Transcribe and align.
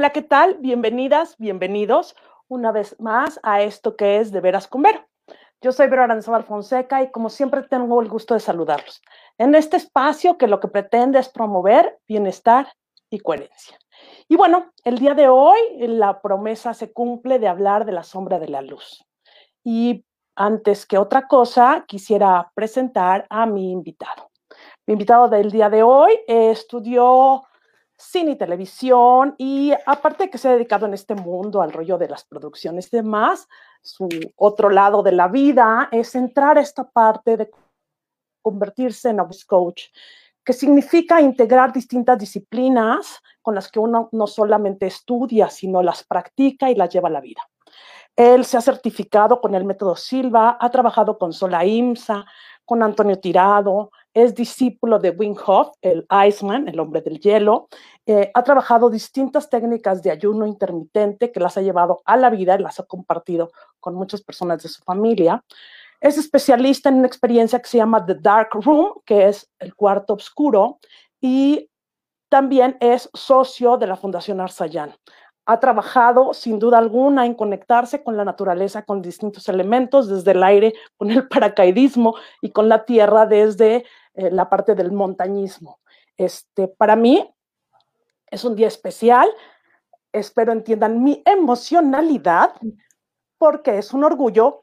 Hola, 0.00 0.14
¿qué 0.14 0.22
tal? 0.22 0.56
Bienvenidas, 0.60 1.36
bienvenidos 1.36 2.16
una 2.48 2.72
vez 2.72 2.98
más 3.00 3.38
a 3.42 3.60
esto 3.60 3.96
que 3.96 4.16
es 4.16 4.32
De 4.32 4.40
Veras 4.40 4.66
con 4.66 4.80
Vero. 4.80 5.06
Yo 5.60 5.72
soy 5.72 5.88
Vero 5.88 6.02
Aranzábal 6.02 6.44
Fonseca 6.44 7.02
y 7.02 7.10
como 7.10 7.28
siempre 7.28 7.64
tengo 7.64 8.00
el 8.00 8.08
gusto 8.08 8.32
de 8.32 8.40
saludarlos 8.40 9.02
en 9.36 9.54
este 9.54 9.76
espacio 9.76 10.38
que 10.38 10.46
lo 10.46 10.58
que 10.58 10.68
pretende 10.68 11.18
es 11.18 11.28
promover 11.28 11.98
bienestar 12.08 12.72
y 13.10 13.18
coherencia. 13.18 13.76
Y 14.26 14.36
bueno, 14.36 14.72
el 14.84 14.96
día 14.96 15.12
de 15.12 15.28
hoy 15.28 15.58
la 15.80 16.22
promesa 16.22 16.72
se 16.72 16.94
cumple 16.94 17.38
de 17.38 17.48
hablar 17.48 17.84
de 17.84 17.92
la 17.92 18.02
sombra 18.02 18.38
de 18.38 18.48
la 18.48 18.62
luz. 18.62 19.04
Y 19.62 20.06
antes 20.34 20.86
que 20.86 20.96
otra 20.96 21.28
cosa, 21.28 21.84
quisiera 21.86 22.50
presentar 22.54 23.26
a 23.28 23.44
mi 23.44 23.70
invitado. 23.70 24.30
Mi 24.86 24.92
invitado 24.92 25.28
del 25.28 25.50
día 25.50 25.68
de 25.68 25.82
hoy 25.82 26.18
estudió 26.26 27.42
cine 28.00 28.32
y 28.32 28.36
televisión 28.36 29.34
y 29.36 29.72
aparte 29.86 30.24
de 30.24 30.30
que 30.30 30.38
se 30.38 30.48
ha 30.48 30.52
dedicado 30.52 30.86
en 30.86 30.94
este 30.94 31.14
mundo 31.14 31.60
al 31.60 31.72
rollo 31.72 31.98
de 31.98 32.08
las 32.08 32.24
producciones 32.24 32.92
y 32.92 32.96
demás, 32.96 33.46
su 33.82 34.08
otro 34.36 34.70
lado 34.70 35.02
de 35.02 35.12
la 35.12 35.28
vida 35.28 35.88
es 35.92 36.14
entrar 36.14 36.56
a 36.56 36.62
esta 36.62 36.88
parte 36.88 37.36
de 37.36 37.50
convertirse 38.42 39.10
en 39.10 39.20
a 39.20 39.28
coach, 39.46 39.84
que 40.42 40.52
significa 40.54 41.20
integrar 41.20 41.72
distintas 41.72 42.18
disciplinas 42.18 43.20
con 43.42 43.54
las 43.54 43.70
que 43.70 43.78
uno 43.78 44.08
no 44.12 44.26
solamente 44.26 44.86
estudia, 44.86 45.50
sino 45.50 45.82
las 45.82 46.02
practica 46.02 46.70
y 46.70 46.74
las 46.74 46.90
lleva 46.90 47.08
a 47.08 47.12
la 47.12 47.20
vida. 47.20 47.42
Él 48.16 48.44
se 48.44 48.56
ha 48.56 48.62
certificado 48.62 49.40
con 49.40 49.54
el 49.54 49.64
método 49.64 49.94
Silva, 49.94 50.56
ha 50.58 50.70
trabajado 50.70 51.18
con 51.18 51.32
Sola 51.32 51.64
Imsa, 51.64 52.24
con 52.64 52.82
Antonio 52.82 53.18
Tirado, 53.18 53.90
es 54.14 54.34
discípulo 54.34 54.98
de 54.98 55.10
Wim 55.10 55.36
Hof, 55.46 55.70
el 55.82 56.06
Iceman, 56.26 56.68
el 56.68 56.80
hombre 56.80 57.00
del 57.00 57.20
hielo. 57.20 57.68
Eh, 58.06 58.30
ha 58.34 58.42
trabajado 58.42 58.90
distintas 58.90 59.48
técnicas 59.48 60.02
de 60.02 60.10
ayuno 60.10 60.46
intermitente 60.46 61.30
que 61.30 61.40
las 61.40 61.56
ha 61.56 61.62
llevado 61.62 62.02
a 62.04 62.16
la 62.16 62.30
vida 62.30 62.56
y 62.56 62.62
las 62.62 62.80
ha 62.80 62.84
compartido 62.84 63.50
con 63.78 63.94
muchas 63.94 64.22
personas 64.22 64.62
de 64.62 64.68
su 64.68 64.82
familia. 64.82 65.44
Es 66.00 66.18
especialista 66.18 66.88
en 66.88 66.96
una 66.96 67.06
experiencia 67.06 67.60
que 67.60 67.68
se 67.68 67.78
llama 67.78 68.04
The 68.04 68.14
Dark 68.14 68.50
Room, 68.52 69.00
que 69.04 69.28
es 69.28 69.48
el 69.58 69.74
cuarto 69.74 70.14
oscuro, 70.14 70.78
y 71.20 71.68
también 72.28 72.76
es 72.80 73.10
socio 73.12 73.76
de 73.76 73.86
la 73.86 73.96
Fundación 73.96 74.40
Arsayán 74.40 74.94
ha 75.50 75.58
trabajado 75.58 76.32
sin 76.32 76.60
duda 76.60 76.78
alguna 76.78 77.26
en 77.26 77.34
conectarse 77.34 78.04
con 78.04 78.16
la 78.16 78.24
naturaleza, 78.24 78.84
con 78.84 79.02
distintos 79.02 79.48
elementos, 79.48 80.08
desde 80.08 80.30
el 80.30 80.44
aire, 80.44 80.74
con 80.96 81.10
el 81.10 81.26
paracaidismo 81.28 82.14
y 82.40 82.50
con 82.50 82.68
la 82.68 82.84
tierra 82.84 83.26
desde 83.26 83.84
eh, 84.20 84.30
la 84.30 84.50
parte 84.50 84.74
del 84.74 84.92
montañismo. 84.92 85.80
Este, 86.18 86.68
para 86.68 86.94
mí 86.94 87.34
es 88.30 88.44
un 88.44 88.54
día 88.54 88.68
especial. 88.68 89.30
Espero 90.12 90.52
entiendan 90.52 91.02
mi 91.02 91.22
emocionalidad 91.24 92.52
porque 93.38 93.78
es 93.78 93.94
un 93.94 94.04
orgullo 94.04 94.60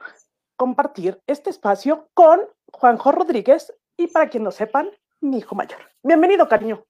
compartir 0.55 1.19
este 1.25 1.49
espacio 1.49 2.09
con 2.13 2.39
Juanjo 2.71 3.11
Rodríguez 3.11 3.73
y 3.97 4.05
para 4.07 4.29
quien 4.29 4.43
no 4.43 4.51
sepan, 4.51 4.89
mi 5.21 5.39
hijo 5.39 5.55
mayor. 5.55 5.79
Bienvenido, 6.03 6.47
cariño. 6.47 6.85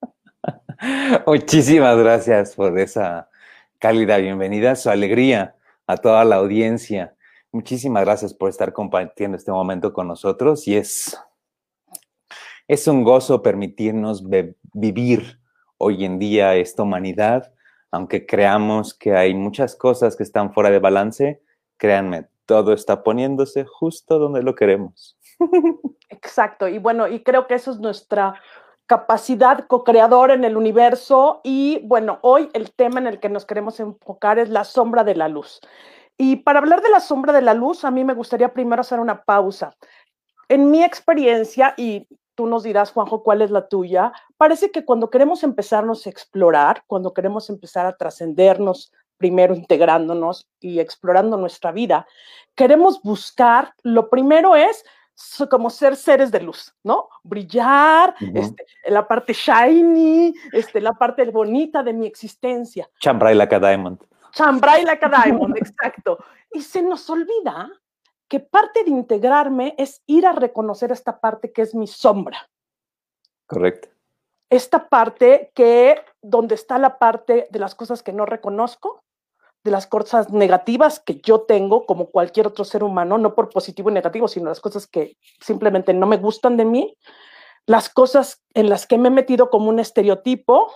Muchísimas 1.26 1.98
gracias 1.98 2.54
por 2.54 2.78
esa 2.78 3.28
cálida 3.80 4.18
bienvenida, 4.18 4.76
su 4.76 4.88
alegría 4.88 5.56
a 5.88 5.96
toda 5.96 6.24
la 6.24 6.36
audiencia. 6.36 7.16
Muchísimas 7.50 8.04
gracias 8.04 8.32
por 8.34 8.50
estar 8.50 8.72
compartiendo 8.72 9.36
este 9.36 9.50
momento 9.50 9.92
con 9.92 10.06
nosotros 10.06 10.68
y 10.68 10.76
es, 10.76 11.18
es 12.68 12.86
un 12.88 13.04
gozo 13.04 13.42
permitirnos 13.42 14.24
vivir 14.72 15.40
hoy 15.78 16.04
en 16.04 16.18
día 16.18 16.54
esta 16.54 16.82
humanidad, 16.82 17.52
aunque 17.90 18.26
creamos 18.26 18.94
que 18.94 19.14
hay 19.14 19.34
muchas 19.34 19.76
cosas 19.76 20.16
que 20.16 20.22
están 20.22 20.52
fuera 20.52 20.70
de 20.70 20.78
balance, 20.78 21.42
créanme, 21.76 22.26
todo 22.46 22.72
está 22.72 23.02
poniéndose 23.02 23.64
justo 23.64 24.18
donde 24.18 24.42
lo 24.42 24.54
queremos. 24.54 25.18
Exacto, 26.08 26.68
y 26.68 26.78
bueno, 26.78 27.08
y 27.08 27.22
creo 27.22 27.46
que 27.46 27.54
eso 27.54 27.70
es 27.70 27.78
nuestra 27.78 28.34
capacidad 28.86 29.66
co-creadora 29.66 30.34
en 30.34 30.44
el 30.44 30.56
universo 30.56 31.40
y 31.42 31.80
bueno, 31.84 32.18
hoy 32.22 32.50
el 32.52 32.72
tema 32.72 33.00
en 33.00 33.06
el 33.06 33.18
que 33.18 33.30
nos 33.30 33.46
queremos 33.46 33.80
enfocar 33.80 34.38
es 34.38 34.50
la 34.50 34.64
sombra 34.64 35.04
de 35.04 35.14
la 35.14 35.28
luz. 35.28 35.60
Y 36.16 36.36
para 36.36 36.60
hablar 36.60 36.82
de 36.82 36.90
la 36.90 37.00
sombra 37.00 37.32
de 37.32 37.42
la 37.42 37.54
luz, 37.54 37.84
a 37.84 37.90
mí 37.90 38.04
me 38.04 38.14
gustaría 38.14 38.52
primero 38.52 38.82
hacer 38.82 39.00
una 39.00 39.24
pausa. 39.24 39.74
En 40.48 40.70
mi 40.70 40.84
experiencia, 40.84 41.74
y 41.76 42.06
tú 42.34 42.46
nos 42.46 42.62
dirás, 42.62 42.92
Juanjo, 42.92 43.22
cuál 43.22 43.42
es 43.42 43.50
la 43.50 43.68
tuya, 43.68 44.12
parece 44.36 44.70
que 44.70 44.84
cuando 44.84 45.10
queremos 45.10 45.42
empezarnos 45.42 46.06
a 46.06 46.10
explorar, 46.10 46.84
cuando 46.86 47.14
queremos 47.14 47.50
empezar 47.50 47.86
a 47.86 47.96
trascendernos, 47.96 48.92
primero 49.16 49.54
integrándonos 49.54 50.48
y 50.60 50.80
explorando 50.80 51.36
nuestra 51.36 51.72
vida, 51.72 52.06
queremos 52.54 53.02
buscar, 53.02 53.74
lo 53.82 54.10
primero 54.10 54.56
es 54.56 54.84
como 55.48 55.70
ser 55.70 55.96
seres 55.96 56.30
de 56.30 56.40
luz, 56.40 56.74
¿no? 56.82 57.08
Brillar, 57.22 58.14
este, 58.34 58.66
la 58.86 59.06
parte 59.06 59.32
shiny, 59.32 60.34
este, 60.52 60.80
la 60.80 60.92
parte 60.92 61.24
bonita 61.26 61.82
de 61.82 61.92
mi 61.92 62.06
existencia. 62.06 62.88
Chambray 62.98 63.34
like 63.34 63.54
a 63.54 63.60
diamond. 63.60 64.00
Chambray 64.32 64.84
like 64.84 65.04
a 65.04 65.08
diamond, 65.08 65.56
exacto. 65.56 66.18
Y 66.52 66.62
se 66.62 66.82
nos 66.82 67.08
olvida 67.08 67.70
que 68.34 68.40
parte 68.40 68.82
de 68.82 68.90
integrarme 68.90 69.76
es 69.78 70.02
ir 70.06 70.26
a 70.26 70.32
reconocer 70.32 70.90
esta 70.90 71.20
parte 71.20 71.52
que 71.52 71.62
es 71.62 71.72
mi 71.72 71.86
sombra. 71.86 72.50
Correcto. 73.46 73.90
Esta 74.50 74.88
parte 74.88 75.52
que, 75.54 76.00
donde 76.20 76.56
está 76.56 76.78
la 76.78 76.98
parte 76.98 77.46
de 77.52 77.58
las 77.60 77.76
cosas 77.76 78.02
que 78.02 78.12
no 78.12 78.26
reconozco, 78.26 79.04
de 79.62 79.70
las 79.70 79.86
cosas 79.86 80.30
negativas 80.30 80.98
que 80.98 81.20
yo 81.20 81.42
tengo 81.42 81.86
como 81.86 82.06
cualquier 82.06 82.48
otro 82.48 82.64
ser 82.64 82.82
humano, 82.82 83.18
no 83.18 83.36
por 83.36 83.50
positivo 83.50 83.88
y 83.88 83.94
negativo, 83.94 84.26
sino 84.26 84.48
las 84.48 84.60
cosas 84.60 84.88
que 84.88 85.16
simplemente 85.40 85.94
no 85.94 86.08
me 86.08 86.16
gustan 86.16 86.56
de 86.56 86.64
mí, 86.64 86.98
las 87.66 87.88
cosas 87.88 88.42
en 88.52 88.68
las 88.68 88.88
que 88.88 88.98
me 88.98 89.10
he 89.10 89.12
metido 89.12 89.48
como 89.48 89.68
un 89.68 89.78
estereotipo 89.78 90.72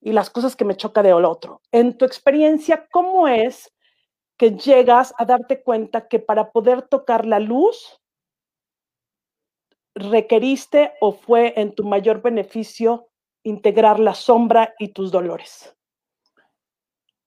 y 0.00 0.10
las 0.10 0.30
cosas 0.30 0.56
que 0.56 0.64
me 0.64 0.76
choca 0.76 1.04
de 1.04 1.12
otro. 1.12 1.62
En 1.70 1.96
tu 1.96 2.04
experiencia, 2.04 2.88
¿cómo 2.90 3.28
es 3.28 3.72
que 4.38 4.52
llegas 4.52 5.12
a 5.18 5.24
darte 5.24 5.62
cuenta 5.62 6.08
que 6.08 6.20
para 6.20 6.52
poder 6.52 6.82
tocar 6.82 7.26
la 7.26 7.40
luz 7.40 8.00
requeriste 9.94 10.92
o 11.00 11.12
fue 11.12 11.54
en 11.56 11.74
tu 11.74 11.84
mayor 11.84 12.22
beneficio 12.22 13.08
integrar 13.42 13.98
la 13.98 14.14
sombra 14.14 14.74
y 14.78 14.88
tus 14.88 15.10
dolores? 15.10 15.74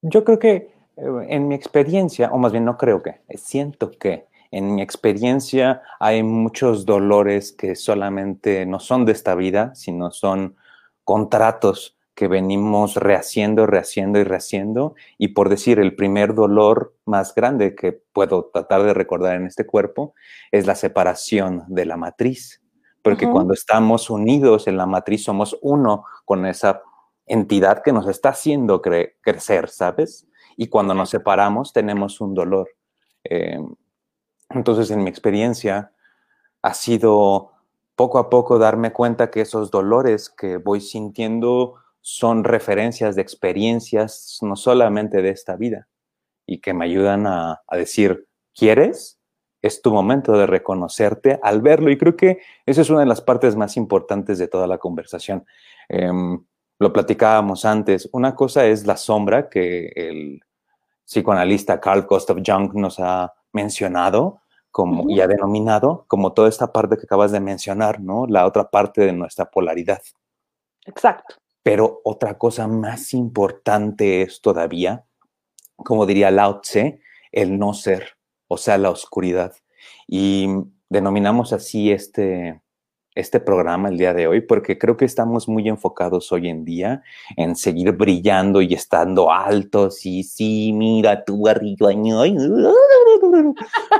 Yo 0.00 0.24
creo 0.24 0.38
que 0.38 0.54
eh, 0.96 1.26
en 1.28 1.48
mi 1.48 1.54
experiencia, 1.54 2.30
o 2.32 2.38
más 2.38 2.52
bien 2.52 2.64
no 2.64 2.76
creo 2.76 3.02
que, 3.02 3.20
siento 3.36 3.90
que 3.90 4.26
en 4.50 4.74
mi 4.74 4.82
experiencia 4.82 5.82
hay 6.00 6.22
muchos 6.22 6.84
dolores 6.84 7.52
que 7.52 7.74
solamente 7.74 8.66
no 8.66 8.80
son 8.80 9.04
de 9.04 9.12
esta 9.12 9.34
vida, 9.34 9.74
sino 9.74 10.10
son 10.10 10.56
contratos 11.04 11.96
que 12.14 12.28
venimos 12.28 12.96
rehaciendo, 12.96 13.66
rehaciendo 13.66 14.18
y 14.18 14.24
rehaciendo. 14.24 14.94
Y 15.18 15.28
por 15.28 15.48
decir, 15.48 15.78
el 15.78 15.94
primer 15.96 16.34
dolor 16.34 16.94
más 17.04 17.34
grande 17.34 17.74
que 17.74 17.92
puedo 17.92 18.50
tratar 18.52 18.82
de 18.82 18.94
recordar 18.94 19.36
en 19.36 19.46
este 19.46 19.66
cuerpo 19.66 20.14
es 20.50 20.66
la 20.66 20.74
separación 20.74 21.64
de 21.68 21.86
la 21.86 21.96
matriz. 21.96 22.62
Porque 23.02 23.28
cuando 23.28 23.52
estamos 23.52 24.10
unidos 24.10 24.68
en 24.68 24.76
la 24.76 24.86
matriz 24.86 25.24
somos 25.24 25.58
uno 25.60 26.04
con 26.24 26.46
esa 26.46 26.82
entidad 27.26 27.82
que 27.82 27.92
nos 27.92 28.06
está 28.06 28.28
haciendo 28.28 28.80
crecer, 28.80 29.68
¿sabes? 29.70 30.28
y 30.56 30.68
cuando 30.68 30.94
nos 30.94 31.10
separamos 31.10 31.72
tenemos 31.72 32.20
un 32.20 32.34
dolor. 32.34 32.68
Eh, 33.24 33.58
entonces, 34.50 34.90
en 34.90 35.02
mi 35.02 35.10
experiencia, 35.10 35.92
ha 36.62 36.74
sido 36.74 37.52
poco 37.96 38.18
a 38.18 38.30
poco 38.30 38.58
darme 38.58 38.92
cuenta 38.92 39.30
que 39.30 39.40
esos 39.40 39.70
dolores 39.70 40.30
que 40.30 40.56
voy 40.56 40.80
sintiendo 40.80 41.76
son 42.02 42.42
referencias 42.42 43.14
de 43.14 43.22
experiencias 43.22 44.38
no 44.42 44.56
solamente 44.56 45.22
de 45.22 45.30
esta 45.30 45.56
vida 45.56 45.88
y 46.44 46.60
que 46.60 46.74
me 46.74 46.84
ayudan 46.84 47.26
a, 47.26 47.62
decir, 47.70 48.26
¿quieres? 48.54 49.20
Es 49.62 49.80
tu 49.80 49.92
momento 49.92 50.32
de 50.32 50.46
reconocerte 50.46 51.38
al 51.42 51.62
verlo 51.62 51.90
y 51.90 51.96
creo 51.96 52.16
que 52.16 52.40
esa 52.66 52.80
es 52.80 52.90
una 52.90 53.00
de 53.00 53.06
las 53.06 53.20
partes 53.20 53.54
más 53.54 53.76
importantes 53.76 54.38
de 54.38 54.48
toda 54.48 54.66
la 54.66 54.78
conversación. 54.78 55.46
Em, 55.88 56.44
lo 56.80 56.92
platicábamos 56.92 57.64
antes. 57.64 58.08
Una 58.12 58.34
cosa 58.34 58.66
es 58.66 58.84
la 58.84 58.96
sombra 58.96 59.48
que 59.48 59.92
el 59.94 60.40
psicoanalista 61.06 61.80
Carl 61.80 62.02
Gustav 62.02 62.42
Jung 62.44 62.74
nos 62.74 62.98
ha 62.98 63.32
mencionado 63.52 64.40
como, 64.72 65.08
y 65.08 65.20
ha 65.20 65.28
denominado 65.28 66.04
como 66.08 66.32
toda 66.32 66.48
esta 66.48 66.72
parte 66.72 66.96
que 66.96 67.04
acabas 67.04 67.30
de 67.30 67.38
mencionar, 67.38 68.00
¿no? 68.00 68.26
La 68.26 68.46
otra 68.46 68.68
parte 68.68 69.02
de 69.02 69.12
nuestra 69.12 69.44
polaridad. 69.44 70.02
Exacto. 70.84 71.41
Pero 71.62 72.00
otra 72.04 72.38
cosa 72.38 72.66
más 72.66 73.14
importante 73.14 74.22
es 74.22 74.40
todavía, 74.40 75.04
como 75.76 76.06
diría 76.06 76.30
Lao 76.30 76.60
Tse, 76.60 77.00
el 77.30 77.58
no 77.58 77.74
ser, 77.74 78.16
o 78.48 78.56
sea, 78.56 78.78
la 78.78 78.90
oscuridad. 78.90 79.54
Y 80.06 80.48
denominamos 80.88 81.52
así 81.52 81.90
este, 81.90 82.60
este 83.14 83.40
programa 83.40 83.88
el 83.88 83.98
día 83.98 84.14
de 84.14 84.26
hoy 84.26 84.40
porque 84.40 84.78
creo 84.78 84.96
que 84.96 85.04
estamos 85.04 85.48
muy 85.48 85.68
enfocados 85.68 86.32
hoy 86.32 86.48
en 86.48 86.64
día 86.64 87.02
en 87.36 87.56
seguir 87.56 87.92
brillando 87.92 88.62
y 88.62 88.74
estando 88.74 89.30
altos 89.30 90.04
y 90.06 90.22
sí, 90.22 90.72
mira 90.72 91.24
tu 91.24 91.46
arriba, 91.46 91.92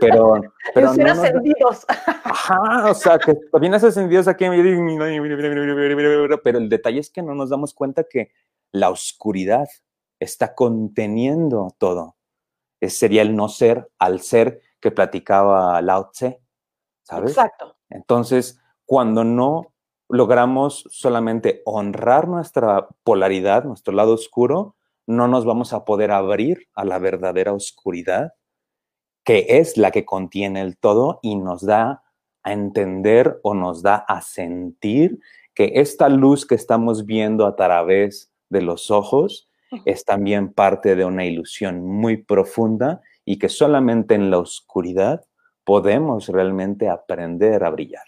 pero 0.00 0.34
pero 0.74 0.94
no. 0.94 1.22
Ajá, 2.24 2.90
o 2.90 2.94
sea, 2.94 3.18
que 3.18 3.34
también 3.50 3.74
aquí, 3.74 4.44
pero 6.42 6.58
el 6.58 6.68
detalle 6.68 7.00
es 7.00 7.10
que 7.10 7.22
no 7.22 7.34
nos 7.34 7.50
damos 7.50 7.74
cuenta 7.74 8.04
que 8.04 8.32
la 8.72 8.90
oscuridad 8.90 9.68
está 10.20 10.54
conteniendo 10.54 11.74
todo. 11.78 12.16
Ese 12.80 12.96
sería 12.96 13.22
el 13.22 13.36
no 13.36 13.48
ser 13.48 13.90
al 13.98 14.20
ser 14.20 14.60
que 14.80 14.90
platicaba 14.90 15.80
Lao 15.82 16.10
Tse, 16.10 16.40
¿sabes? 17.02 17.30
Exacto. 17.30 17.76
Entonces, 17.90 18.60
cuando 18.84 19.24
no 19.24 19.72
logramos 20.08 20.84
solamente 20.90 21.62
honrar 21.64 22.28
nuestra 22.28 22.88
polaridad, 23.04 23.64
nuestro 23.64 23.94
lado 23.94 24.14
oscuro, 24.14 24.76
no 25.06 25.28
nos 25.28 25.44
vamos 25.44 25.72
a 25.72 25.84
poder 25.84 26.10
abrir 26.10 26.68
a 26.74 26.84
la 26.84 26.98
verdadera 26.98 27.52
oscuridad, 27.52 28.34
que 29.24 29.46
es 29.48 29.76
la 29.76 29.90
que 29.90 30.04
contiene 30.04 30.60
el 30.60 30.76
todo 30.76 31.20
y 31.22 31.36
nos 31.36 31.64
da 31.64 32.02
a 32.42 32.52
entender 32.52 33.38
o 33.42 33.54
nos 33.54 33.82
da 33.82 33.96
a 33.96 34.20
sentir 34.20 35.20
que 35.54 35.72
esta 35.76 36.08
luz 36.08 36.46
que 36.46 36.54
estamos 36.54 37.06
viendo 37.06 37.46
a 37.46 37.56
través 37.56 38.32
de 38.48 38.62
los 38.62 38.90
ojos 38.90 39.48
es 39.86 40.04
también 40.04 40.52
parte 40.52 40.96
de 40.96 41.04
una 41.04 41.24
ilusión 41.24 41.86
muy 41.86 42.18
profunda 42.18 43.00
y 43.24 43.38
que 43.38 43.48
solamente 43.48 44.14
en 44.14 44.30
la 44.30 44.38
oscuridad 44.38 45.24
podemos 45.64 46.28
realmente 46.28 46.88
aprender 46.88 47.64
a 47.64 47.70
brillar. 47.70 48.04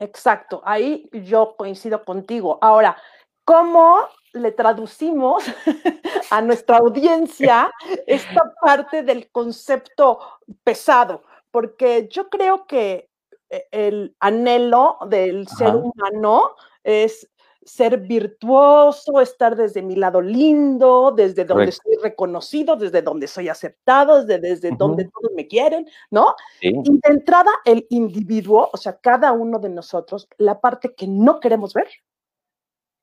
Exacto, 0.00 0.60
ahí 0.64 1.08
yo 1.12 1.54
coincido 1.56 2.04
contigo. 2.04 2.58
Ahora, 2.60 2.96
¿cómo 3.44 4.00
le 4.34 4.52
traducimos 4.52 5.44
a 6.30 6.40
nuestra 6.42 6.78
audiencia 6.78 7.70
esta 8.06 8.52
parte 8.60 9.02
del 9.02 9.30
concepto 9.30 10.18
pesado? 10.62 11.22
Porque 11.50 12.08
yo 12.10 12.28
creo 12.28 12.66
que 12.66 13.08
eh, 13.50 13.66
el 13.70 14.16
anhelo 14.20 14.98
del 15.08 15.46
ser 15.48 15.74
humano 15.76 16.56
es 16.82 17.28
ser 17.64 17.98
virtuoso, 17.98 19.20
estar 19.20 19.56
desde 19.56 19.82
mi 19.82 19.96
lado 19.96 20.20
lindo, 20.20 21.12
desde 21.16 21.44
donde 21.44 21.72
soy 21.72 21.96
reconocido, 22.02 22.76
desde 22.76 23.02
donde 23.02 23.26
soy 23.26 23.48
aceptado, 23.48 24.24
desde, 24.24 24.40
desde 24.40 24.70
donde 24.72 25.04
todos 25.04 25.32
me 25.34 25.46
quieren, 25.46 25.88
¿no? 26.10 26.34
Y 26.60 26.72
de 26.72 27.08
entrada, 27.08 27.50
el 27.64 27.86
individuo, 27.90 28.68
o 28.72 28.76
sea, 28.76 28.98
cada 28.98 29.32
uno 29.32 29.58
de 29.58 29.70
nosotros, 29.70 30.28
la 30.36 30.60
parte 30.60 30.94
que 30.94 31.06
no 31.06 31.40
queremos 31.40 31.72
ver 31.72 31.88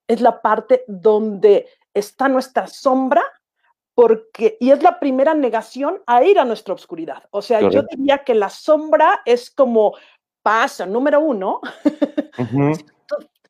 es 0.06 0.20
la 0.20 0.40
parte 0.40 0.84
donde 0.86 1.68
está 1.94 2.28
nuestra 2.28 2.66
sombra, 2.66 3.22
porque, 3.94 4.56
y 4.60 4.70
es 4.70 4.82
la 4.82 4.98
primera 4.98 5.34
negación 5.34 6.02
a 6.06 6.24
ir 6.24 6.38
a 6.38 6.44
nuestra 6.44 6.74
oscuridad. 6.74 7.24
O 7.30 7.42
sea, 7.42 7.60
yo 7.68 7.82
diría 7.82 8.18
que 8.18 8.34
la 8.34 8.48
sombra 8.48 9.20
es 9.26 9.50
como 9.50 9.94
paso 10.42 10.86
número 10.86 11.20
uno. 11.20 11.60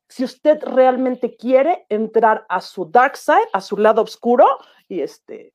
si 0.07 0.23
usted 0.23 0.61
realmente 0.63 1.35
quiere 1.35 1.85
entrar 1.89 2.45
a 2.49 2.61
su 2.61 2.85
dark 2.85 3.17
side, 3.17 3.49
a 3.53 3.61
su 3.61 3.77
lado 3.77 4.01
oscuro, 4.01 4.45
y 4.87 5.01
este, 5.01 5.53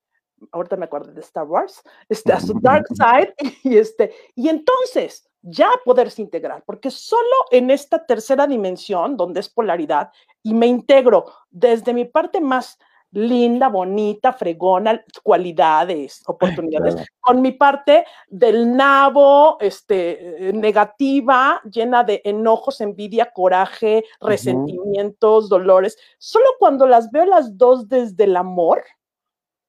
ahorita 0.53 0.77
me 0.77 0.87
acuerdo 0.87 1.13
de 1.13 1.21
Star 1.21 1.45
Wars, 1.45 1.83
este, 2.09 2.33
a 2.33 2.41
su 2.41 2.59
dark 2.61 2.87
side, 2.89 3.35
y 3.63 3.77
este, 3.77 4.15
y 4.35 4.49
entonces 4.49 5.28
ya 5.43 5.71
poderse 5.85 6.23
integrar, 6.23 6.63
porque 6.65 6.91
solo 6.91 7.23
en 7.51 7.71
esta 7.71 8.05
tercera 8.05 8.47
dimensión, 8.47 9.17
donde 9.17 9.41
es 9.41 9.49
polaridad, 9.49 10.11
y 10.43 10.55
me 10.55 10.67
integro 10.67 11.27
desde 11.51 11.93
mi 11.93 12.05
parte 12.05 12.41
más 12.41 12.79
linda, 13.11 13.69
bonita, 13.69 14.33
fregona, 14.33 15.03
cualidades, 15.23 16.23
oportunidades. 16.27 17.07
Con 17.21 17.41
mi 17.41 17.53
parte 17.53 18.05
del 18.29 18.77
nabo, 18.77 19.59
este, 19.61 20.49
eh, 20.49 20.53
negativa, 20.53 21.61
llena 21.71 22.05
de 22.05 22.21
enojos, 22.25 22.81
envidia, 22.81 23.31
coraje, 23.33 24.05
resentimientos, 24.21 25.49
dolores. 25.49 25.97
Solo 26.19 26.47
cuando 26.59 26.87
las 26.87 27.11
veo 27.11 27.25
las 27.25 27.57
dos 27.57 27.89
desde 27.89 28.25
el 28.25 28.37
amor, 28.37 28.85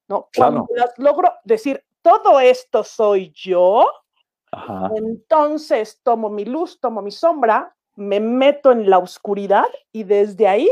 ¿no? 0.08 0.28
Cuando 0.36 0.68
las 0.76 0.98
logro 0.98 1.32
decir, 1.44 1.84
todo 2.02 2.40
esto 2.40 2.84
soy 2.84 3.32
yo, 3.36 3.86
entonces 4.96 6.00
tomo 6.04 6.30
mi 6.30 6.46
luz, 6.46 6.80
tomo 6.80 7.02
mi 7.02 7.12
sombra, 7.12 7.76
me 7.96 8.20
meto 8.20 8.72
en 8.72 8.90
la 8.90 8.98
oscuridad 8.98 9.68
y 9.92 10.04
desde 10.04 10.48
ahí 10.48 10.70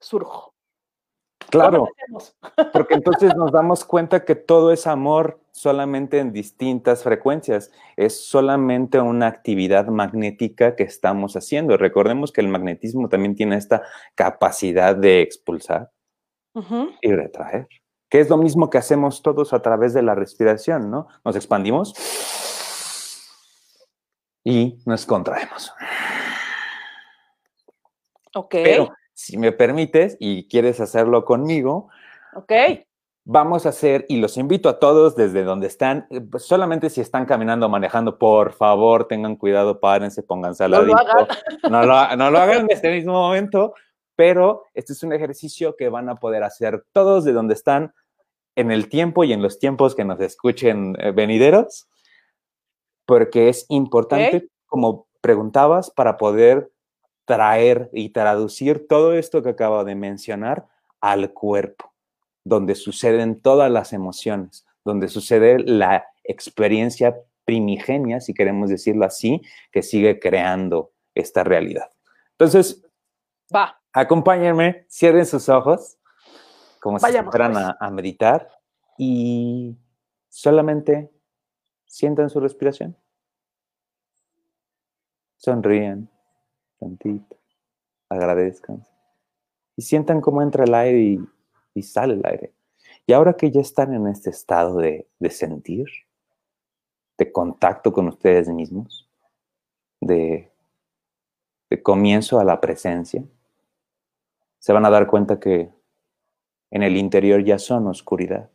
surjo. 0.00 0.54
Claro, 1.50 1.88
porque 2.72 2.94
entonces 2.94 3.36
nos 3.36 3.52
damos 3.52 3.84
cuenta 3.84 4.24
que 4.24 4.34
todo 4.34 4.72
es 4.72 4.86
amor 4.86 5.40
solamente 5.52 6.18
en 6.18 6.32
distintas 6.32 7.04
frecuencias, 7.04 7.70
es 7.96 8.26
solamente 8.26 9.00
una 9.00 9.28
actividad 9.28 9.86
magnética 9.86 10.74
que 10.74 10.82
estamos 10.82 11.36
haciendo. 11.36 11.76
Recordemos 11.76 12.32
que 12.32 12.40
el 12.40 12.48
magnetismo 12.48 13.08
también 13.08 13.36
tiene 13.36 13.56
esta 13.56 13.82
capacidad 14.14 14.96
de 14.96 15.20
expulsar 15.20 15.90
y 17.00 17.12
retraer, 17.12 17.68
que 18.14 18.20
es 18.20 18.30
lo 18.30 18.36
mismo 18.36 18.70
que 18.70 18.78
hacemos 18.78 19.22
todos 19.22 19.52
a 19.52 19.60
través 19.60 19.92
de 19.92 20.02
la 20.02 20.14
respiración, 20.14 20.88
¿no? 20.88 21.08
Nos 21.24 21.34
expandimos 21.34 21.92
y 24.44 24.78
nos 24.86 25.04
contraemos. 25.04 25.72
Ok 28.36 28.54
si 29.14 29.38
me 29.38 29.52
permites 29.52 30.16
y 30.20 30.48
quieres 30.48 30.80
hacerlo 30.80 31.24
conmigo, 31.24 31.88
ok. 32.34 32.52
Vamos 33.26 33.64
a 33.64 33.70
hacer, 33.70 34.04
y 34.10 34.18
los 34.18 34.36
invito 34.36 34.68
a 34.68 34.78
todos 34.78 35.16
desde 35.16 35.44
donde 35.44 35.66
están, 35.66 36.06
eh, 36.10 36.20
pues, 36.20 36.42
solamente 36.42 36.90
si 36.90 37.00
están 37.00 37.24
caminando 37.24 37.64
o 37.64 37.68
manejando, 37.70 38.18
por 38.18 38.52
favor, 38.52 39.08
tengan 39.08 39.36
cuidado, 39.36 39.80
párense, 39.80 40.22
pónganse 40.22 40.64
al 40.64 40.72
lado. 40.72 40.84
No 40.84 40.92
lo 40.92 40.98
hagan. 40.98 42.18
No 42.18 42.30
lo, 42.30 42.38
hagan 42.38 42.60
en 42.62 42.66
este 42.70 42.90
mismo 42.90 43.14
momento, 43.14 43.72
pero 44.14 44.64
este 44.74 44.92
es 44.92 45.02
un 45.02 45.14
ejercicio 45.14 45.74
que 45.74 45.88
van 45.88 46.10
a 46.10 46.16
poder 46.16 46.42
hacer 46.42 46.84
todos 46.92 47.24
de 47.24 47.32
donde 47.32 47.54
están 47.54 47.94
en 48.56 48.70
el 48.70 48.88
tiempo 48.88 49.24
y 49.24 49.32
en 49.32 49.42
los 49.42 49.58
tiempos 49.58 49.94
que 49.94 50.04
nos 50.04 50.20
escuchen 50.20 50.96
eh, 50.98 51.10
venideros, 51.10 51.88
porque 53.06 53.48
es 53.48 53.66
importante, 53.68 54.48
como 54.66 55.06
preguntabas, 55.20 55.90
para 55.90 56.16
poder 56.16 56.70
traer 57.24 57.90
y 57.92 58.10
traducir 58.10 58.86
todo 58.88 59.14
esto 59.14 59.42
que 59.42 59.50
acabo 59.50 59.84
de 59.84 59.94
mencionar 59.94 60.66
al 61.00 61.32
cuerpo, 61.32 61.92
donde 62.44 62.74
suceden 62.74 63.40
todas 63.40 63.70
las 63.70 63.92
emociones, 63.92 64.66
donde 64.84 65.08
sucede 65.08 65.58
la 65.58 66.06
experiencia 66.22 67.16
primigenia, 67.44 68.20
si 68.20 68.32
queremos 68.32 68.70
decirlo 68.70 69.04
así, 69.04 69.42
que 69.70 69.82
sigue 69.82 70.18
creando 70.18 70.92
esta 71.14 71.44
realidad. 71.44 71.90
Entonces, 72.32 72.82
va. 73.54 73.80
Acompáñenme, 73.92 74.86
cierren 74.88 75.24
sus 75.24 75.48
ojos, 75.48 75.98
como 76.84 76.98
si 76.98 77.06
fueran 77.06 77.52
pues. 77.52 77.64
a, 77.64 77.76
a 77.80 77.90
meditar 77.90 78.46
y 78.98 79.74
solamente 80.28 81.10
sientan 81.86 82.28
su 82.28 82.40
respiración. 82.40 82.94
Sonríen 85.38 86.10
tantito, 86.78 87.38
agradezcan 88.10 88.84
y 89.76 89.80
sientan 89.80 90.20
cómo 90.20 90.42
entra 90.42 90.64
el 90.64 90.74
aire 90.74 91.22
y, 91.72 91.82
sale 91.82 92.12
el 92.12 92.26
aire. 92.26 92.52
Y 93.06 93.14
ahora 93.14 93.32
que 93.32 93.50
ya 93.50 93.62
están 93.62 93.94
en 93.94 94.06
este 94.06 94.28
estado 94.28 94.76
de, 94.76 95.08
sentir, 95.30 95.86
de 97.16 97.32
contacto 97.32 97.94
con 97.94 98.08
ustedes 98.08 98.50
mismos, 98.50 99.08
de, 100.02 100.52
de 101.70 101.82
comienzo 101.82 102.38
a 102.38 102.44
la 102.44 102.60
presencia, 102.60 103.24
se 104.58 104.72
van 104.74 104.84
a 104.84 104.90
dar 104.90 105.06
cuenta 105.06 105.40
que 105.40 105.72
en 106.74 106.82
el 106.82 106.98
interior 106.98 107.42
ya 107.42 107.58
son 107.58 107.86
oscuridad. 107.86 108.50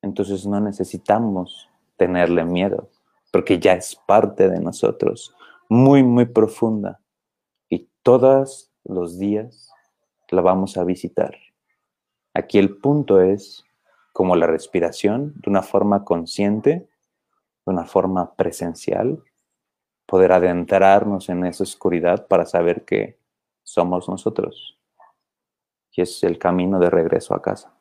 Entonces 0.00 0.46
no 0.46 0.58
necesitamos 0.58 1.68
tenerle 1.98 2.46
miedo, 2.46 2.88
porque 3.30 3.58
ya 3.58 3.74
es 3.74 3.94
parte 3.94 4.48
de 4.48 4.60
nosotros, 4.60 5.34
muy, 5.68 6.02
muy 6.02 6.24
profunda 6.24 7.00
todos 8.08 8.72
los 8.84 9.18
días 9.18 9.70
la 10.30 10.40
vamos 10.40 10.78
a 10.78 10.84
visitar. 10.84 11.36
Aquí 12.32 12.56
el 12.56 12.78
punto 12.78 13.20
es, 13.20 13.66
como 14.14 14.34
la 14.34 14.46
respiración, 14.46 15.34
de 15.36 15.50
una 15.50 15.60
forma 15.60 16.06
consciente, 16.06 16.70
de 16.70 16.88
una 17.66 17.84
forma 17.84 18.34
presencial, 18.34 19.22
poder 20.06 20.32
adentrarnos 20.32 21.28
en 21.28 21.44
esa 21.44 21.64
oscuridad 21.64 22.26
para 22.28 22.46
saber 22.46 22.86
que 22.86 23.18
somos 23.62 24.08
nosotros. 24.08 24.77
Y 25.92 26.02
es 26.02 26.22
el 26.22 26.38
camino 26.38 26.78
de 26.78 26.90
regreso 26.90 27.34
a 27.34 27.42
casa. 27.42 27.74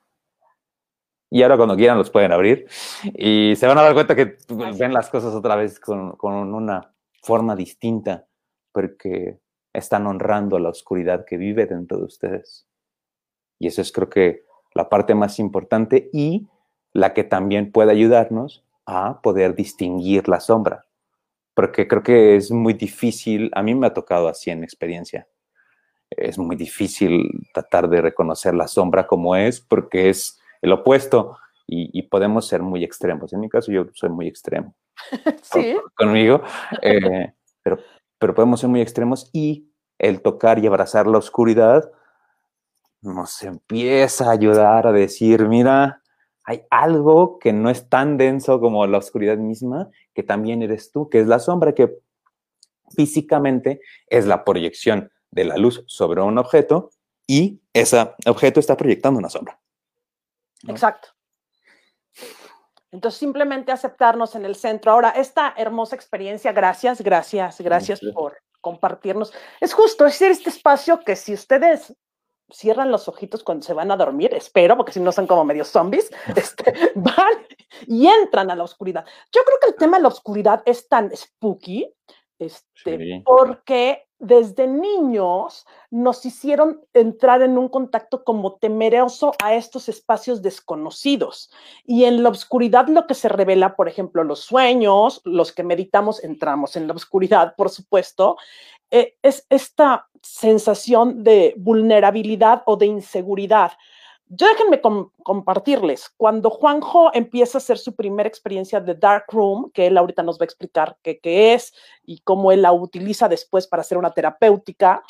Y 1.29 1.43
ahora 1.43 1.57
cuando 1.57 1.75
quieran 1.75 1.97
los 1.97 2.09
pueden 2.09 2.31
abrir 2.31 2.67
y 3.13 3.53
se 3.57 3.67
van 3.67 3.77
a 3.77 3.83
dar 3.83 3.93
cuenta 3.93 4.15
que 4.15 4.37
ven 4.77 4.93
las 4.93 5.09
cosas 5.09 5.33
otra 5.33 5.55
vez 5.55 5.79
con, 5.79 6.13
con 6.13 6.53
una 6.53 6.93
forma 7.21 7.55
distinta 7.55 8.25
porque 8.71 9.39
están 9.73 10.07
honrando 10.07 10.57
la 10.57 10.69
oscuridad 10.69 11.25
que 11.25 11.37
vive 11.37 11.65
dentro 11.65 11.97
de 11.97 12.05
ustedes. 12.05 12.67
Y 13.59 13.67
eso 13.67 13.81
es 13.81 13.91
creo 13.91 14.09
que 14.09 14.45
la 14.73 14.89
parte 14.89 15.15
más 15.15 15.39
importante 15.39 16.09
y 16.13 16.47
la 16.93 17.13
que 17.13 17.23
también 17.23 17.71
puede 17.71 17.91
ayudarnos 17.91 18.63
a 18.85 19.21
poder 19.21 19.55
distinguir 19.55 20.29
la 20.29 20.39
sombra. 20.39 20.85
Porque 21.53 21.87
creo 21.87 22.03
que 22.03 22.35
es 22.35 22.51
muy 22.51 22.73
difícil, 22.73 23.51
a 23.53 23.63
mí 23.63 23.75
me 23.75 23.87
ha 23.87 23.93
tocado 23.93 24.27
así 24.27 24.51
en 24.51 24.63
experiencia, 24.63 25.27
es 26.09 26.37
muy 26.37 26.55
difícil 26.55 27.47
tratar 27.53 27.89
de 27.89 28.01
reconocer 28.01 28.53
la 28.53 28.67
sombra 28.67 29.07
como 29.07 29.35
es 29.35 29.59
porque 29.61 30.09
es 30.09 30.39
el 30.61 30.71
opuesto 30.71 31.37
y, 31.69 32.01
podemos 32.03 32.47
ser 32.47 32.61
muy 32.61 32.83
extremos. 32.83 33.33
En 33.33 33.41
mi 33.41 33.49
caso 33.49 33.73
yo 33.73 33.87
soy 33.93 34.09
muy 34.09 34.27
extremo. 34.27 34.73
Sí. 35.43 35.77
Conmigo, 35.95 36.41
eh, 36.81 37.33
pero, 37.61 37.77
pero 38.17 38.33
podemos 38.33 38.59
ser 38.61 38.69
muy 38.69 38.81
extremos 38.81 39.29
y 39.33 39.69
el 39.99 40.21
tocar 40.21 40.59
y 40.59 40.67
abrazar 40.67 41.07
la 41.07 41.17
oscuridad 41.17 41.91
nos 43.01 43.43
empieza 43.43 44.29
a 44.29 44.31
ayudar 44.31 44.87
a 44.87 44.91
decir, 44.91 45.47
mira, 45.47 46.01
hay 46.45 46.63
algo 46.69 47.37
que 47.39 47.53
no 47.53 47.69
es 47.69 47.89
tan 47.89 48.17
denso 48.17 48.59
como 48.59 48.87
la 48.87 48.97
oscuridad 48.97 49.37
misma, 49.37 49.89
que 50.13 50.23
también 50.23 50.63
eres 50.63 50.91
tú, 50.91 51.09
que 51.09 51.19
es 51.19 51.27
la 51.27 51.39
sombra, 51.39 51.73
que 51.73 51.97
físicamente 52.95 53.81
es 54.07 54.25
la 54.25 54.45
proyección 54.45 55.11
de 55.31 55.45
la 55.45 55.57
luz 55.57 55.83
sobre 55.87 56.21
un 56.21 56.37
objeto 56.37 56.91
y 57.27 57.61
ese 57.73 58.13
objeto 58.25 58.59
está 58.59 58.77
proyectando 58.77 59.19
una 59.19 59.29
sombra. 59.29 59.59
Exacto. 60.67 61.09
Entonces, 62.91 63.19
simplemente 63.19 63.71
aceptarnos 63.71 64.35
en 64.35 64.45
el 64.45 64.55
centro. 64.55 64.91
Ahora, 64.91 65.09
esta 65.09 65.53
hermosa 65.57 65.95
experiencia, 65.95 66.51
gracias, 66.53 67.01
gracias, 67.01 67.59
gracias 67.59 67.99
por 68.13 68.37
compartirnos. 68.61 69.33
Es 69.59 69.73
justo, 69.73 70.05
es 70.05 70.21
este 70.21 70.49
espacio 70.49 70.99
que 71.01 71.15
si 71.15 71.33
ustedes 71.33 71.93
cierran 72.49 72.91
los 72.91 73.09
ojitos 73.09 73.43
cuando 73.43 73.65
se 73.65 73.73
van 73.73 73.91
a 73.91 73.97
dormir, 73.97 74.33
espero, 74.33 74.77
porque 74.77 74.93
si 74.93 75.01
no 75.01 75.11
son 75.11 75.27
como 75.27 75.43
medio 75.43 75.65
zombies, 75.65 76.09
este, 76.35 76.73
van 76.95 77.45
y 77.85 78.07
entran 78.07 78.49
a 78.49 78.55
la 78.55 78.63
oscuridad. 78.63 79.05
Yo 79.33 79.41
creo 79.43 79.57
que 79.61 79.67
el 79.67 79.75
tema 79.75 79.97
de 79.97 80.03
la 80.03 80.09
oscuridad 80.09 80.63
es 80.65 80.87
tan 80.87 81.15
spooky, 81.15 81.93
este, 82.39 83.21
porque 83.25 84.06
desde 84.19 84.67
niños 84.67 85.65
nos 85.91 86.25
hicieron 86.25 86.81
entrar 86.93 87.41
en 87.41 87.57
un 87.57 87.69
contacto 87.69 88.23
como 88.23 88.55
temeroso 88.55 89.33
a 89.41 89.55
estos 89.55 89.89
espacios 89.89 90.41
desconocidos. 90.41 91.51
Y 91.85 92.05
en 92.05 92.23
la 92.23 92.29
oscuridad 92.29 92.87
lo 92.87 93.05
que 93.05 93.13
se 93.13 93.29
revela, 93.29 93.75
por 93.75 93.87
ejemplo, 93.87 94.23
los 94.23 94.41
sueños, 94.41 95.21
los 95.23 95.51
que 95.51 95.63
meditamos, 95.63 96.23
entramos 96.23 96.75
en 96.75 96.87
la 96.87 96.93
oscuridad, 96.93 97.55
por 97.55 97.69
supuesto, 97.69 98.37
eh, 98.89 99.15
es 99.21 99.45
esta 99.49 100.07
sensación 100.21 101.23
de 101.23 101.53
vulnerabilidad 101.57 102.63
o 102.65 102.77
de 102.77 102.87
inseguridad. 102.87 103.73
Yo 104.29 104.47
déjenme 104.47 104.81
compartirles, 105.23 106.09
cuando 106.17 106.49
Juanjo 106.49 107.11
empieza 107.13 107.57
a 107.57 107.59
hacer 107.59 107.77
su 107.77 107.95
primera 107.95 108.27
experiencia 108.27 108.81
de 108.81 108.93
Dark 108.93 109.25
Room, 109.29 109.71
que 109.71 109.87
él 109.87 109.97
ahorita 109.97 110.21
nos 110.21 110.37
va 110.37 110.43
a 110.43 110.45
explicar 110.45 110.97
qué, 111.01 111.19
es 111.53 111.73
y 112.03 112.19
cómo 112.19 112.51
él 112.51 112.61
la 112.61 112.73
utiliza 112.73 113.29
después 113.29 113.67
para 113.67 113.81
hacer 113.81 113.97
una 113.97 114.11
terapéutica, 114.11 115.01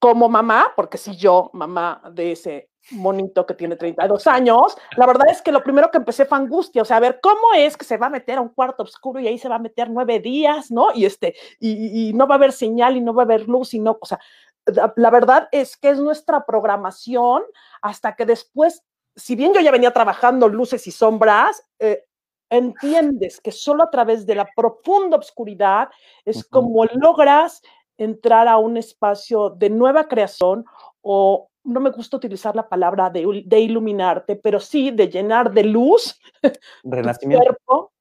como 0.00 0.28
mamá, 0.28 0.72
porque 0.74 0.98
si 0.98 1.14
yo, 1.16 1.50
mamá 1.52 2.02
de 2.12 2.32
ese 2.32 2.70
monito 2.92 3.44
que 3.44 3.54
tiene 3.54 3.76
32 3.76 4.26
años, 4.26 4.76
la 4.96 5.06
verdad 5.06 5.28
es 5.30 5.42
que 5.42 5.52
lo 5.52 5.62
primero 5.62 5.90
que 5.90 5.98
empecé 5.98 6.24
fue 6.24 6.38
angustia, 6.38 6.82
o 6.82 6.84
sea, 6.86 6.96
a 6.96 7.00
ver, 7.00 7.20
¿cómo 7.22 7.52
es 7.54 7.76
que 7.76 7.84
se 7.84 7.98
va 7.98 8.06
a 8.06 8.10
meter 8.10 8.38
a 8.38 8.40
un 8.40 8.48
cuarto 8.48 8.82
oscuro 8.82 9.20
y 9.20 9.28
ahí 9.28 9.38
se 9.38 9.50
va 9.50 9.56
a 9.56 9.60
meter 9.60 9.90
nueve 9.90 10.18
días, 10.18 10.70
¿no? 10.70 10.88
Y 10.94 11.04
este, 11.04 11.34
y 11.60 12.12
no 12.14 12.26
va 12.26 12.36
a 12.36 12.38
haber 12.38 12.52
señal 12.52 12.96
y 12.96 13.02
no 13.02 13.12
va 13.12 13.22
a 13.22 13.26
haber 13.26 13.46
luz 13.46 13.74
y 13.74 13.78
no, 13.78 13.98
o 14.00 14.06
sea, 14.06 14.18
la 14.66 15.10
verdad 15.10 15.48
es 15.52 15.76
que 15.76 15.90
es 15.90 15.98
nuestra 15.98 16.44
programación 16.44 17.42
hasta 17.82 18.14
que 18.14 18.26
después, 18.26 18.84
si 19.16 19.34
bien 19.36 19.52
yo 19.54 19.60
ya 19.60 19.70
venía 19.70 19.92
trabajando 19.92 20.48
luces 20.48 20.86
y 20.86 20.90
sombras, 20.90 21.62
eh, 21.78 22.04
entiendes 22.50 23.40
que 23.40 23.52
solo 23.52 23.84
a 23.84 23.90
través 23.90 24.26
de 24.26 24.34
la 24.34 24.48
profunda 24.56 25.16
oscuridad 25.16 25.88
es 26.24 26.44
como 26.44 26.84
logras 26.84 27.62
entrar 27.96 28.48
a 28.48 28.58
un 28.58 28.76
espacio 28.76 29.50
de 29.50 29.70
nueva 29.70 30.08
creación 30.08 30.64
o 31.00 31.48
no 31.62 31.80
me 31.80 31.90
gusta 31.90 32.16
utilizar 32.16 32.56
la 32.56 32.68
palabra 32.68 33.10
de, 33.10 33.42
de 33.44 33.60
iluminarte, 33.60 34.36
pero 34.36 34.58
sí 34.60 34.90
de 34.90 35.08
llenar 35.08 35.52
de 35.52 35.64
luz 35.64 36.18
tu 36.82 37.28
cuerpo 37.28 37.92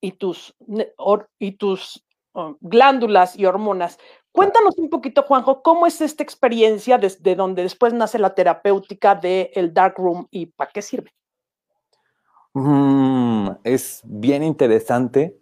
y 0.00 0.12
tus, 0.12 0.54
y 1.38 1.52
tus 1.52 2.04
oh, 2.32 2.56
glándulas 2.60 3.36
y 3.38 3.46
hormonas. 3.46 3.98
Cuéntanos 4.32 4.78
un 4.78 4.90
poquito, 4.90 5.22
Juanjo, 5.24 5.62
¿cómo 5.62 5.86
es 5.86 6.00
esta 6.00 6.22
experiencia 6.22 6.98
desde 6.98 7.34
donde 7.34 7.62
después 7.62 7.92
nace 7.92 8.18
la 8.18 8.34
terapéutica 8.34 9.14
del 9.14 9.50
el 9.54 9.74
Dark 9.74 9.94
Room 9.96 10.28
y 10.30 10.46
para 10.46 10.70
qué 10.70 10.82
sirve? 10.82 11.12
Mm, 12.54 13.50
es 13.64 14.02
bien 14.04 14.42
interesante, 14.42 15.36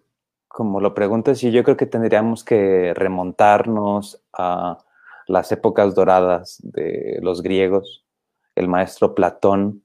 como 0.46 0.80
lo 0.80 0.94
preguntas, 0.94 1.42
y 1.44 1.50
yo 1.50 1.62
creo 1.64 1.76
que 1.76 1.86
tendríamos 1.86 2.44
que 2.44 2.92
remontarnos 2.94 4.22
a 4.32 4.78
las 5.26 5.52
épocas 5.52 5.94
doradas 5.94 6.58
de 6.62 7.18
los 7.22 7.42
griegos, 7.42 8.06
el 8.54 8.68
maestro 8.68 9.14
Platón. 9.14 9.84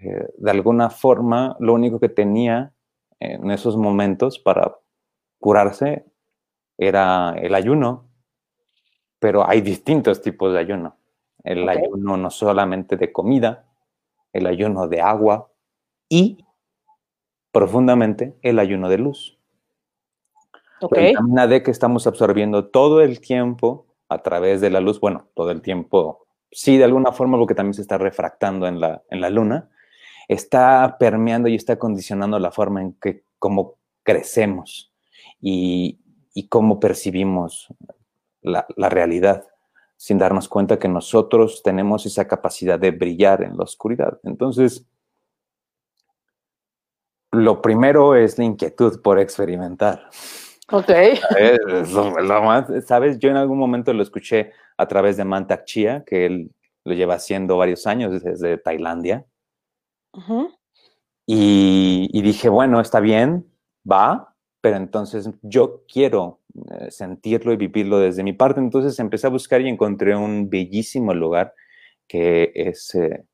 Eh, 0.00 0.28
de 0.38 0.50
alguna 0.50 0.90
forma, 0.90 1.56
lo 1.58 1.74
único 1.74 1.98
que 1.98 2.08
tenía 2.08 2.72
en 3.18 3.50
esos 3.50 3.76
momentos 3.76 4.38
para 4.38 4.78
curarse 5.38 6.06
era 6.80 7.34
el 7.38 7.54
ayuno, 7.54 8.08
pero 9.18 9.46
hay 9.46 9.60
distintos 9.60 10.22
tipos 10.22 10.54
de 10.54 10.60
ayuno. 10.60 10.96
El 11.44 11.68
ayuno 11.68 12.16
no 12.16 12.30
solamente 12.30 12.96
de 12.96 13.12
comida, 13.12 13.66
el 14.32 14.46
ayuno 14.46 14.88
de 14.88 15.02
agua 15.02 15.50
y 16.08 16.42
profundamente 17.52 18.38
el 18.40 18.58
ayuno 18.58 18.88
de 18.88 18.96
luz. 18.96 19.38
La 20.90 21.02
vitamina 21.02 21.46
D 21.46 21.62
que 21.62 21.70
estamos 21.70 22.06
absorbiendo 22.06 22.68
todo 22.68 23.02
el 23.02 23.20
tiempo 23.20 23.86
a 24.08 24.22
través 24.22 24.62
de 24.62 24.70
la 24.70 24.80
luz, 24.80 25.00
bueno, 25.00 25.28
todo 25.34 25.50
el 25.50 25.60
tiempo, 25.60 26.26
sí, 26.50 26.78
de 26.78 26.84
alguna 26.84 27.12
forma, 27.12 27.36
porque 27.36 27.54
también 27.54 27.74
se 27.74 27.82
está 27.82 27.98
refractando 27.98 28.66
en 28.66 28.80
la, 28.80 29.02
en 29.10 29.20
la 29.20 29.28
luna, 29.28 29.68
está 30.28 30.96
permeando 30.98 31.48
y 31.48 31.56
está 31.56 31.78
condicionando 31.78 32.38
la 32.38 32.50
forma 32.50 32.80
en 32.80 32.94
que 32.94 33.24
como 33.38 33.74
crecemos. 34.02 34.94
Y, 35.40 35.99
y 36.34 36.48
cómo 36.48 36.80
percibimos 36.80 37.68
la, 38.42 38.66
realidad, 38.88 39.44
sin 39.96 40.18
darnos 40.18 40.48
cuenta 40.48 40.78
que 40.78 40.88
nosotros 40.88 41.62
tenemos 41.62 42.06
esa 42.06 42.26
capacidad 42.26 42.78
de 42.78 42.90
brillar 42.90 43.42
en 43.42 43.56
la 43.56 43.64
oscuridad. 43.64 44.18
Entonces, 44.24 44.86
lo 47.32 47.60
primero 47.60 48.14
es 48.14 48.38
la 48.38 48.44
inquietud 48.44 49.00
por 49.02 49.18
experimentar. 49.18 50.08
Ok. 50.72 50.90
¿Sabes? 52.86 53.18
Yo 53.18 53.28
en 53.28 53.36
algún 53.36 53.58
momento 53.58 53.92
lo 53.92 54.02
escuché 54.02 54.52
a 54.76 54.86
través 54.86 55.16
de 55.16 55.24
Mantak 55.24 55.64
Chia, 55.64 56.04
que 56.06 56.26
él 56.26 56.50
lo 56.84 56.94
lleva 56.94 57.14
haciendo 57.14 57.56
varios 57.56 57.86
años 57.86 58.22
desde 58.22 58.56
Tailandia. 58.56 59.26
y, 61.26 62.08
y, 62.12 62.22
dije, 62.22 62.48
bueno, 62.48 62.80
está 62.80 63.00
bien, 63.00 63.46
va, 63.90 64.29
pero 64.60 64.76
entonces 64.76 65.30
yo 65.42 65.84
quiero 65.86 66.40
eh, 66.70 66.90
sentirlo 66.90 67.52
y 67.52 67.56
vivirlo 67.56 67.98
desde 67.98 68.22
mi 68.22 68.32
parte. 68.32 68.60
Entonces 68.60 68.98
empecé 68.98 69.26
a 69.26 69.30
buscar 69.30 69.60
y 69.60 69.68
encontré 69.68 70.16
un 70.16 70.50
bellísimo 70.50 71.14
lugar 71.14 71.54
que 72.06 72.52
es 72.54 72.94
eh, 72.94 73.24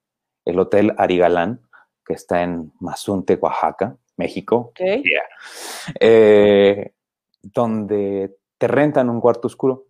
el 0.45 0.59
Hotel 0.59 0.95
Arigalán, 0.97 1.63
que 2.05 2.15
está 2.15 2.43
en 2.43 2.73
Mazunte, 2.79 3.35
Oaxaca, 3.37 3.97
México. 4.17 4.73
Eh, 6.01 6.93
donde 7.43 8.37
te 8.59 8.69
rentan 8.69 9.11
un 9.11 9.21
cuarto 9.21 9.49
oscuro. 9.49 9.87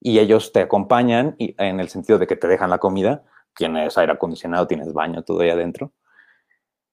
Y, 0.00 0.18
ellos 0.18 0.52
te 0.52 0.60
acompañan 0.60 1.34
y, 1.38 1.54
en 1.58 1.80
el 1.80 1.88
sentido 1.88 2.18
de 2.18 2.26
que 2.26 2.36
te 2.36 2.46
dejan 2.46 2.70
la 2.70 2.78
comida, 2.78 3.24
tienes 3.56 3.96
aire 3.98 4.12
acondicionado, 4.12 4.66
tienes 4.66 4.92
baño, 4.92 5.24
todo 5.24 5.40
ahí 5.40 5.50
adentro. 5.50 5.92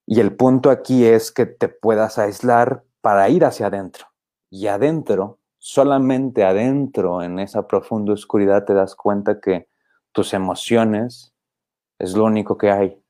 Y 0.08 0.20
el 0.20 0.36
punto 0.36 0.70
aquí 0.70 1.06
es 1.06 1.32
que 1.32 1.46
te 1.46 1.68
puedas 1.68 2.20
aislar 2.20 2.84
para 3.02 3.30
ir 3.30 3.44
hacia 3.44 3.68
adentro. 3.68 4.08
Y 4.50 4.68
adentro, 4.68 5.40
solamente 5.58 6.44
adentro, 6.44 7.24
en 7.24 7.40
esa 7.40 7.68
profunda 7.68 8.14
oscuridad, 8.14 8.66
te 8.66 8.74
das 8.74 8.96
cuenta 8.96 9.40
que 9.40 9.68
tus 10.12 10.34
emociones 10.34 11.34
es 11.98 12.16
lo 12.16 12.26
único 12.26 12.58
que 12.58 12.72
hay. 12.72 13.02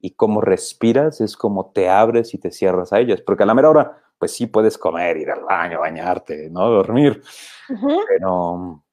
Y 0.00 0.14
cómo 0.14 0.40
respiras 0.40 1.20
es 1.20 1.36
como 1.36 1.72
te 1.72 1.88
abres 1.88 2.34
y 2.34 2.38
te 2.38 2.50
cierras 2.50 2.92
a 2.92 3.00
ellas. 3.00 3.20
Porque 3.20 3.42
a 3.42 3.46
la 3.46 3.54
mera 3.54 3.70
hora, 3.70 4.02
pues 4.18 4.32
sí 4.32 4.46
puedes 4.46 4.78
comer, 4.78 5.16
ir 5.16 5.30
al 5.30 5.42
baño, 5.44 5.80
bañarte, 5.80 6.50
¿no? 6.50 6.68
Dormir. 6.68 7.22
pero, 8.08 8.84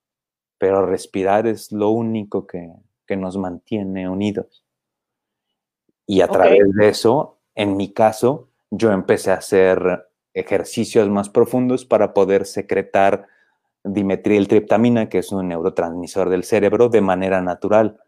pero 0.57 0.85
respirar 0.85 1.47
es 1.47 1.71
lo 1.71 1.89
único 1.89 2.47
que, 2.47 2.71
nos 3.09 3.35
mantiene 3.35 4.07
unidos. 4.07 4.65
Y 6.07 6.21
a 6.21 6.29
través 6.29 6.63
de 6.75 6.87
eso 6.87 7.40
en 7.55 7.77
mi 7.77 7.93
caso, 7.93 8.49
yo 8.69 8.91
empecé 8.91 9.31
a 9.31 9.35
hacer 9.35 10.07
ejercicios 10.33 11.09
más 11.09 11.29
profundos 11.29 11.85
para 11.85 12.13
poder 12.13 12.45
secretar 12.45 13.27
dimetiltriptamina, 13.83 15.09
que 15.09 15.19
es 15.19 15.31
un 15.31 15.47
neurotransmisor 15.47 16.29
del 16.29 16.43
cerebro, 16.43 16.89
de 16.89 17.01
manera 17.01 17.41
natural. 17.41 17.99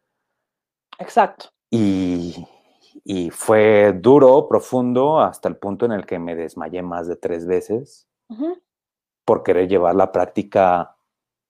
Exacto. 1.00 1.50
Y, 1.70 2.48
y, 3.04 3.30
fue 3.32 3.94
duro, 3.94 4.48
profundo, 4.48 5.20
hasta 5.20 5.50
el 5.50 5.58
punto 5.58 5.86
en 5.86 5.92
el 5.92 6.06
que 6.06 6.20
me 6.20 6.36
desmayé 6.36 6.82
más 6.84 7.08
de 7.08 7.16
tres 7.16 7.46
veces 7.46 8.08
por 9.26 9.44
querer 9.44 9.68
llevar 9.68 9.96
la 9.96 10.12
práctica 10.12 10.96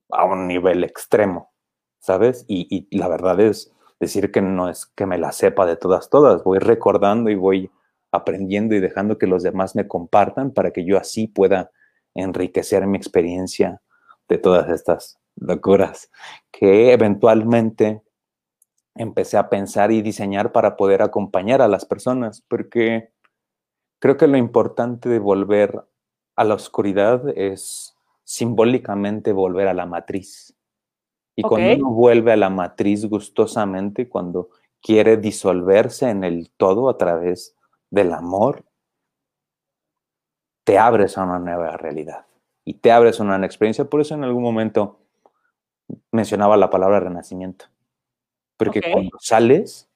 a 0.10 0.26
un 0.26 0.48
nivel 0.48 0.84
extremo, 0.84 1.52
¿sabes? 2.00 2.46
Y, 2.48 2.88
y, 2.90 2.98
la 2.98 3.08
verdad 3.08 3.40
es 3.40 3.72
decir 4.00 4.32
que 4.32 4.42
no 4.42 4.70
es 4.70 4.86
que 4.86 5.06
me 5.06 5.18
la 5.18 5.32
sepa 5.32 5.66
de 5.66 5.78
todas, 5.78 6.10
todas, 6.10 6.44
voy 6.44 6.60
recordando 6.60 7.30
y 7.30 7.36
voy 7.36 7.72
aprendiendo 8.14 8.76
y 8.76 8.80
dejando 8.80 9.18
que 9.18 9.28
los 9.28 9.42
demás 9.44 9.76
me 9.76 9.88
compartan 9.88 10.52
para 10.52 10.72
que 10.72 10.86
yo 10.86 10.98
así 10.98 11.28
pueda 11.28 11.72
enriquecer 12.14 12.86
mi 12.86 12.96
experiencia 12.96 13.82
de 14.30 14.38
todas 14.38 14.70
estas 14.70 15.20
locuras 15.36 16.12
que 16.52 16.94
eventualmente 16.94 18.04
empecé 18.96 19.38
a 19.38 19.50
pensar 19.50 19.92
y 19.92 20.04
diseñar 20.04 20.52
para 20.52 20.78
poder 20.78 21.02
acompañar 21.02 21.64
a 21.64 21.68
las 21.68 21.86
personas, 21.86 22.44
porque 22.48 23.10
creo 23.98 24.16
que 24.16 24.28
lo 24.28 24.38
importante 24.38 25.10
de 25.10 25.18
volver 25.18 25.84
a 26.36 26.44
la 26.44 26.54
oscuridad 26.54 27.28
es 27.36 27.96
simbólicamente 28.24 29.34
volver 29.34 29.68
a 29.68 29.74
la 29.74 29.88
matriz. 29.88 30.56
Y 31.36 31.42
cuando 31.42 31.74
uno 31.74 31.90
vuelve 31.90 32.32
a 32.32 32.38
la 32.38 32.52
matriz 32.52 33.06
gustosamente, 33.06 34.08
cuando 34.08 34.50
quiere 34.84 35.18
disolverse 35.18 36.12
en 36.12 36.24
el 36.24 36.52
todo 36.52 36.90
a 36.90 36.98
través 37.00 37.56
del 37.94 38.12
amor, 38.12 38.66
te 40.66 40.80
abres 40.80 41.16
a 41.16 41.24
una 41.24 41.38
nueva 41.38 41.78
realidad 41.78 42.26
y 42.66 42.74
te 42.74 42.92
abres 42.92 43.20
a 43.20 43.24
una 43.24 43.34
nueva 43.34 43.46
experiencia. 43.46 43.86
Por 43.86 44.02
eso 44.02 44.16
en 44.16 44.24
algún 44.24 44.42
momento 44.42 45.00
mencionaba 46.12 46.58
la 46.58 46.72
palabra 46.72 47.02
renacimiento. 47.02 47.66
Porque 48.58 48.82
cuando 48.82 49.16
sales, 49.20 49.92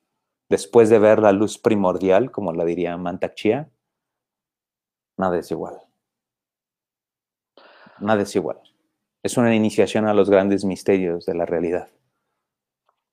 después 0.48 0.90
de 0.90 1.00
ver 1.00 1.20
la 1.20 1.32
luz 1.32 1.58
primordial, 1.58 2.30
como 2.30 2.54
la 2.54 2.66
diría 2.66 2.96
Mantak 2.98 3.34
Chia, 3.34 3.70
nada 5.18 5.40
es 5.40 5.50
igual. 5.50 5.80
Nada 8.00 8.22
es 8.22 8.36
igual. 8.36 8.60
Es 9.24 9.38
una 9.38 9.56
iniciación 9.56 10.06
a 10.06 10.14
los 10.14 10.30
grandes 10.30 10.66
misterios 10.66 11.26
de 11.26 11.34
la 11.34 11.48
realidad. 11.48 11.90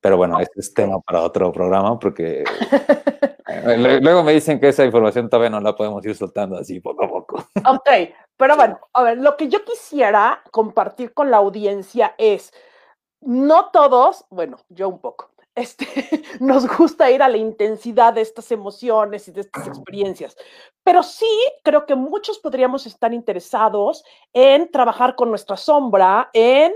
Pero 0.05 0.17
bueno, 0.17 0.39
este 0.39 0.59
es 0.59 0.71
tema 0.71 0.99
para 0.99 1.23
otro 1.23 1.51
programa 1.51 1.97
porque 1.97 2.43
eh, 3.47 3.99
luego 4.03 4.21
me 4.21 4.33
dicen 4.33 4.59
que 4.59 4.67
esa 4.67 4.85
información 4.85 5.27
todavía 5.27 5.49
no 5.49 5.59
la 5.59 5.75
podemos 5.75 6.05
ir 6.05 6.15
soltando 6.15 6.59
así 6.59 6.79
poco 6.79 7.05
a 7.05 7.09
poco. 7.09 7.43
Ok, 7.67 7.89
pero 8.37 8.55
bueno, 8.55 8.79
a 8.93 9.01
ver, 9.01 9.17
lo 9.17 9.35
que 9.35 9.47
yo 9.47 9.65
quisiera 9.65 10.43
compartir 10.51 11.11
con 11.11 11.31
la 11.31 11.37
audiencia 11.37 12.13
es, 12.19 12.53
no 13.19 13.71
todos, 13.71 14.25
bueno, 14.29 14.57
yo 14.69 14.89
un 14.89 14.99
poco, 14.99 15.31
este, 15.55 15.87
nos 16.39 16.67
gusta 16.67 17.09
ir 17.09 17.23
a 17.23 17.27
la 17.27 17.37
intensidad 17.37 18.13
de 18.13 18.21
estas 18.21 18.51
emociones 18.51 19.27
y 19.27 19.31
de 19.31 19.41
estas 19.41 19.67
experiencias. 19.67 20.37
Pero 20.83 21.01
sí 21.01 21.25
creo 21.63 21.87
que 21.87 21.95
muchos 21.95 22.37
podríamos 22.37 22.85
estar 22.85 23.11
interesados 23.11 24.05
en 24.33 24.69
trabajar 24.69 25.15
con 25.15 25.31
nuestra 25.31 25.57
sombra, 25.57 26.29
en 26.31 26.73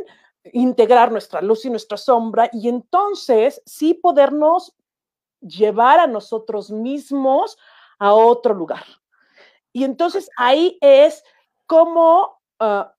integrar 0.54 1.12
nuestra 1.12 1.42
luz 1.42 1.66
y 1.66 1.70
nuestra 1.70 1.98
sombra 1.98 2.50
y 2.54 2.70
entonces 2.70 3.62
sí 3.66 3.94
podernos 3.94 4.76
llevar 5.42 6.00
a 6.00 6.08
nosotros 6.08 6.72
mismos 6.72 7.58
a 7.98 8.14
otro 8.14 8.54
lugar. 8.54 8.86
Y 9.74 9.84
entonces 9.84 10.30
ahí 10.38 10.78
es 10.82 11.24
como, 11.68 12.42
ah, 12.60 12.94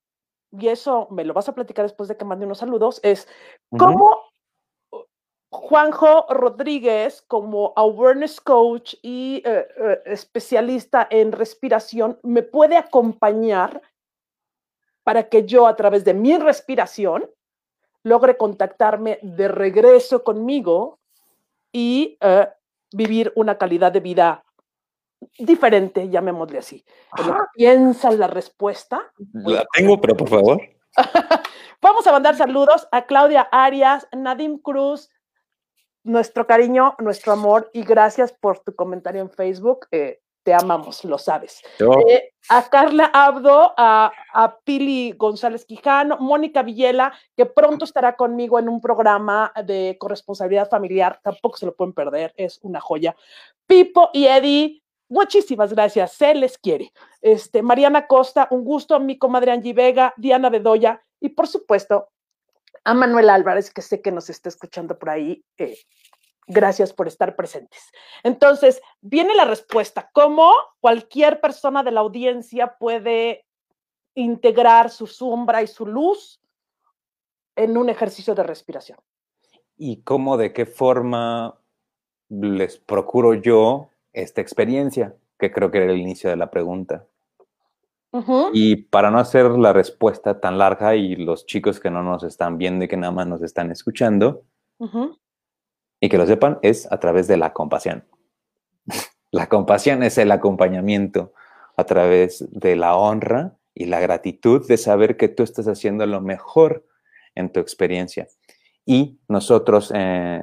y 0.53 0.69
eso 0.69 1.09
me 1.11 1.25
lo 1.25 1.35
vas 1.35 1.49
a 1.49 1.55
platicar 1.55 1.85
después 1.85 2.09
de 2.09 2.17
que 2.17 2.25
mande 2.25 2.47
unos 2.47 2.59
saludos, 2.59 3.01
es 3.03 3.29
cómo 3.77 4.31
Juanjo 5.51 6.27
Rodríguez, 6.31 7.23
como 7.23 7.73
awareness 7.75 8.41
coach 8.41 8.95
y 9.03 9.43
eh, 9.45 9.67
eh, 9.77 10.03
especialista 10.07 11.09
en 11.11 11.33
respiración, 11.33 12.21
me 12.23 12.43
puede 12.43 12.77
acompañar 12.77 13.83
para 15.11 15.29
que 15.29 15.45
yo 15.45 15.67
a 15.67 15.75
través 15.75 16.05
de 16.05 16.15
mi 16.15 16.39
respiración 16.39 17.29
logre 18.05 18.37
contactarme 18.37 19.19
de 19.23 19.49
regreso 19.49 20.23
conmigo 20.23 21.01
y 21.73 22.17
eh, 22.21 22.49
vivir 22.93 23.33
una 23.35 23.59
calidad 23.59 23.91
de 23.91 23.99
vida 23.99 24.45
diferente, 25.37 26.09
llamémosle 26.09 26.59
así. 26.59 26.85
Piensa 27.55 28.13
la 28.13 28.29
respuesta. 28.29 29.13
La 29.33 29.67
tengo, 29.73 30.01
pero 30.01 30.17
por 30.17 30.29
favor. 30.29 30.61
Vamos 31.83 32.07
a 32.07 32.13
mandar 32.13 32.37
saludos 32.37 32.87
a 32.93 33.07
Claudia 33.07 33.49
Arias, 33.51 34.07
Nadim 34.13 34.59
Cruz, 34.59 35.11
nuestro 36.05 36.47
cariño, 36.47 36.95
nuestro 37.01 37.33
amor 37.33 37.69
y 37.73 37.83
gracias 37.83 38.33
por 38.33 38.61
tu 38.61 38.77
comentario 38.77 39.23
en 39.23 39.31
Facebook. 39.31 39.89
Eh, 39.91 40.21
te 40.43 40.55
amamos, 40.55 41.05
lo 41.05 41.19
sabes. 41.19 41.63
Eh, 42.09 42.33
a 42.49 42.69
Carla 42.69 43.11
Abdo, 43.13 43.75
a, 43.77 44.11
a, 44.33 44.59
Pili 44.59 45.13
González 45.13 45.65
Quijano, 45.65 46.19
Mónica 46.19 46.63
Villela, 46.63 47.13
que 47.37 47.47
pronto 47.47 47.85
estará 47.85 48.17
conmigo 48.17 48.59
en 48.59 48.69
un 48.69 48.81
programa 48.81 49.53
de 49.65 49.97
corresponsabilidad 49.99 50.69
familiar, 50.69 51.21
tampoco 51.23 51.59
se 51.59 51.67
lo 51.67 51.75
pueden 51.75 51.93
perder, 51.93 52.33
es 52.37 52.59
una 52.63 52.81
joya. 52.81 53.15
Pipo 53.67 54.11
y 54.13 54.27
Eddie, 54.27 54.83
muchísimas 55.09 55.73
gracias, 55.73 56.13
se 56.13 56.35
les 56.35 56.57
quiere. 56.59 56.93
Este, 57.21 57.63
Mariana 57.63 58.07
Costa, 58.07 58.49
un 58.51 58.65
gusto, 58.65 58.99
mi 58.99 59.19
comadre 59.19 59.53
Angie 59.53 59.75
Vega, 59.75 60.15
Diana 60.17 60.49
Bedoya 60.49 61.03
y 61.21 61.31
por 61.31 61.47
supuesto 61.47 62.09
a 62.85 62.95
Manuel 62.95 63.29
Álvarez, 63.29 63.71
que 63.71 63.83
sé 63.83 64.01
que 64.01 64.11
nos 64.11 64.31
está 64.31 64.49
escuchando 64.49 64.99
por 64.99 65.11
ahí. 65.11 65.45
Eh, 65.59 65.77
gracias 66.51 66.93
por 66.93 67.09
estar 67.09 67.37
presentes. 67.37 67.91
Entonces, 68.23 68.83
viene 69.01 69.35
la 69.35 69.45
respuesta. 69.45 70.11
¿Cómo 70.13 70.53
cualquier 70.81 71.41
persona 71.41 71.83
de 71.83 71.93
la 71.93 72.01
audiencia 72.01 72.77
puede 72.79 73.47
integrar 74.15 74.91
su 74.91 75.07
sombra 75.07 75.63
y 75.63 75.67
su 75.67 75.87
luz 75.87 76.41
en 77.57 77.77
un 77.77 77.89
ejercicio 77.89 78.35
de 78.35 78.43
respiración? 78.43 78.99
¿Y 79.77 80.03
cómo, 80.03 80.37
de 80.37 80.53
qué 80.53 80.67
forma 80.67 81.59
les 82.29 82.79
procuro 82.79 83.35
yo 83.35 83.89
esta 84.13 84.41
experiencia? 84.41 85.17
Que 85.39 85.51
creo 85.51 85.71
que 85.71 85.79
era 85.79 85.93
el 85.93 85.99
inicio 85.99 86.29
de 86.29 86.37
la 86.37 86.51
pregunta. 86.51 87.07
Y 88.53 88.75
para 88.75 89.13
no 89.13 89.21
hacer 89.21 89.47
la 89.53 89.73
respuesta 89.73 90.41
tan 90.41 90.59
larga 90.59 90.97
y 90.97 91.15
los 91.15 91.47
chicos 91.47 91.79
que 91.79 91.91
no 91.91 92.03
nos 92.03 92.25
están 92.25 92.59
viendo 92.59 92.85
y 92.85 92.89
que 92.89 92.97
nada 92.97 93.13
más 93.13 93.29
nos 93.29 93.41
están 93.41 93.71
escuchando, 93.71 94.43
y 96.01 96.09
que 96.09 96.19
lo 96.19 96.27
sepan, 96.27 96.59
es 96.63 96.91
a 96.91 96.99
través 96.99 97.29
de 97.29 97.37
la 97.37 97.53
compasión. 97.53 98.05
la 99.31 99.49
compasión 99.49 100.03
es 100.03 100.19
el 100.19 100.33
acompañamiento 100.33 101.33
a 101.77 101.85
través 101.85 102.45
de 102.51 102.77
la 102.77 102.97
honra 102.97 103.57
y 103.75 103.87
la 103.87 104.01
gratitud 104.01 104.67
de 104.67 104.77
saber 104.77 105.17
que 105.17 105.29
tú 105.29 105.43
estás 105.43 105.69
haciendo 105.69 106.07
lo 106.07 106.21
mejor 106.21 106.87
en 107.35 107.53
tu 107.53 107.61
experiencia. 107.61 108.29
Y 108.85 109.21
nosotros 109.29 109.93
eh, 109.95 110.43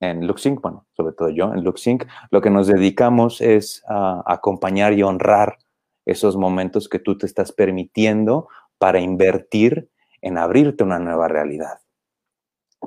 en 0.00 0.26
LuxSync, 0.26 0.60
bueno, 0.60 0.86
sobre 0.96 1.14
todo 1.14 1.30
yo 1.30 1.52
en 1.52 1.64
LuxSync, 1.64 2.04
lo 2.30 2.40
que 2.40 2.50
nos 2.50 2.66
dedicamos 2.66 3.40
es 3.40 3.82
a 3.88 4.22
acompañar 4.26 4.92
y 4.92 5.02
honrar 5.02 5.58
esos 6.04 6.36
momentos 6.36 6.88
que 6.88 6.98
tú 6.98 7.16
te 7.16 7.26
estás 7.26 7.52
permitiendo 7.52 8.48
para 8.78 9.00
invertir 9.00 9.90
en 10.20 10.38
abrirte 10.38 10.84
una 10.84 10.98
nueva 10.98 11.28
realidad. 11.28 11.81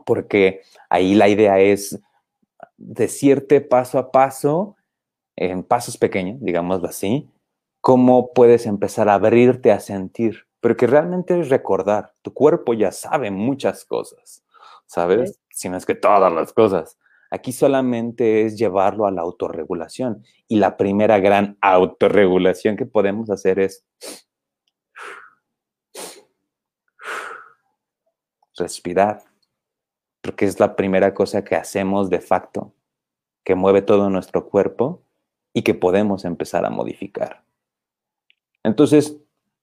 Porque 0.05 0.61
ahí 0.89 1.15
la 1.15 1.29
idea 1.29 1.59
es 1.59 1.99
decirte 2.77 3.61
paso 3.61 3.99
a 3.99 4.11
paso, 4.11 4.75
en 5.35 5.63
pasos 5.63 5.97
pequeños, 5.97 6.37
digámoslo 6.41 6.87
así, 6.87 7.29
cómo 7.81 8.33
puedes 8.33 8.65
empezar 8.65 9.09
a 9.09 9.15
abrirte 9.15 9.71
a 9.71 9.79
sentir. 9.79 10.47
Porque 10.59 10.87
realmente 10.87 11.39
es 11.39 11.49
recordar, 11.49 12.13
tu 12.21 12.33
cuerpo 12.33 12.73
ya 12.73 12.91
sabe 12.91 13.29
muchas 13.29 13.85
cosas, 13.85 14.43
¿sabes? 14.87 15.39
Si 15.51 15.69
no 15.69 15.77
es 15.77 15.85
que 15.85 15.95
todas 15.95 16.31
las 16.33 16.51
cosas. 16.53 16.97
Aquí 17.29 17.51
solamente 17.51 18.45
es 18.45 18.57
llevarlo 18.57 19.05
a 19.05 19.11
la 19.11 19.21
autorregulación. 19.21 20.23
Y 20.47 20.57
la 20.57 20.77
primera 20.77 21.19
gran 21.19 21.57
autorregulación 21.61 22.77
que 22.77 22.85
podemos 22.85 23.29
hacer 23.29 23.59
es 23.59 23.85
respirar, 28.57 29.23
porque 30.25 30.45
es 30.45 30.59
la 30.59 30.75
primera 30.75 31.13
cosa 31.13 31.43
que 31.43 31.55
hacemos 31.55 32.09
de 32.09 32.19
facto, 32.19 32.73
que 33.43 33.53
mueve 33.53 33.83
todo 33.83 34.09
nuestro 34.09 34.49
cuerpo 34.49 35.03
y 35.53 35.61
que 35.61 35.75
podemos 35.75 36.25
empezar 36.25 36.65
a 36.65 36.71
modificar. 36.71 37.43
Entonces, 38.63 39.17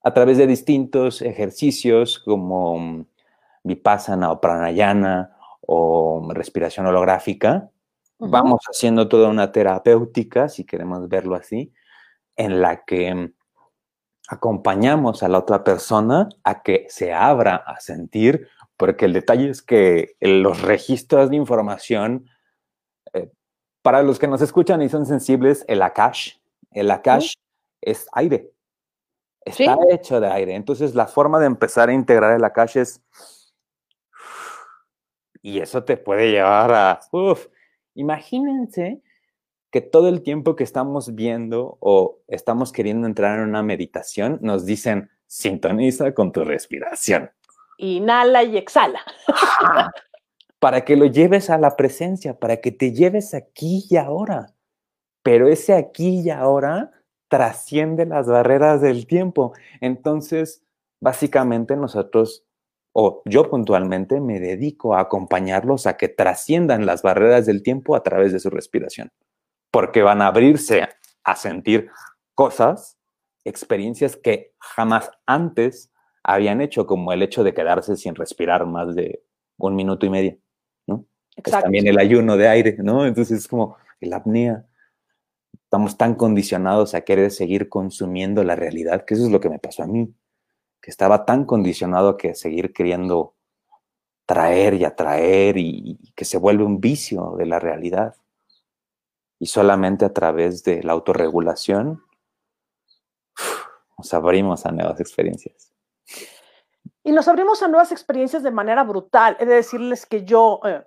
a 0.04 0.14
través 0.14 0.38
de 0.38 0.46
distintos 0.46 1.20
ejercicios 1.20 2.20
como 2.20 3.06
vipassana 3.64 4.30
o 4.30 4.40
pranayana 4.40 5.36
o 5.60 6.28
respiración 6.32 6.86
holográfica. 6.86 7.70
Vamos 8.18 8.60
haciendo 8.70 9.08
toda 9.08 9.28
una 9.28 9.50
terapéutica, 9.50 10.48
si 10.48 10.64
queremos 10.64 11.08
verlo 11.08 11.34
así, 11.34 11.72
en 12.36 12.60
la 12.60 12.84
que 12.84 13.32
acompañamos 14.28 15.24
a 15.24 15.28
la 15.28 15.38
otra 15.38 15.64
persona 15.64 16.28
a 16.44 16.62
que 16.62 16.86
se 16.88 17.12
abra 17.12 17.56
a 17.56 17.80
sentir, 17.80 18.48
porque 18.82 19.04
el 19.04 19.12
detalle 19.12 19.48
es 19.48 19.62
que 19.62 20.16
los 20.18 20.60
registros 20.60 21.30
de 21.30 21.36
información, 21.36 22.28
eh, 23.12 23.30
para 23.80 24.02
los 24.02 24.18
que 24.18 24.26
nos 24.26 24.42
escuchan 24.42 24.82
y 24.82 24.88
son 24.88 25.06
sensibles, 25.06 25.64
el 25.68 25.82
Akash, 25.82 26.38
el 26.72 26.90
Akash 26.90 27.34
es 27.80 28.08
aire, 28.10 28.50
está 29.44 29.76
hecho 29.88 30.18
de 30.18 30.26
aire. 30.26 30.56
Entonces 30.56 30.96
la 30.96 31.06
forma 31.06 31.38
de 31.38 31.46
empezar 31.46 31.90
a 31.90 31.92
integrar 31.92 32.34
el 32.34 32.42
Akash 32.42 32.76
es... 32.76 33.00
Y 35.42 35.60
eso 35.60 35.84
te 35.84 35.96
puede 35.96 36.32
llevar 36.32 36.74
a... 36.74 36.98
Uf, 37.12 37.46
imagínense 37.94 39.00
que 39.70 39.80
todo 39.80 40.08
el 40.08 40.24
tiempo 40.24 40.56
que 40.56 40.64
estamos 40.64 41.14
viendo 41.14 41.78
o 41.78 42.18
estamos 42.26 42.72
queriendo 42.72 43.06
entrar 43.06 43.38
en 43.38 43.48
una 43.48 43.62
meditación, 43.62 44.40
nos 44.42 44.66
dicen, 44.66 45.08
sintoniza 45.28 46.14
con 46.14 46.32
tu 46.32 46.42
respiración. 46.42 47.30
Inhala 47.78 48.42
y 48.44 48.56
exhala. 48.56 49.00
para 50.58 50.84
que 50.84 50.96
lo 50.96 51.06
lleves 51.06 51.50
a 51.50 51.58
la 51.58 51.76
presencia, 51.76 52.38
para 52.38 52.58
que 52.58 52.70
te 52.70 52.92
lleves 52.92 53.34
aquí 53.34 53.84
y 53.90 53.96
ahora. 53.96 54.54
Pero 55.22 55.48
ese 55.48 55.74
aquí 55.74 56.20
y 56.20 56.30
ahora 56.30 56.92
trasciende 57.28 58.06
las 58.06 58.26
barreras 58.26 58.80
del 58.80 59.06
tiempo. 59.06 59.52
Entonces, 59.80 60.62
básicamente 61.00 61.76
nosotros, 61.76 62.44
o 62.94 63.22
yo 63.24 63.50
puntualmente, 63.50 64.20
me 64.20 64.38
dedico 64.38 64.94
a 64.94 65.00
acompañarlos 65.00 65.86
a 65.86 65.96
que 65.96 66.08
trasciendan 66.08 66.86
las 66.86 67.02
barreras 67.02 67.46
del 67.46 67.62
tiempo 67.62 67.96
a 67.96 68.02
través 68.02 68.32
de 68.32 68.38
su 68.38 68.50
respiración 68.50 69.10
porque 69.72 70.02
van 70.02 70.22
a 70.22 70.28
abrirse 70.28 70.88
a 71.24 71.34
sentir 71.34 71.90
cosas, 72.34 72.98
experiencias 73.44 74.16
que 74.16 74.54
jamás 74.60 75.10
antes 75.26 75.90
habían 76.22 76.60
hecho, 76.60 76.86
como 76.86 77.12
el 77.12 77.22
hecho 77.22 77.44
de 77.44 77.54
quedarse 77.54 77.96
sin 77.96 78.14
respirar 78.14 78.66
más 78.66 78.94
de 78.94 79.22
un 79.58 79.74
minuto 79.74 80.06
y 80.06 80.10
medio, 80.10 80.38
¿no? 80.86 81.06
Exacto. 81.36 81.64
también 81.64 81.86
el 81.86 81.98
ayuno 81.98 82.36
de 82.36 82.48
aire, 82.48 82.76
¿no? 82.78 83.06
Entonces 83.06 83.38
es 83.38 83.48
como 83.48 83.76
la 84.00 84.16
apnea. 84.16 84.66
Estamos 85.64 85.96
tan 85.96 86.14
condicionados 86.14 86.94
a 86.94 87.02
querer 87.02 87.30
seguir 87.30 87.68
consumiendo 87.68 88.44
la 88.44 88.56
realidad, 88.56 89.04
que 89.04 89.14
eso 89.14 89.24
es 89.24 89.30
lo 89.30 89.40
que 89.40 89.50
me 89.50 89.58
pasó 89.58 89.82
a 89.82 89.86
mí, 89.86 90.14
que 90.80 90.90
estaba 90.90 91.24
tan 91.24 91.44
condicionado 91.44 92.10
a 92.10 92.16
que 92.18 92.34
seguir 92.34 92.72
queriendo 92.72 93.34
traer 94.26 94.74
y 94.74 94.84
atraer 94.84 95.56
y 95.58 96.12
que 96.14 96.24
se 96.24 96.38
vuelve 96.38 96.64
un 96.64 96.80
vicio 96.80 97.34
de 97.38 97.46
la 97.46 97.58
realidad 97.58 98.14
y 99.42 99.46
solamente 99.46 100.04
a 100.04 100.12
través 100.12 100.62
de 100.62 100.84
la 100.84 100.92
autorregulación 100.92 102.00
nos 103.98 104.14
abrimos 104.14 104.64
a 104.66 104.70
nuevas 104.70 105.00
experiencias. 105.00 105.71
Y 107.04 107.12
nos 107.12 107.26
abrimos 107.26 107.62
a 107.62 107.68
nuevas 107.68 107.90
experiencias 107.90 108.42
de 108.42 108.50
manera 108.50 108.84
brutal. 108.84 109.36
He 109.40 109.44
de 109.44 109.56
decirles 109.56 110.06
que 110.06 110.24
yo, 110.24 110.60
eh, 110.64 110.84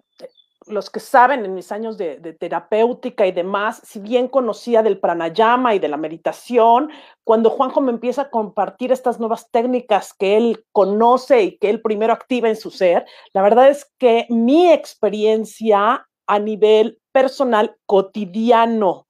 los 0.67 0.89
que 0.89 1.01
saben 1.01 1.43
en 1.43 1.53
mis 1.53 1.71
años 1.73 1.97
de, 1.97 2.17
terapéutica 2.39 3.27
y 3.27 3.33
demás, 3.33 3.81
si 3.83 3.99
bien 3.99 4.29
conocía 4.29 4.81
del 4.81 4.99
pranayama 4.99 5.75
y 5.75 5.79
de 5.79 5.89
la 5.89 5.97
meditación, 5.97 6.89
cuando 7.23 7.49
Juanjo 7.49 7.81
me 7.81 7.91
empieza 7.91 8.23
a 8.23 8.29
compartir 8.29 8.91
estas 8.91 9.19
nuevas 9.19 9.51
técnicas 9.51 10.13
que 10.13 10.37
él 10.37 10.65
conoce 10.71 11.43
y 11.43 11.57
que 11.57 11.69
él 11.69 11.81
primero 11.81 12.13
activa 12.13 12.47
en 12.47 12.55
su 12.55 12.71
ser, 12.71 13.05
la 13.33 13.41
verdad 13.41 13.69
es 13.69 13.91
que 13.97 14.25
mi 14.29 14.71
experiencia 14.71 16.07
a 16.27 16.39
nivel 16.39 16.99
personal 17.11 17.75
cotidiano 17.85 19.07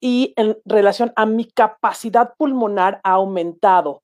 y 0.00 0.32
en 0.36 0.58
relación 0.64 1.12
a 1.14 1.26
mi 1.26 1.44
capacidad 1.44 2.34
pulmonar 2.36 3.00
ha 3.04 3.12
aumentado. 3.12 4.02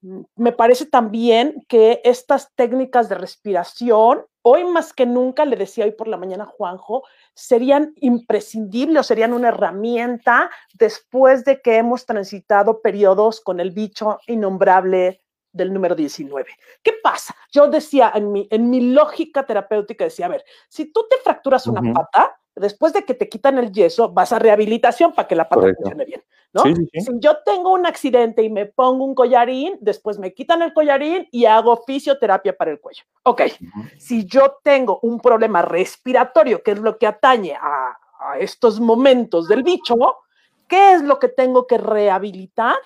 Me 0.00 0.52
parece 0.52 0.86
también 0.86 1.64
que 1.68 2.00
estas 2.04 2.54
técnicas 2.54 3.08
de 3.08 3.16
respiración, 3.16 4.24
hoy 4.42 4.64
más 4.64 4.92
que 4.92 5.06
nunca, 5.06 5.44
le 5.44 5.56
decía 5.56 5.84
hoy 5.84 5.92
por 5.92 6.06
la 6.06 6.16
mañana 6.16 6.44
Juanjo, 6.44 7.02
serían 7.34 7.92
imprescindibles 7.96 9.00
o 9.00 9.02
serían 9.02 9.32
una 9.32 9.48
herramienta 9.48 10.50
después 10.74 11.44
de 11.44 11.60
que 11.60 11.76
hemos 11.76 12.06
transitado 12.06 12.80
periodos 12.82 13.40
con 13.40 13.58
el 13.58 13.72
bicho 13.72 14.18
innombrable 14.26 15.22
del 15.52 15.72
número 15.72 15.94
19. 15.94 16.46
¿Qué 16.82 16.92
pasa? 17.02 17.34
Yo 17.50 17.68
decía, 17.68 18.12
en 18.14 18.30
mi, 18.30 18.46
en 18.50 18.70
mi 18.70 18.92
lógica 18.92 19.44
terapéutica, 19.44 20.04
decía, 20.04 20.26
a 20.26 20.30
ver, 20.30 20.44
si 20.68 20.92
tú 20.92 21.06
te 21.08 21.16
fracturas 21.16 21.66
una 21.66 21.92
pata, 21.92 22.38
después 22.56 22.92
de 22.92 23.04
que 23.04 23.14
te 23.14 23.28
quitan 23.28 23.58
el 23.58 23.70
yeso, 23.70 24.10
vas 24.10 24.32
a 24.32 24.38
rehabilitación 24.38 25.12
para 25.12 25.28
que 25.28 25.36
la 25.36 25.48
pata 25.48 25.74
funcione 25.74 26.04
bien, 26.04 26.22
¿no? 26.52 26.62
Si 26.64 27.12
yo 27.18 27.38
tengo 27.44 27.72
un 27.72 27.86
accidente 27.86 28.42
y 28.42 28.50
me 28.50 28.66
pongo 28.66 29.04
un 29.04 29.14
collarín, 29.14 29.76
después 29.80 30.18
me 30.18 30.32
quitan 30.32 30.62
el 30.62 30.72
collarín 30.72 31.28
y 31.30 31.44
hago 31.44 31.76
fisioterapia 31.86 32.56
para 32.56 32.70
el 32.70 32.80
cuello. 32.80 33.04
Ok, 33.24 33.42
si 33.98 34.24
yo 34.24 34.56
tengo 34.62 34.98
un 35.02 35.20
problema 35.20 35.62
respiratorio, 35.62 36.62
que 36.62 36.72
es 36.72 36.78
lo 36.78 36.98
que 36.98 37.06
atañe 37.06 37.54
a, 37.54 37.96
a 38.18 38.38
estos 38.38 38.80
momentos 38.80 39.48
del 39.48 39.62
bicho, 39.62 39.96
¿qué 40.66 40.94
es 40.94 41.02
lo 41.02 41.18
que 41.18 41.28
tengo 41.28 41.66
que 41.66 41.78
rehabilitar? 41.78 42.76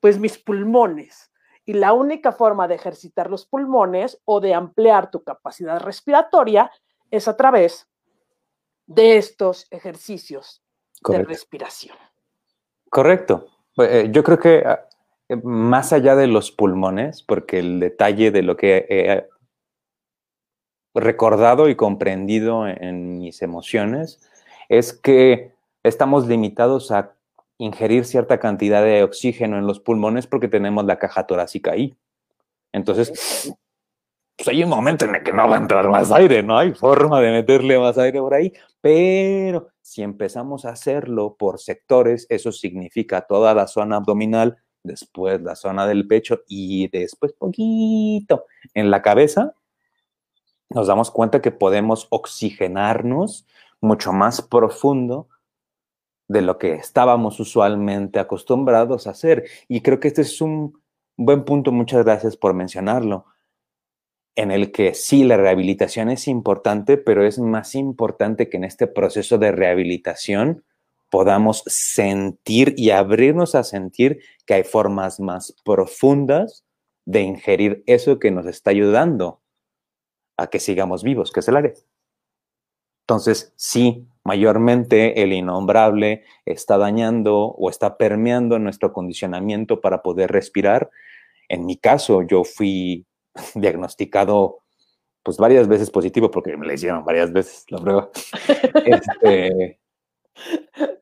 Pues 0.00 0.18
mis 0.18 0.38
pulmones. 0.38 1.32
Y 1.64 1.72
la 1.72 1.92
única 1.94 2.30
forma 2.30 2.68
de 2.68 2.76
ejercitar 2.76 3.28
los 3.28 3.44
pulmones 3.44 4.20
o 4.24 4.38
de 4.38 4.54
ampliar 4.54 5.10
tu 5.10 5.24
capacidad 5.24 5.80
respiratoria 5.80 6.70
es 7.10 7.26
a 7.26 7.36
través 7.36 7.88
de 8.86 9.16
estos 9.16 9.66
ejercicios 9.70 10.62
de 11.08 11.22
respiración. 11.22 11.96
Correcto. 12.90 13.48
Pues, 13.74 13.90
eh, 13.90 14.08
yo 14.10 14.24
creo 14.24 14.38
que 14.38 14.62
ah, 14.64 14.86
eh, 15.28 15.36
más 15.36 15.92
allá 15.92 16.16
de 16.16 16.26
los 16.26 16.50
pulmones, 16.50 17.22
porque 17.22 17.58
el 17.58 17.80
detalle 17.80 18.30
de 18.30 18.42
lo 18.42 18.56
que 18.56 18.86
he 18.88 19.28
recordado 20.94 21.68
y 21.68 21.76
comprendido 21.76 22.66
en 22.66 23.18
mis 23.18 23.42
emociones 23.42 24.18
es 24.68 24.92
que 24.92 25.52
estamos 25.82 26.26
limitados 26.26 26.90
a 26.90 27.12
ingerir 27.58 28.04
cierta 28.04 28.38
cantidad 28.38 28.82
de 28.82 29.02
oxígeno 29.02 29.58
en 29.58 29.66
los 29.66 29.80
pulmones 29.80 30.26
porque 30.26 30.48
tenemos 30.48 30.84
la 30.84 30.98
caja 30.98 31.26
torácica 31.26 31.72
ahí. 31.72 31.96
Entonces, 32.72 33.54
pues 34.36 34.48
hay 34.48 34.62
un 34.62 34.70
momento 34.70 35.06
en 35.06 35.14
el 35.14 35.22
que 35.22 35.32
no 35.32 35.48
va 35.48 35.56
a 35.56 35.60
entrar 35.60 35.88
más 35.88 36.12
aire, 36.12 36.42
no 36.42 36.58
hay 36.58 36.72
forma 36.72 37.20
de 37.20 37.30
meterle 37.32 37.78
más 37.78 37.96
aire 37.96 38.20
por 38.20 38.34
ahí, 38.34 38.52
pero 38.80 39.68
si 39.80 40.02
empezamos 40.02 40.64
a 40.64 40.70
hacerlo 40.70 41.36
por 41.38 41.58
sectores, 41.58 42.26
eso 42.28 42.52
significa 42.52 43.22
toda 43.22 43.54
la 43.54 43.66
zona 43.66 43.96
abdominal, 43.96 44.58
después 44.82 45.40
la 45.40 45.56
zona 45.56 45.86
del 45.86 46.06
pecho 46.06 46.42
y 46.48 46.88
después 46.88 47.32
poquito. 47.32 48.44
En 48.74 48.90
la 48.90 49.00
cabeza, 49.00 49.54
nos 50.68 50.86
damos 50.86 51.10
cuenta 51.10 51.40
que 51.40 51.50
podemos 51.50 52.06
oxigenarnos 52.10 53.46
mucho 53.80 54.12
más 54.12 54.42
profundo 54.42 55.28
de 56.28 56.42
lo 56.42 56.58
que 56.58 56.74
estábamos 56.74 57.38
usualmente 57.40 58.18
acostumbrados 58.18 59.06
a 59.06 59.10
hacer. 59.10 59.44
Y 59.68 59.80
creo 59.80 60.00
que 60.00 60.08
este 60.08 60.22
es 60.22 60.40
un 60.40 60.80
buen 61.16 61.44
punto, 61.44 61.72
muchas 61.72 62.04
gracias 62.04 62.36
por 62.36 62.52
mencionarlo, 62.52 63.26
en 64.36 64.50
el 64.50 64.70
que 64.70 64.94
sí, 64.94 65.24
la 65.24 65.38
rehabilitación 65.38 66.10
es 66.10 66.28
importante, 66.28 66.98
pero 66.98 67.26
es 67.26 67.38
más 67.38 67.74
importante 67.74 68.48
que 68.48 68.58
en 68.58 68.64
este 68.64 68.86
proceso 68.86 69.38
de 69.38 69.50
rehabilitación 69.50 70.64
podamos 71.10 71.62
sentir 71.66 72.74
y 72.76 72.90
abrirnos 72.90 73.54
a 73.54 73.64
sentir 73.64 74.20
que 74.44 74.54
hay 74.54 74.64
formas 74.64 75.20
más 75.20 75.56
profundas 75.64 76.64
de 77.06 77.22
ingerir 77.22 77.82
eso 77.86 78.18
que 78.18 78.30
nos 78.30 78.46
está 78.46 78.70
ayudando 78.70 79.40
a 80.36 80.48
que 80.48 80.60
sigamos 80.60 81.02
vivos, 81.02 81.32
que 81.32 81.40
es 81.40 81.48
el 81.48 81.56
aire. 81.56 81.74
Entonces, 83.04 83.54
sí, 83.56 84.06
mayormente 84.24 85.22
el 85.22 85.32
innombrable 85.32 86.24
está 86.44 86.76
dañando 86.76 87.38
o 87.38 87.70
está 87.70 87.96
permeando 87.96 88.58
nuestro 88.58 88.92
condicionamiento 88.92 89.80
para 89.80 90.02
poder 90.02 90.30
respirar. 90.30 90.90
En 91.48 91.64
mi 91.64 91.78
caso, 91.78 92.22
yo 92.22 92.44
fui 92.44 93.06
diagnosticado 93.54 94.60
pues 95.22 95.38
varias 95.38 95.66
veces 95.66 95.90
positivo 95.90 96.30
porque 96.30 96.56
me 96.56 96.66
le 96.66 96.74
hicieron 96.74 97.04
varias 97.04 97.32
veces 97.32 97.64
la 97.70 97.78
prueba. 97.78 98.10
Este, 98.84 99.80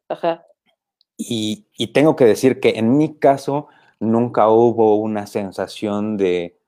Ajá. 0.09 0.47
Y, 1.17 1.67
y 1.77 1.89
tengo 1.89 2.17
que 2.17 2.25
decir 2.25 2.61
que 2.61 2.71
en 2.71 2.97
mi 2.97 3.19
caso 3.19 3.69
nunca 4.01 4.49
hubo 4.49 4.97
una 4.97 5.27
sensación 5.27 6.17
de 6.17 6.59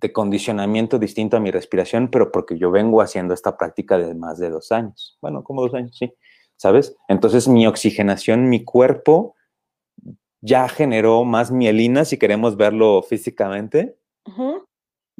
de 0.00 0.12
condicionamiento 0.12 0.98
distinto 0.98 1.36
a 1.36 1.40
mi 1.40 1.50
respiración, 1.50 2.08
pero 2.08 2.30
porque 2.30 2.56
yo 2.56 2.70
vengo 2.70 3.02
haciendo 3.02 3.34
esta 3.34 3.56
práctica 3.56 3.98
de 3.98 4.14
más 4.14 4.38
de 4.38 4.50
dos 4.50 4.70
años. 4.70 5.18
Bueno, 5.20 5.42
como 5.42 5.62
dos 5.62 5.74
años, 5.74 5.96
sí. 5.96 6.12
¿Sabes? 6.56 6.96
Entonces 7.08 7.48
mi 7.48 7.66
oxigenación, 7.66 8.48
mi 8.48 8.64
cuerpo 8.64 9.36
ya 10.40 10.68
generó 10.68 11.24
más 11.24 11.50
mielina, 11.50 12.04
si 12.04 12.16
queremos 12.16 12.56
verlo 12.56 13.02
físicamente. 13.02 13.96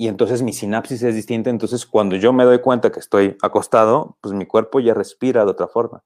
Y 0.00 0.06
entonces 0.06 0.42
mi 0.42 0.52
sinapsis 0.52 1.02
es 1.02 1.16
distinta. 1.16 1.50
Entonces 1.50 1.84
cuando 1.84 2.14
yo 2.14 2.32
me 2.32 2.44
doy 2.44 2.60
cuenta 2.60 2.92
que 2.92 3.00
estoy 3.00 3.36
acostado, 3.42 4.16
pues 4.20 4.32
mi 4.32 4.46
cuerpo 4.46 4.78
ya 4.78 4.94
respira 4.94 5.44
de 5.44 5.50
otra 5.50 5.66
forma. 5.66 6.04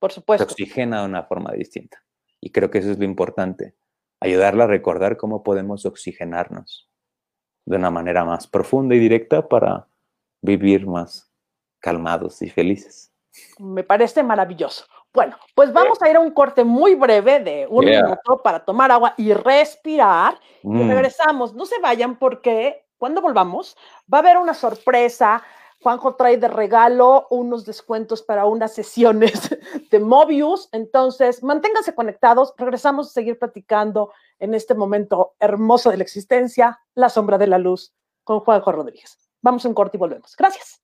Por 0.00 0.10
supuesto. 0.10 0.44
Se 0.44 0.52
oxigena 0.52 1.02
de 1.02 1.06
una 1.06 1.22
forma 1.22 1.52
distinta. 1.52 2.02
Y 2.40 2.50
creo 2.50 2.68
que 2.68 2.78
eso 2.78 2.90
es 2.90 2.98
lo 2.98 3.04
importante, 3.04 3.76
ayudarla 4.18 4.64
a 4.64 4.66
recordar 4.66 5.16
cómo 5.16 5.44
podemos 5.44 5.86
oxigenarnos 5.86 6.90
de 7.64 7.76
una 7.76 7.92
manera 7.92 8.24
más 8.24 8.48
profunda 8.48 8.96
y 8.96 8.98
directa 8.98 9.48
para 9.48 9.86
vivir 10.42 10.88
más 10.88 11.32
calmados 11.78 12.42
y 12.42 12.50
felices. 12.50 13.12
Me 13.60 13.84
parece 13.84 14.24
maravilloso. 14.24 14.84
Bueno, 15.14 15.36
pues 15.54 15.72
vamos 15.72 16.02
a 16.02 16.10
ir 16.10 16.16
a 16.16 16.20
un 16.20 16.32
corte 16.32 16.64
muy 16.64 16.96
breve 16.96 17.38
de 17.38 17.68
un 17.70 17.84
minuto 17.84 18.42
para 18.42 18.64
tomar 18.64 18.90
agua 18.90 19.14
y 19.16 19.32
respirar. 19.32 20.40
Y 20.64 20.68
mm. 20.70 20.88
regresamos. 20.88 21.54
No 21.54 21.66
se 21.66 21.78
vayan 21.80 22.18
porque 22.18 22.87
cuando 22.98 23.22
volvamos 23.22 23.76
va 24.12 24.18
a 24.18 24.20
haber 24.20 24.36
una 24.36 24.54
sorpresa. 24.54 25.42
Juanjo 25.80 26.16
trae 26.16 26.36
de 26.38 26.48
regalo 26.48 27.28
unos 27.30 27.64
descuentos 27.64 28.22
para 28.22 28.46
unas 28.46 28.74
sesiones 28.74 29.56
de 29.90 30.00
Mobius. 30.00 30.68
Entonces, 30.72 31.42
manténganse 31.42 31.94
conectados. 31.94 32.52
Regresamos 32.56 33.08
a 33.08 33.12
seguir 33.12 33.38
platicando 33.38 34.12
en 34.40 34.54
este 34.54 34.74
momento 34.74 35.34
hermoso 35.38 35.90
de 35.90 35.98
la 35.98 36.02
existencia, 36.02 36.80
La 36.94 37.08
sombra 37.08 37.38
de 37.38 37.46
la 37.46 37.58
luz, 37.58 37.94
con 38.24 38.40
Juanjo 38.40 38.72
Rodríguez. 38.72 39.16
Vamos 39.40 39.64
a 39.64 39.68
un 39.68 39.74
corte 39.74 39.96
y 39.96 40.00
volvemos. 40.00 40.34
Gracias. 40.36 40.82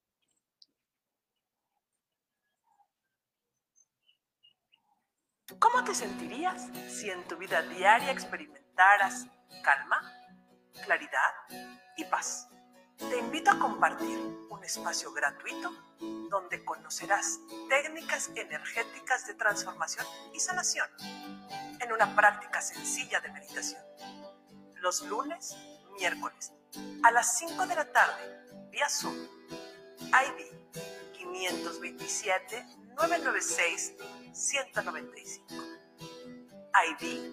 ¿Cómo 5.59 5.83
te 5.85 5.95
sentirías 5.95 6.69
si 6.89 7.11
en 7.11 7.27
tu 7.27 7.37
vida 7.37 7.63
diaria 7.63 8.11
experimentaras 8.11 9.27
calma, 9.63 10.01
claridad 10.83 11.33
y 11.97 12.05
paz? 12.05 12.49
Te 12.97 13.19
invito 13.19 13.51
a 13.51 13.59
compartir 13.59 14.19
un 14.51 14.65
espacio 14.65 15.13
gratuito 15.13 15.71
donde 16.31 16.65
conocerás 16.65 17.41
técnicas 17.69 18.31
energéticas 18.35 19.27
de 19.27 19.35
transformación 19.35 20.07
y 20.33 20.41
sanación 20.41 20.89
en 21.81 21.93
una 21.93 22.15
práctica 22.15 22.61
sencilla 22.61 23.21
de 23.21 23.31
meditación. 23.33 23.83
Los 24.77 25.03
lunes, 25.03 25.57
miércoles, 25.99 26.53
a 27.03 27.11
las 27.11 27.39
5 27.39 27.67
de 27.67 27.75
la 27.75 27.93
tarde, 27.93 28.69
vía 28.71 28.89
Zoom, 28.89 29.17
ID 29.99 30.55
527 31.13 32.65
996 32.97 33.95
195. 34.33 35.55
ID 36.75 37.33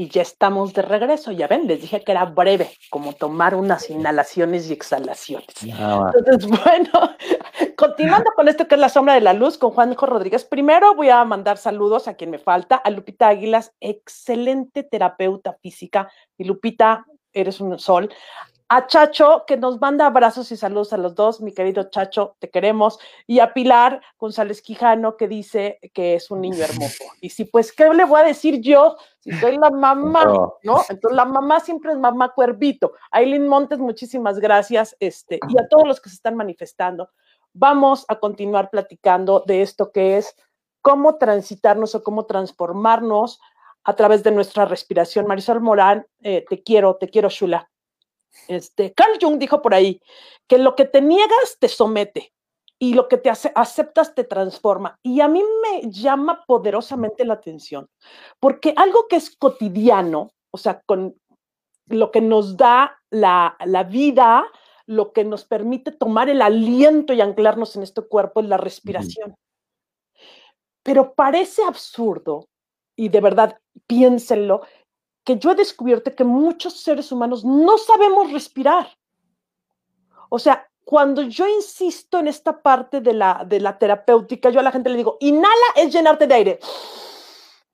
Y 0.00 0.08
ya 0.10 0.22
estamos 0.22 0.74
de 0.74 0.82
regreso, 0.82 1.32
ya 1.32 1.48
ven, 1.48 1.66
les 1.66 1.80
dije 1.80 2.04
que 2.04 2.12
era 2.12 2.24
breve, 2.24 2.70
como 2.88 3.14
tomar 3.14 3.56
unas 3.56 3.90
inhalaciones 3.90 4.70
y 4.70 4.72
exhalaciones. 4.72 5.48
Entonces, 5.60 6.46
bueno, 6.64 7.16
continuando 7.76 8.30
con 8.36 8.46
esto 8.46 8.68
que 8.68 8.76
es 8.76 8.80
la 8.80 8.90
sombra 8.90 9.14
de 9.14 9.22
la 9.22 9.32
luz 9.32 9.58
con 9.58 9.72
Juanjo 9.72 10.06
Rodríguez, 10.06 10.44
primero 10.44 10.94
voy 10.94 11.08
a 11.08 11.24
mandar 11.24 11.58
saludos 11.58 12.06
a 12.06 12.14
quien 12.14 12.30
me 12.30 12.38
falta, 12.38 12.76
a 12.76 12.90
Lupita 12.90 13.26
Águilas, 13.26 13.72
excelente 13.80 14.84
terapeuta 14.84 15.58
física. 15.60 16.08
Y 16.36 16.44
Lupita, 16.44 17.04
eres 17.32 17.60
un 17.60 17.76
sol 17.80 18.08
a 18.70 18.86
Chacho, 18.86 19.44
que 19.46 19.56
nos 19.56 19.80
manda 19.80 20.06
abrazos 20.06 20.52
y 20.52 20.56
saludos 20.56 20.92
a 20.92 20.98
los 20.98 21.14
dos, 21.14 21.40
mi 21.40 21.52
querido 21.52 21.84
Chacho, 21.84 22.36
te 22.38 22.50
queremos, 22.50 22.98
y 23.26 23.40
a 23.40 23.54
Pilar 23.54 24.02
González 24.18 24.60
Quijano, 24.60 25.16
que 25.16 25.26
dice 25.26 25.78
que 25.94 26.16
es 26.16 26.30
un 26.30 26.42
niño 26.42 26.62
hermoso. 26.62 27.04
Y 27.20 27.30
si, 27.30 27.46
pues, 27.46 27.72
¿qué 27.72 27.92
le 27.94 28.04
voy 28.04 28.20
a 28.20 28.24
decir 28.24 28.60
yo? 28.60 28.96
Si 29.20 29.32
soy 29.32 29.56
la 29.56 29.70
mamá, 29.70 30.24
¿no? 30.62 30.82
Entonces, 30.88 31.16
la 31.16 31.24
mamá 31.24 31.60
siempre 31.60 31.92
es 31.92 31.98
mamá 31.98 32.32
cuervito. 32.34 32.92
Aileen 33.10 33.48
Montes, 33.48 33.78
muchísimas 33.78 34.38
gracias, 34.38 34.94
este, 35.00 35.40
y 35.48 35.58
a 35.58 35.66
todos 35.66 35.88
los 35.88 36.00
que 36.00 36.10
se 36.10 36.16
están 36.16 36.36
manifestando. 36.36 37.10
Vamos 37.54 38.04
a 38.08 38.16
continuar 38.16 38.70
platicando 38.70 39.42
de 39.46 39.62
esto 39.62 39.90
que 39.90 40.18
es 40.18 40.36
cómo 40.82 41.16
transitarnos 41.16 41.94
o 41.94 42.02
cómo 42.02 42.26
transformarnos 42.26 43.40
a 43.84 43.94
través 43.94 44.22
de 44.22 44.30
nuestra 44.30 44.66
respiración. 44.66 45.26
Marisol 45.26 45.60
Morán, 45.60 46.06
eh, 46.20 46.44
te 46.48 46.62
quiero, 46.62 46.96
te 46.96 47.08
quiero, 47.08 47.30
Shula. 47.30 47.70
Este, 48.46 48.92
Carl 48.94 49.18
Jung 49.20 49.38
dijo 49.38 49.60
por 49.62 49.74
ahí 49.74 50.00
que 50.46 50.58
lo 50.58 50.74
que 50.74 50.84
te 50.84 51.00
niegas 51.00 51.56
te 51.58 51.68
somete 51.68 52.32
y 52.78 52.94
lo 52.94 53.08
que 53.08 53.18
te 53.18 53.30
hace, 53.30 53.52
aceptas 53.54 54.14
te 54.14 54.24
transforma. 54.24 54.98
Y 55.02 55.20
a 55.20 55.28
mí 55.28 55.42
me 55.62 55.90
llama 55.90 56.44
poderosamente 56.46 57.24
la 57.24 57.34
atención, 57.34 57.88
porque 58.40 58.72
algo 58.76 59.06
que 59.08 59.16
es 59.16 59.36
cotidiano, 59.36 60.30
o 60.50 60.58
sea, 60.58 60.80
con 60.86 61.16
lo 61.86 62.10
que 62.10 62.20
nos 62.20 62.56
da 62.56 62.98
la, 63.10 63.56
la 63.64 63.82
vida, 63.82 64.46
lo 64.86 65.12
que 65.12 65.24
nos 65.24 65.44
permite 65.44 65.92
tomar 65.92 66.28
el 66.28 66.40
aliento 66.40 67.12
y 67.12 67.20
anclarnos 67.20 67.76
en 67.76 67.82
este 67.82 68.02
cuerpo 68.02 68.40
es 68.40 68.46
la 68.46 68.56
respiración. 68.56 69.34
Pero 70.82 71.14
parece 71.14 71.62
absurdo, 71.64 72.48
y 72.96 73.08
de 73.08 73.20
verdad 73.20 73.58
piénsenlo, 73.86 74.62
que 75.28 75.36
yo 75.36 75.50
he 75.50 75.54
descubierto 75.54 76.14
que 76.14 76.24
muchos 76.24 76.80
seres 76.80 77.12
humanos 77.12 77.44
no 77.44 77.76
sabemos 77.76 78.32
respirar. 78.32 78.88
O 80.30 80.38
sea, 80.38 80.66
cuando 80.86 81.20
yo 81.20 81.46
insisto 81.46 82.18
en 82.18 82.28
esta 82.28 82.62
parte 82.62 83.02
de 83.02 83.12
la, 83.12 83.44
de 83.46 83.60
la 83.60 83.76
terapéutica, 83.76 84.48
yo 84.48 84.58
a 84.60 84.62
la 84.62 84.72
gente 84.72 84.88
le 84.88 84.96
digo, 84.96 85.18
inhala 85.20 85.68
es 85.76 85.92
llenarte 85.92 86.26
de 86.26 86.34
aire, 86.34 86.58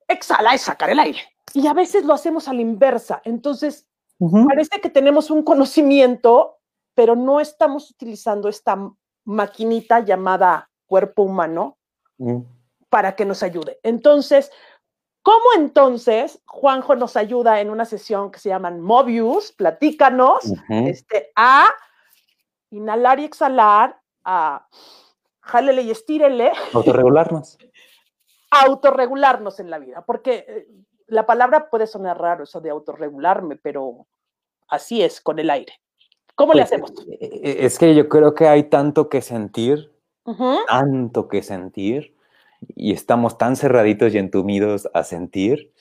exhala 0.09 0.53
es 0.53 0.63
sacar 0.63 0.91
el 0.91 0.99
aire. 0.99 1.21
Y 1.53 1.69
a 1.69 1.75
veces 1.75 2.05
lo 2.05 2.13
hacemos 2.13 2.49
a 2.49 2.53
la 2.53 2.61
inversa. 2.61 3.23
Entonces, 3.25 3.87
parece 4.19 4.81
que 4.81 4.91
tenemos 4.91 5.31
un 5.31 5.45
conocimiento, 5.45 6.59
pero 6.93 7.15
no 7.15 7.39
estamos 7.39 7.89
utilizando 7.89 8.49
esta 8.49 8.77
maquinita 9.25 10.01
llamada 10.01 10.69
cuerpo 10.87 11.23
humano 11.23 11.79
mm. 12.19 12.41
para 12.89 13.15
que 13.15 13.25
nos 13.25 13.45
ayude. 13.45 13.79
Entonces, 13.85 14.51
¿Cómo 15.25 15.45
entonces 15.57 16.39
Juanjo 16.45 16.97
nos 16.97 17.17
ayuda 17.17 17.63
en 17.63 17.71
una 17.71 17.87
sesión 17.87 18.31
que 18.31 18.39
se 18.39 18.51
llama 18.51 18.71
Mobius? 18.71 19.53
Platícanos 19.53 20.53
este, 20.69 21.33
a 21.35 21.71
inhalar 22.69 23.19
y 23.21 23.25
exhalar, 23.25 23.99
a 24.23 24.69
jálele 25.41 25.81
y 25.81 25.91
estírele. 25.91 26.53
Autorregularnos. 26.75 27.57
autorregularnos 28.51 29.61
en 29.61 29.71
la 29.71 29.79
vida, 29.79 30.05
porque 30.07 30.45
eh, 30.47 30.69
la 31.07 31.25
palabra 31.25 31.71
puede 31.71 31.87
sonar 31.87 32.21
raro, 32.21 32.45
eso 32.45 32.61
de 32.61 32.69
autorregularme, 32.69 33.57
pero 33.57 34.07
así 34.69 35.03
es 35.03 35.23
con 35.23 35.39
el 35.39 35.49
aire. 35.49 35.73
¿Cómo 36.35 36.53
le 36.53 36.61
pues, 36.61 36.73
hacemos? 36.73 36.91
Eh, 37.09 37.19
eh, 37.21 37.57
es 37.61 37.79
que 37.79 37.95
yo 37.95 38.11
creo 38.11 38.35
que 38.35 38.47
hay 38.47 38.65
tanto 38.65 39.09
que 39.09 39.23
sentir, 39.23 39.91
tanto 40.69 41.29
que 41.29 41.43
sentir, 41.43 42.14
y 42.75 42.93
estamos 42.93 43.39
tan 43.39 43.57
cerraditos 43.57 44.15
y 44.15 44.19
entumidos 44.19 44.89
a 44.95 45.05
sentir 45.05 45.73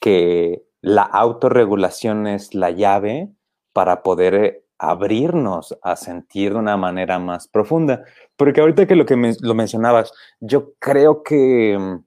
que 0.00 0.62
la 0.80 1.02
autorregulación 1.02 2.26
es 2.26 2.54
la 2.54 2.70
llave 2.70 3.30
para 3.72 4.02
poder 4.02 4.34
eh, 4.34 4.64
abrirnos 4.78 5.78
a 5.82 5.96
sentir 5.96 6.52
de 6.52 6.58
una 6.58 6.76
manera 6.76 7.18
más 7.18 7.48
profunda. 7.48 8.04
Porque 8.36 8.60
ahorita 8.60 8.86
que 8.86 8.96
lo 8.96 9.04
que 9.04 9.34
lo 9.40 9.54
mencionabas, 9.54 10.12
yo 10.40 10.72
creo 10.78 11.22
que 11.22 11.76
mm, 11.78 12.04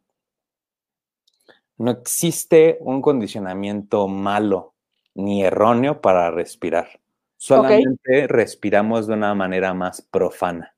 no 1.84 1.92
existe 1.92 2.78
un 2.82 3.02
condicionamiento 3.02 4.08
malo 4.08 4.74
ni 5.14 5.44
erróneo 5.44 6.02
para 6.02 6.32
respirar. 6.32 7.00
Solamente 7.38 8.28
respiramos 8.28 9.06
de 9.06 9.14
una 9.14 9.36
manera 9.36 9.74
más 9.74 10.02
profana. 10.02 10.73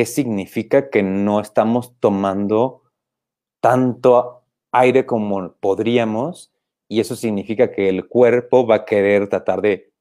¿Qué 0.00 0.06
significa 0.06 0.88
que 0.88 1.02
no 1.02 1.40
estamos 1.40 1.94
tomando 2.00 2.84
tanto 3.60 4.44
aire 4.72 5.04
como 5.04 5.52
podríamos? 5.56 6.54
Y 6.88 7.00
eso 7.00 7.14
significa 7.14 7.70
que 7.70 7.90
el 7.90 8.08
cuerpo 8.08 8.66
va 8.66 8.76
a 8.76 8.84
querer 8.86 9.28
tratar 9.28 9.60
de 9.60 9.92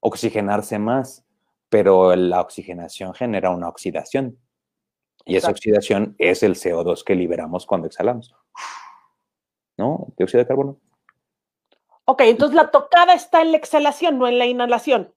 oxigenarse 0.00 0.80
más, 0.80 1.24
pero 1.68 2.16
la 2.16 2.40
oxigenación 2.40 3.14
genera 3.14 3.50
una 3.50 3.68
oxidación. 3.68 4.36
Y 5.24 5.36
esa 5.36 5.52
oxidación 5.52 6.16
es 6.18 6.42
el 6.42 6.56
CO2 6.56 7.04
que 7.04 7.14
liberamos 7.14 7.66
cuando 7.66 7.86
exhalamos. 7.86 8.34
¿No? 9.76 10.08
Dióxido 10.18 10.42
de 10.42 10.48
carbono. 10.48 10.80
Ok, 12.04 12.22
entonces 12.22 12.56
la 12.56 12.72
tocada 12.72 13.14
está 13.14 13.42
en 13.42 13.52
la 13.52 13.58
exhalación, 13.58 14.18
no 14.18 14.26
en 14.26 14.40
la 14.40 14.46
inhalación 14.46 15.14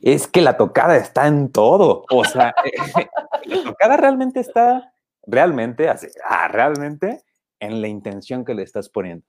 es 0.00 0.26
que 0.26 0.42
la 0.42 0.56
tocada 0.56 0.96
está 0.96 1.26
en 1.26 1.50
todo. 1.50 2.04
O 2.10 2.24
sea, 2.24 2.54
la 3.44 3.64
tocada 3.64 3.96
realmente 3.96 4.40
está, 4.40 4.92
realmente, 5.26 5.88
ah, 6.28 6.48
realmente 6.48 7.22
en 7.60 7.80
la 7.80 7.88
intención 7.88 8.44
que 8.44 8.54
le 8.54 8.62
estás 8.62 8.88
poniendo. 8.88 9.26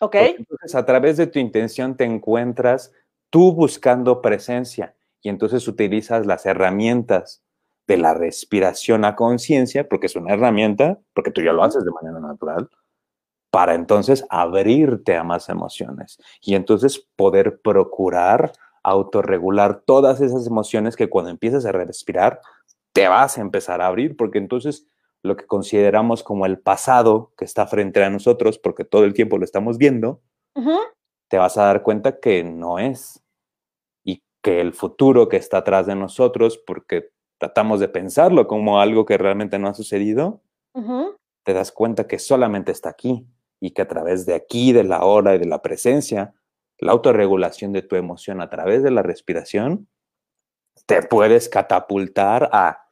Ok. 0.00 0.14
Entonces, 0.16 0.74
a 0.74 0.84
través 0.84 1.16
de 1.16 1.26
tu 1.26 1.38
intención 1.38 1.96
te 1.96 2.04
encuentras 2.04 2.92
tú 3.30 3.52
buscando 3.52 4.20
presencia 4.20 4.94
y 5.22 5.28
entonces 5.28 5.66
utilizas 5.68 6.26
las 6.26 6.44
herramientas 6.44 7.42
de 7.86 7.96
la 7.96 8.14
respiración 8.14 9.04
a 9.04 9.16
conciencia, 9.16 9.88
porque 9.88 10.06
es 10.06 10.16
una 10.16 10.34
herramienta, 10.34 10.98
porque 11.14 11.30
tú 11.30 11.40
ya 11.42 11.52
lo 11.52 11.64
haces 11.64 11.84
de 11.84 11.90
manera 11.90 12.20
natural, 12.20 12.68
para 13.50 13.74
entonces 13.74 14.24
abrirte 14.30 15.16
a 15.16 15.24
más 15.24 15.48
emociones 15.48 16.18
y 16.40 16.54
entonces 16.54 17.06
poder 17.16 17.60
procurar 17.60 18.52
autorregular 18.82 19.82
todas 19.84 20.20
esas 20.20 20.46
emociones 20.46 20.96
que 20.96 21.08
cuando 21.08 21.30
empiezas 21.30 21.64
a 21.64 21.72
respirar 21.72 22.40
te 22.92 23.08
vas 23.08 23.38
a 23.38 23.40
empezar 23.40 23.80
a 23.80 23.86
abrir, 23.86 24.16
porque 24.16 24.38
entonces 24.38 24.86
lo 25.22 25.36
que 25.36 25.46
consideramos 25.46 26.22
como 26.22 26.46
el 26.46 26.58
pasado 26.58 27.32
que 27.36 27.44
está 27.44 27.66
frente 27.66 28.02
a 28.02 28.10
nosotros, 28.10 28.58
porque 28.58 28.84
todo 28.84 29.04
el 29.04 29.14
tiempo 29.14 29.38
lo 29.38 29.44
estamos 29.44 29.78
viendo, 29.78 30.20
te 31.28 31.38
vas 31.38 31.56
a 31.56 31.64
dar 31.64 31.82
cuenta 31.82 32.18
que 32.18 32.44
no 32.44 32.78
es. 32.78 33.22
Y 34.04 34.22
que 34.42 34.60
el 34.60 34.72
futuro 34.72 35.28
que 35.28 35.36
está 35.36 35.58
atrás 35.58 35.86
de 35.86 35.94
nosotros, 35.94 36.58
porque 36.58 37.10
tratamos 37.38 37.80
de 37.80 37.88
pensarlo 37.88 38.46
como 38.46 38.80
algo 38.80 39.06
que 39.06 39.16
realmente 39.16 39.58
no 39.58 39.68
ha 39.68 39.74
sucedido, 39.74 40.42
te 41.44 41.54
das 41.54 41.72
cuenta 41.72 42.06
que 42.06 42.18
solamente 42.18 42.72
está 42.72 42.90
aquí 42.90 43.26
y 43.60 43.70
que 43.70 43.82
a 43.82 43.88
través 43.88 44.26
de 44.26 44.34
aquí, 44.34 44.72
de 44.72 44.84
la 44.84 45.04
hora 45.04 45.34
y 45.34 45.38
de 45.38 45.46
la 45.46 45.62
presencia, 45.62 46.34
la 46.82 46.92
autorregulación 46.92 47.72
de 47.72 47.82
tu 47.82 47.94
emoción 47.94 48.40
a 48.40 48.50
través 48.50 48.82
de 48.82 48.90
la 48.90 49.02
respiración, 49.02 49.88
te 50.86 51.00
puedes 51.00 51.48
catapultar 51.48 52.50
a, 52.52 52.88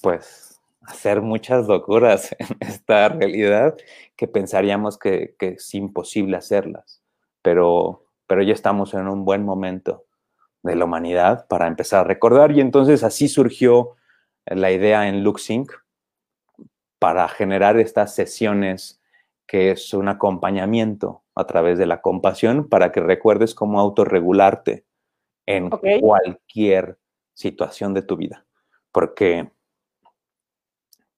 pues, 0.00 0.58
hacer 0.80 1.20
muchas 1.20 1.66
locuras 1.66 2.34
en 2.38 2.56
esta 2.60 3.10
realidad 3.10 3.76
que 4.16 4.26
pensaríamos 4.26 4.98
que, 4.98 5.36
es 5.38 5.74
imposible 5.74 6.38
hacerlas. 6.38 7.02
Pero, 7.42 8.06
pero 8.26 8.42
ya 8.42 8.54
estamos 8.54 8.94
en 8.94 9.06
un 9.06 9.26
buen 9.26 9.44
momento 9.44 10.06
de 10.62 10.76
la 10.76 10.86
humanidad 10.86 11.46
para 11.48 11.66
empezar 11.66 12.00
a 12.00 12.08
recordar. 12.08 12.52
Y 12.52 12.60
entonces 12.62 13.04
así 13.04 13.28
surgió 13.28 13.96
la 14.46 14.72
idea 14.72 15.08
en 15.08 15.22
LuxInc 15.22 15.72
para 16.98 17.28
generar 17.28 17.78
estas 17.78 18.14
sesiones 18.14 19.02
que 19.46 19.72
es 19.72 19.92
un 19.92 20.08
acompañamiento 20.08 21.25
a 21.36 21.46
través 21.46 21.78
de 21.78 21.86
la 21.86 22.00
compasión 22.00 22.68
para 22.68 22.90
que 22.90 23.00
recuerdes 23.00 23.54
cómo 23.54 23.78
autorregularte 23.78 24.86
en 25.46 25.70
cualquier 26.00 26.98
situación 27.34 27.94
de 27.94 28.02
tu 28.02 28.16
vida. 28.16 28.44
Porque, 28.90 29.50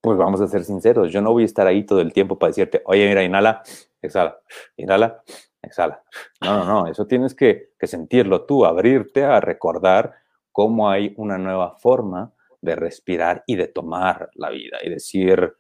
pues 0.00 0.18
vamos 0.18 0.40
a 0.40 0.48
ser 0.48 0.64
sinceros, 0.64 1.12
yo 1.12 1.22
no 1.22 1.33
voy 1.33 1.44
a 1.44 1.46
estar 1.46 1.66
ahí 1.66 1.87
todo 1.87 2.00
el 2.00 2.12
tiempo 2.12 2.38
para 2.38 2.50
decirte, 2.50 2.83
oye, 2.85 3.09
mira, 3.09 3.22
inhala, 3.22 3.62
exhala, 4.02 4.38
inhala, 4.76 5.22
exhala. 5.62 6.02
No, 6.42 6.59
no, 6.59 6.64
no, 6.64 6.87
eso 6.88 7.07
tienes 7.07 7.35
que, 7.35 7.70
que 7.78 7.87
sentirlo 7.87 8.44
tú, 8.44 8.66
abrirte 8.66 9.24
a 9.24 9.40
recordar 9.40 10.14
cómo 10.50 10.90
hay 10.90 11.14
una 11.16 11.38
nueva 11.38 11.76
forma 11.78 12.33
de 12.61 12.74
respirar 12.74 13.44
y 13.46 13.54
de 13.54 13.68
tomar 13.68 14.31
la 14.35 14.50
vida 14.50 14.78
y 14.83 14.90
decir, 14.90 15.54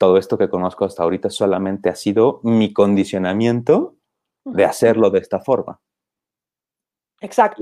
todo 0.00 0.16
esto 0.16 0.38
que 0.38 0.48
conozco 0.48 0.86
hasta 0.86 1.02
ahorita 1.02 1.28
solamente 1.28 1.90
ha 1.90 1.94
sido 1.94 2.40
mi 2.42 2.72
condicionamiento 2.72 3.96
de 4.46 4.64
hacerlo 4.64 5.10
de 5.10 5.18
esta 5.18 5.40
forma. 5.40 5.78
Exacto. 7.20 7.60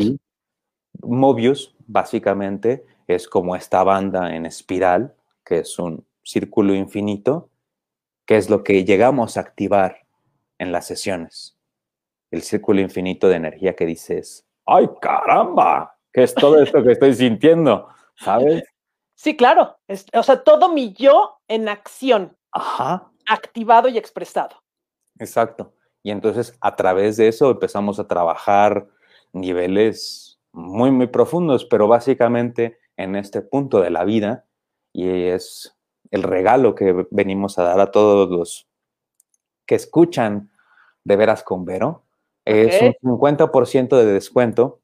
Mobius, 1.03 1.74
básicamente, 1.88 2.87
es 3.09 3.27
como 3.27 3.57
esta 3.57 3.83
banda 3.83 4.37
en 4.37 4.46
espiral, 4.46 5.16
que 5.44 5.59
es 5.59 5.81
un 5.81 6.07
círculo 6.22 6.74
infinito, 6.74 7.51
que 8.24 8.37
es 8.37 8.48
lo 8.48 8.62
que 8.62 8.85
llegamos 8.85 9.37
a 9.37 9.40
activar 9.40 10.07
en 10.59 10.70
las 10.70 10.87
sesiones. 10.87 11.59
El 12.31 12.42
círculo 12.42 12.81
infinito 12.81 13.29
de 13.29 13.35
energía 13.35 13.74
que 13.74 13.85
dices, 13.85 14.46
¡ay 14.64 14.88
caramba! 15.01 15.98
¿Qué 16.12 16.22
es 16.22 16.35
todo 16.37 16.62
esto 16.62 16.85
que 16.85 16.92
estoy 16.92 17.14
sintiendo? 17.14 17.88
¿Sabes? 18.14 18.62
Sí, 19.18 19.37
claro. 19.37 19.76
o 20.14 20.22
sea, 20.22 20.44
todo 20.44 20.72
mi 20.72 20.92
yo 20.92 21.40
en 21.48 21.68
acción. 21.68 22.37
Ajá. 22.52 23.11
Activado 23.26 23.88
y 23.88 23.98
expresado. 23.98 24.62
Exacto. 25.18 25.74
Y 26.04 26.12
entonces 26.12 26.57
a 26.61 26.76
través 26.76 27.16
de 27.16 27.26
eso 27.26 27.50
empezamos 27.50 27.98
a 27.98 28.07
trabajar 28.07 28.87
niveles 29.33 30.38
muy, 30.52 30.92
muy 30.92 31.09
profundos, 31.09 31.64
pero 31.64 31.88
básicamente 31.88 32.78
en 32.96 33.16
este 33.16 33.42
punto 33.42 33.81
de 33.81 33.90
la 33.90 34.04
vida, 34.04 34.46
y 34.92 35.09
es 35.09 35.76
el 36.12 36.22
regalo 36.22 36.76
que 36.76 37.04
venimos 37.11 37.59
a 37.59 37.64
dar 37.64 37.81
a 37.81 37.90
todos 37.90 38.31
los 38.31 38.68
que 39.66 39.74
escuchan 39.74 40.52
de 41.02 41.16
veras 41.16 41.42
con 41.42 41.64
Vero, 41.64 42.04
es 42.44 42.81
un 42.81 43.18
50% 43.18 43.96
de 43.96 44.07
descuento 44.07 44.81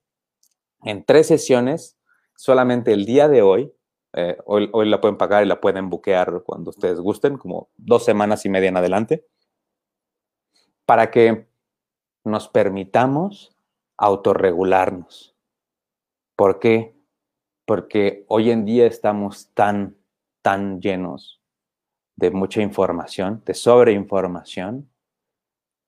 en 0.83 1.05
tres 1.05 1.29
sesiones, 1.29 1.97
solamente 2.35 2.92
el 2.92 3.07
día 3.07 3.29
de 3.29 3.40
hoy, 3.40 3.73
eh, 4.14 4.37
hoy, 4.44 4.68
hoy, 4.72 4.88
la 4.88 5.00
pueden 5.00 5.16
pagar 5.16 5.44
y 5.44 5.48
la 5.48 5.61
pueden 5.61 5.90
buquear 5.90 6.42
cuando 6.44 6.70
ustedes 6.70 7.00
gusten, 7.00 7.37
como 7.37 7.68
dos 7.77 8.05
semanas 8.05 8.44
y 8.46 8.48
media 8.48 8.68
en 8.68 8.77
adelante, 8.77 9.27
para 10.87 11.11
que 11.11 11.48
nos 12.24 12.48
permitamos 12.48 13.57
autorregularnos. 13.96 15.37
¿Por 16.37 16.59
qué? 16.59 16.96
Porque 17.66 18.24
hoy 18.29 18.50
en 18.50 18.64
día 18.64 18.87
estamos 18.87 19.50
tan, 19.55 19.96
tan 20.42 20.81
llenos 20.81 21.40
de 22.16 22.31
mucha 22.31 22.62
información, 22.62 23.42
de 23.44 23.55
sobreinformación, 23.55 24.90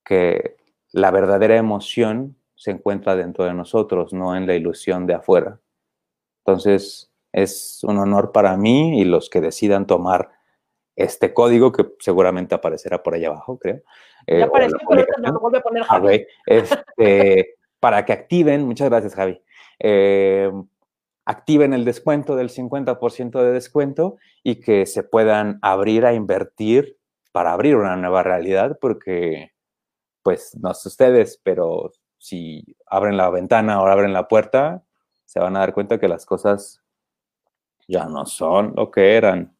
que 0.04 0.56
la 0.92 1.10
verdadera 1.10 1.56
emoción 1.56 2.36
se 2.54 2.70
encuentra 2.70 3.16
dentro 3.16 3.44
de 3.44 3.54
nosotros, 3.54 4.12
no 4.12 4.34
en 4.34 4.46
la 4.46 4.54
ilusión 4.54 5.06
de 5.06 5.14
afuera. 5.14 5.60
Entonces, 6.44 7.12
es 7.36 7.84
un 7.84 7.98
honor 7.98 8.32
para 8.32 8.56
mí 8.56 8.98
y 8.98 9.04
los 9.04 9.28
que 9.28 9.42
decidan 9.42 9.86
tomar 9.86 10.30
este 10.96 11.34
código 11.34 11.70
que 11.70 11.84
seguramente 12.00 12.54
aparecerá 12.54 13.02
por 13.02 13.12
ahí 13.12 13.26
abajo, 13.26 13.58
creo. 13.58 13.82
ya 14.26 14.36
eh, 14.38 14.42
apareció, 14.42 14.78
pero 14.88 15.04
me 15.20 15.28
lo 15.28 15.40
vuelve 15.40 15.58
a 15.58 15.60
poner 15.60 15.82
Javi. 15.82 16.26
este, 16.46 17.56
para 17.80 18.06
que 18.06 18.14
activen, 18.14 18.64
muchas 18.64 18.88
gracias 18.88 19.14
Javi, 19.14 19.42
eh, 19.80 20.50
activen 21.26 21.74
el 21.74 21.84
descuento 21.84 22.36
del 22.36 22.48
50% 22.48 23.42
de 23.42 23.52
descuento 23.52 24.16
y 24.42 24.60
que 24.60 24.86
se 24.86 25.02
puedan 25.02 25.58
abrir 25.60 26.06
a 26.06 26.14
invertir 26.14 26.96
para 27.32 27.52
abrir 27.52 27.76
una 27.76 27.96
nueva 27.96 28.22
realidad, 28.22 28.78
porque 28.80 29.52
pues 30.22 30.56
no 30.58 30.72
sé 30.72 30.88
ustedes, 30.88 31.38
pero 31.44 31.92
si 32.16 32.64
abren 32.86 33.18
la 33.18 33.28
ventana 33.28 33.82
o 33.82 33.86
abren 33.86 34.14
la 34.14 34.26
puerta, 34.26 34.84
se 35.26 35.38
van 35.38 35.54
a 35.56 35.60
dar 35.60 35.74
cuenta 35.74 36.00
que 36.00 36.08
las 36.08 36.24
cosas 36.24 36.82
ya 37.88 38.06
no 38.06 38.26
son 38.26 38.74
lo 38.76 38.90
que 38.90 39.16
eran 39.16 39.56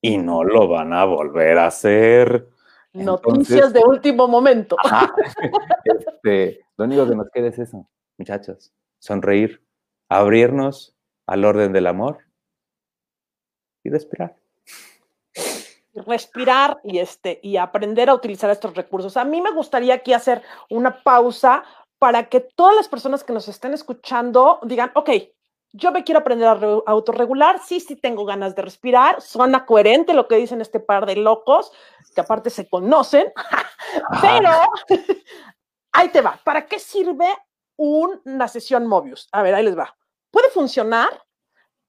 y 0.00 0.18
no 0.18 0.44
lo 0.44 0.68
van 0.68 0.92
a 0.92 1.04
volver 1.04 1.58
a 1.58 1.66
hacer. 1.66 2.48
Noticias 2.92 3.72
de 3.72 3.80
último 3.80 4.28
momento. 4.28 4.76
este, 5.84 6.64
lo 6.76 6.84
único 6.84 7.08
que 7.08 7.16
nos 7.16 7.30
queda 7.30 7.48
es 7.48 7.58
eso, 7.58 7.88
muchachos, 8.18 8.72
sonreír, 8.98 9.62
abrirnos 10.08 10.94
al 11.26 11.44
orden 11.44 11.72
del 11.72 11.86
amor 11.86 12.18
y 13.82 13.90
respirar. 13.90 14.36
Respirar 15.94 16.80
y, 16.82 16.98
este, 16.98 17.40
y 17.42 17.56
aprender 17.56 18.10
a 18.10 18.14
utilizar 18.14 18.50
estos 18.50 18.74
recursos. 18.74 19.16
A 19.16 19.24
mí 19.24 19.40
me 19.40 19.52
gustaría 19.52 19.94
aquí 19.94 20.12
hacer 20.12 20.42
una 20.68 21.02
pausa 21.02 21.64
para 21.98 22.28
que 22.28 22.40
todas 22.40 22.76
las 22.76 22.88
personas 22.88 23.24
que 23.24 23.32
nos 23.32 23.48
estén 23.48 23.72
escuchando 23.72 24.58
digan, 24.64 24.90
ok, 24.94 25.10
yo 25.76 25.90
me 25.90 26.04
quiero 26.04 26.20
aprender 26.20 26.46
a 26.46 26.82
autorregular, 26.86 27.60
sí, 27.60 27.80
sí 27.80 27.96
tengo 27.96 28.24
ganas 28.24 28.54
de 28.54 28.62
respirar, 28.62 29.20
suena 29.20 29.66
coherente 29.66 30.14
lo 30.14 30.28
que 30.28 30.36
dicen 30.36 30.60
este 30.60 30.78
par 30.78 31.04
de 31.04 31.16
locos, 31.16 31.72
que 32.14 32.20
aparte 32.20 32.48
se 32.48 32.68
conocen, 32.68 33.32
pero 34.20 34.50
ahí 35.92 36.08
te 36.10 36.20
va, 36.20 36.38
¿para 36.44 36.66
qué 36.66 36.78
sirve 36.78 37.26
una 37.76 38.46
sesión 38.46 38.86
Mobius? 38.86 39.28
A 39.32 39.42
ver, 39.42 39.52
ahí 39.52 39.64
les 39.64 39.76
va. 39.76 39.96
Puede 40.30 40.48
funcionar 40.50 41.10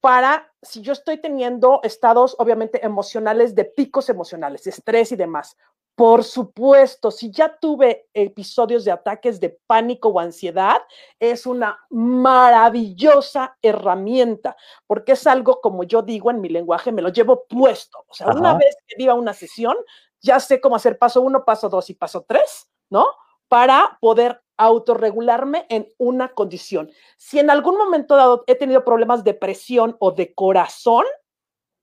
para 0.01 0.51
si 0.63 0.81
yo 0.81 0.93
estoy 0.93 1.21
teniendo 1.21 1.79
estados 1.83 2.35
obviamente 2.39 2.83
emocionales 2.83 3.53
de 3.53 3.65
picos 3.65 4.09
emocionales, 4.09 4.65
estrés 4.65 5.11
y 5.11 5.15
demás. 5.15 5.57
Por 5.95 6.25
supuesto, 6.25 7.09
si 7.09 7.31
ya 7.31 7.57
tuve 7.57 8.09
episodios 8.13 8.83
de 8.83 8.91
ataques 8.91 9.39
de 9.39 9.57
pánico 9.65 10.09
o 10.09 10.19
ansiedad, 10.19 10.81
es 11.19 11.45
una 11.45 11.79
maravillosa 11.89 13.57
herramienta, 13.61 14.57
porque 14.87 15.13
es 15.13 15.25
algo, 15.25 15.61
como 15.61 15.85
yo 15.85 16.01
digo 16.01 16.29
en 16.31 16.41
mi 16.41 16.49
lenguaje, 16.49 16.91
me 16.91 17.01
lo 17.01 17.09
llevo 17.09 17.45
puesto. 17.47 18.03
O 18.07 18.13
sea, 18.13 18.27
una 18.27 18.55
vez 18.55 18.75
que 18.85 19.01
iba 19.01 19.13
a 19.13 19.15
una 19.15 19.33
sesión, 19.33 19.77
ya 20.19 20.41
sé 20.41 20.59
cómo 20.59 20.75
hacer 20.75 20.97
paso 20.97 21.21
uno, 21.21 21.45
paso 21.45 21.69
dos 21.69 21.89
y 21.89 21.93
paso 21.93 22.25
tres, 22.27 22.69
¿no? 22.89 23.07
Para 23.47 23.97
poder 24.01 24.41
autorregularme 24.57 25.65
en 25.69 25.87
una 25.97 26.29
condición. 26.33 26.91
Si 27.17 27.39
en 27.39 27.49
algún 27.49 27.77
momento 27.77 28.17
dado 28.17 28.43
he 28.47 28.55
tenido 28.55 28.83
problemas 28.83 29.23
de 29.23 29.33
presión 29.33 29.95
o 29.99 30.11
de 30.11 30.33
corazón, 30.33 31.05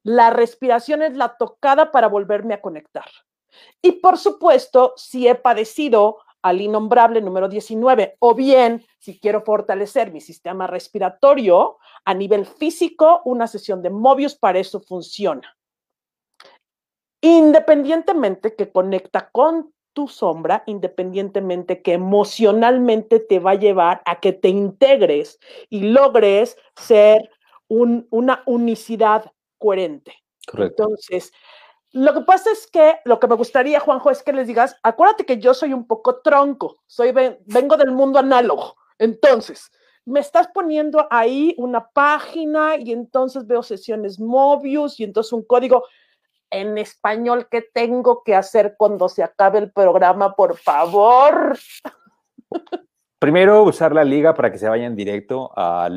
la 0.03 0.31
respiración 0.31 1.01
es 1.01 1.17
la 1.17 1.37
tocada 1.39 1.93
para 1.93 2.09
volverme 2.09 2.53
a 2.53 2.61
conectar. 2.61 3.07
Y 3.81 3.93
por 3.93 4.19
supuesto, 4.19 4.95
si 4.97 5.29
he 5.29 5.35
padecido 5.35 6.19
al 6.43 6.61
innombrable 6.61 7.21
número 7.21 7.49
19, 7.49 8.17
o 8.19 8.35
bien 8.35 8.85
si 8.99 9.19
quiero 9.19 9.43
fortalecer 9.43 10.13
mi 10.13 10.21
sistema 10.21 10.67
respiratorio 10.67 11.79
a 12.05 12.15
nivel 12.15 12.47
físico, 12.47 13.23
una 13.25 13.47
sesión 13.47 13.83
de 13.83 13.91
Mobius 13.91 14.35
para 14.35 14.59
eso 14.59 14.81
funciona. 14.81 15.57
Independientemente 17.21 18.57
que 18.57 18.73
conecta 18.73 19.31
con 19.31 19.73
tu 19.93 20.09
sombra, 20.09 20.65
independientemente 20.67 21.83
que 21.83 21.93
emocionalmente 21.93 23.21
te 23.21 23.39
va 23.39 23.53
a 23.53 23.57
llevar 23.57 24.03
a 24.05 24.19
que 24.21 24.33
te 24.33 24.49
integres 24.49 25.39
y 25.69 25.83
logres 25.83 26.57
ser 26.75 27.31
una 27.69 28.43
unicidad 28.47 29.33
coherente. 29.59 30.15
Correcto. 30.47 30.83
Entonces, 30.83 31.33
lo 31.93 32.15
que 32.15 32.21
pasa 32.23 32.51
es 32.51 32.67
que 32.67 32.97
lo 33.05 33.21
que 33.21 33.29
me 33.29 33.35
gustaría, 33.35 33.81
Juanjo, 33.81 34.11
es 34.11 34.23
que 34.23 34.33
les 34.33 34.47
digas, 34.47 34.77
acuérdate 34.83 35.27
que 35.27 35.39
yo 35.39 35.53
soy 35.53 35.73
un 35.73 35.87
poco 35.87 36.21
tronco, 36.21 36.83
soy 36.87 37.13
vengo 37.13 37.77
del 37.77 37.93
mundo 37.93 38.19
análogo. 38.19 38.77
Entonces, 38.99 39.71
me 40.05 40.21
estás 40.21 40.49
poniendo 40.49 41.07
ahí 41.11 41.55
una 41.59 41.89
página 41.89 42.77
y 42.77 42.93
entonces 42.93 43.47
veo 43.47 43.63
sesiones 43.63 44.19
Mobius 44.19 44.99
y 44.99 45.05
entonces 45.05 45.33
un 45.33 45.45
código 45.45 45.85
en 46.51 46.77
español 46.79 47.49
que 47.51 47.63
tengo 47.63 48.23
que 48.23 48.35
hacer 48.35 48.75
cuando 48.77 49.09
se 49.09 49.23
acabe 49.23 49.59
el 49.59 49.71
programa, 49.71 50.35
por 50.35 50.57
favor. 50.57 51.57
Primero, 53.19 53.63
usar 53.63 53.95
la 53.95 54.05
liga 54.05 54.35
para 54.35 54.51
que 54.51 54.59
se 54.59 54.69
vayan 54.69 54.97
directo 54.97 55.51
a 55.57 55.89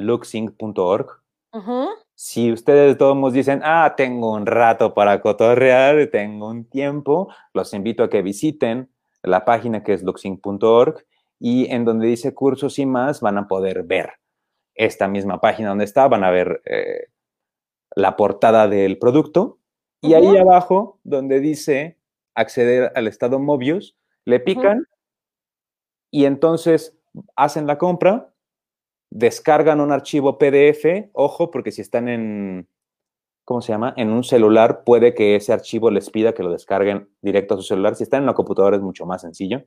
Si 2.16 2.52
ustedes 2.52 2.94
de 2.94 2.96
todos 2.96 3.34
dicen, 3.34 3.62
ah, 3.64 3.94
tengo 3.96 4.34
un 4.34 4.46
rato 4.46 4.94
para 4.94 5.22
cotorrear, 5.22 6.10
tengo 6.12 6.50
un 6.50 6.70
tiempo, 6.70 7.34
los 7.54 7.74
invito 7.74 8.04
a 8.04 8.10
que 8.10 8.22
visiten 8.22 8.90
la 9.24 9.46
página 9.46 9.84
que 9.84 9.94
es 9.94 10.04
luxing.org 10.04 11.06
y 11.40 11.72
en 11.72 11.86
donde 11.86 12.08
dice 12.08 12.34
cursos 12.34 12.80
y 12.80 12.86
más 12.86 13.22
van 13.22 13.38
a 13.38 13.48
poder 13.48 13.84
ver 13.84 14.14
esta 14.74 15.08
misma 15.08 15.40
página 15.40 15.70
donde 15.70 15.86
está, 15.86 16.08
van 16.08 16.24
a 16.24 16.32
ver 16.32 16.62
eh, 16.66 17.08
la 17.96 18.16
portada 18.16 18.68
del 18.68 18.98
producto 18.98 19.60
y 20.02 20.14
ahí 20.14 20.38
abajo 20.38 21.00
donde 21.04 21.40
dice 21.40 21.98
acceder 22.36 22.92
al 22.96 23.08
estado 23.08 23.40
Mobius, 23.40 23.98
le 24.26 24.40
pican 24.40 24.86
y 26.12 26.26
entonces 26.26 26.98
hacen 27.36 27.66
la 27.66 27.78
compra 27.78 28.35
descargan 29.16 29.80
un 29.80 29.94
archivo 29.94 30.38
PDF, 30.38 31.10
ojo, 31.14 31.50
porque 31.50 31.72
si 31.72 31.80
están 31.80 32.10
en, 32.10 32.68
¿cómo 33.46 33.62
se 33.62 33.72
llama? 33.72 33.94
En 33.96 34.12
un 34.12 34.26
celular, 34.26 34.84
puede 34.84 35.14
que 35.14 35.38
ese 35.38 35.54
archivo 35.54 35.90
les 35.90 36.10
pida 36.10 36.34
que 36.34 36.44
lo 36.44 36.52
descarguen 36.52 37.08
directo 37.22 37.54
a 37.54 37.58
su 37.58 37.64
celular. 37.64 37.96
Si 37.96 38.04
están 38.04 38.24
en 38.24 38.26
la 38.26 38.34
computadora 38.34 38.76
es 38.76 38.82
mucho 38.82 39.06
más 39.06 39.22
sencillo. 39.22 39.64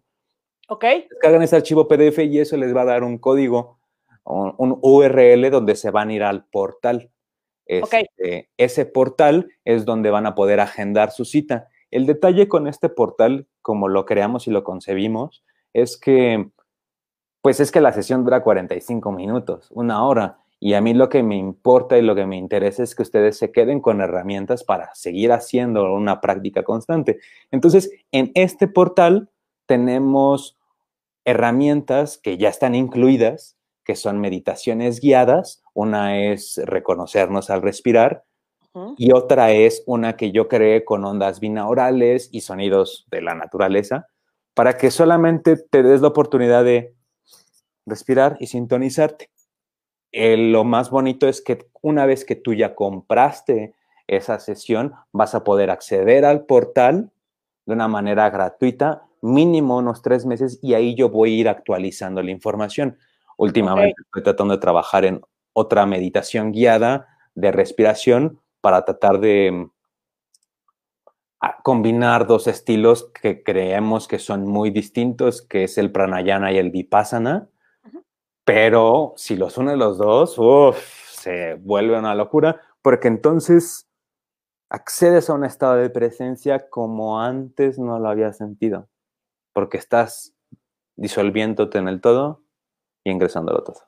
Ok. 0.68 0.84
Descargan 1.08 1.42
ese 1.42 1.56
archivo 1.56 1.88
PDF 1.88 2.18
y 2.18 2.40
eso 2.40 2.58
les 2.58 2.76
va 2.76 2.82
a 2.82 2.84
dar 2.84 3.02
un 3.02 3.16
código, 3.16 3.78
un, 4.24 4.78
URL 4.82 5.50
donde 5.50 5.76
se 5.76 5.90
van 5.90 6.10
a 6.10 6.12
ir 6.12 6.24
al 6.24 6.44
portal. 6.44 7.10
Este, 7.64 8.50
ese 8.58 8.84
portal 8.84 9.48
es 9.64 9.86
donde 9.86 10.10
van 10.10 10.26
a 10.26 10.34
poder 10.34 10.60
agendar 10.60 11.10
su 11.10 11.24
cita. 11.24 11.68
El 11.90 12.04
detalle 12.04 12.48
con 12.48 12.66
este 12.66 12.90
portal, 12.90 13.46
como 13.62 13.88
lo 13.88 14.04
creamos 14.04 14.46
y 14.46 14.50
lo 14.50 14.62
concebimos, 14.62 15.42
es 15.72 15.98
que 15.98 16.50
pues 17.48 17.60
es 17.60 17.72
que 17.72 17.80
la 17.80 17.94
sesión 17.94 18.24
dura 18.24 18.42
45 18.42 19.10
minutos, 19.10 19.70
una 19.70 20.04
hora. 20.04 20.36
Y 20.60 20.74
a 20.74 20.82
mí 20.82 20.92
lo 20.92 21.08
que 21.08 21.22
me 21.22 21.34
importa 21.34 21.96
y 21.96 22.02
lo 22.02 22.14
que 22.14 22.26
me 22.26 22.36
interesa 22.36 22.82
es 22.82 22.94
que 22.94 23.00
ustedes 23.00 23.38
se 23.38 23.52
queden 23.52 23.80
con 23.80 24.02
herramientas 24.02 24.64
para 24.64 24.94
seguir 24.94 25.32
haciendo 25.32 25.94
una 25.94 26.20
práctica 26.20 26.62
constante. 26.62 27.20
Entonces, 27.50 27.90
en 28.12 28.32
este 28.34 28.68
portal 28.68 29.30
tenemos 29.64 30.58
herramientas 31.24 32.18
que 32.18 32.36
ya 32.36 32.50
están 32.50 32.74
incluidas, 32.74 33.56
que 33.82 33.96
son 33.96 34.20
meditaciones 34.20 35.00
guiadas. 35.00 35.62
Una 35.72 36.18
es 36.18 36.60
reconocernos 36.66 37.48
al 37.48 37.62
respirar 37.62 38.24
y 38.98 39.12
otra 39.12 39.52
es 39.52 39.82
una 39.86 40.18
que 40.18 40.32
yo 40.32 40.48
creé 40.48 40.84
con 40.84 41.02
ondas 41.02 41.40
binaurales 41.40 42.28
y 42.30 42.42
sonidos 42.42 43.06
de 43.10 43.22
la 43.22 43.34
naturaleza 43.34 44.06
para 44.52 44.76
que 44.76 44.90
solamente 44.90 45.56
te 45.56 45.82
des 45.82 46.02
la 46.02 46.08
oportunidad 46.08 46.62
de 46.62 46.97
respirar 47.88 48.36
y 48.40 48.46
sintonizarte. 48.46 49.30
lo 50.12 50.64
más 50.64 50.90
bonito 50.90 51.28
es 51.28 51.42
que 51.42 51.70
una 51.82 52.06
vez 52.06 52.24
que 52.24 52.34
tú 52.36 52.54
ya 52.54 52.74
compraste 52.74 53.74
esa 54.06 54.40
sesión, 54.40 54.94
vas 55.12 55.34
a 55.34 55.44
poder 55.44 55.70
acceder 55.70 56.24
al 56.24 56.46
portal 56.46 57.12
de 57.66 57.74
una 57.74 57.88
manera 57.88 58.30
gratuita, 58.30 59.02
mínimo 59.20 59.76
unos 59.76 60.00
tres 60.00 60.24
meses, 60.24 60.58
y 60.62 60.74
ahí 60.74 60.94
yo 60.94 61.10
voy 61.10 61.34
a 61.34 61.40
ir 61.40 61.48
actualizando 61.48 62.22
la 62.22 62.30
información. 62.30 62.98
Últimamente 63.36 64.00
estoy 64.06 64.22
tratando 64.22 64.54
de 64.54 64.60
trabajar 64.60 65.04
en 65.04 65.20
otra 65.52 65.84
meditación 65.86 66.52
guiada 66.52 67.06
de 67.34 67.52
respiración 67.52 68.40
para 68.60 68.84
tratar 68.84 69.20
de 69.20 69.52
mm, 69.52 69.70
combinar 71.62 72.26
dos 72.26 72.46
estilos 72.46 73.10
que 73.20 73.42
creemos 73.42 74.08
que 74.08 74.18
son 74.18 74.46
muy 74.46 74.70
distintos, 74.70 75.42
que 75.42 75.64
es 75.64 75.78
el 75.78 75.92
pranayana 75.92 76.52
y 76.52 76.58
el 76.58 76.70
vipassana, 76.70 77.48
pero 78.48 79.12
si 79.18 79.36
los 79.36 79.58
une 79.58 79.76
los 79.76 79.98
dos, 79.98 80.34
se 81.10 81.56
vuelve 81.56 81.98
una 81.98 82.14
locura, 82.14 82.62
porque 82.80 83.06
entonces 83.06 83.90
accedes 84.70 85.28
a 85.28 85.34
un 85.34 85.44
estado 85.44 85.76
de 85.76 85.90
presencia 85.90 86.70
como 86.70 87.20
antes 87.20 87.78
no 87.78 87.98
lo 87.98 88.08
había 88.08 88.32
sentido, 88.32 88.88
porque 89.52 89.76
estás 89.76 90.34
disolviéndote 90.96 91.76
en 91.76 91.88
el 91.88 92.00
todo 92.00 92.42
y 93.04 93.10
ingresándolo 93.10 93.62
todo. 93.64 93.82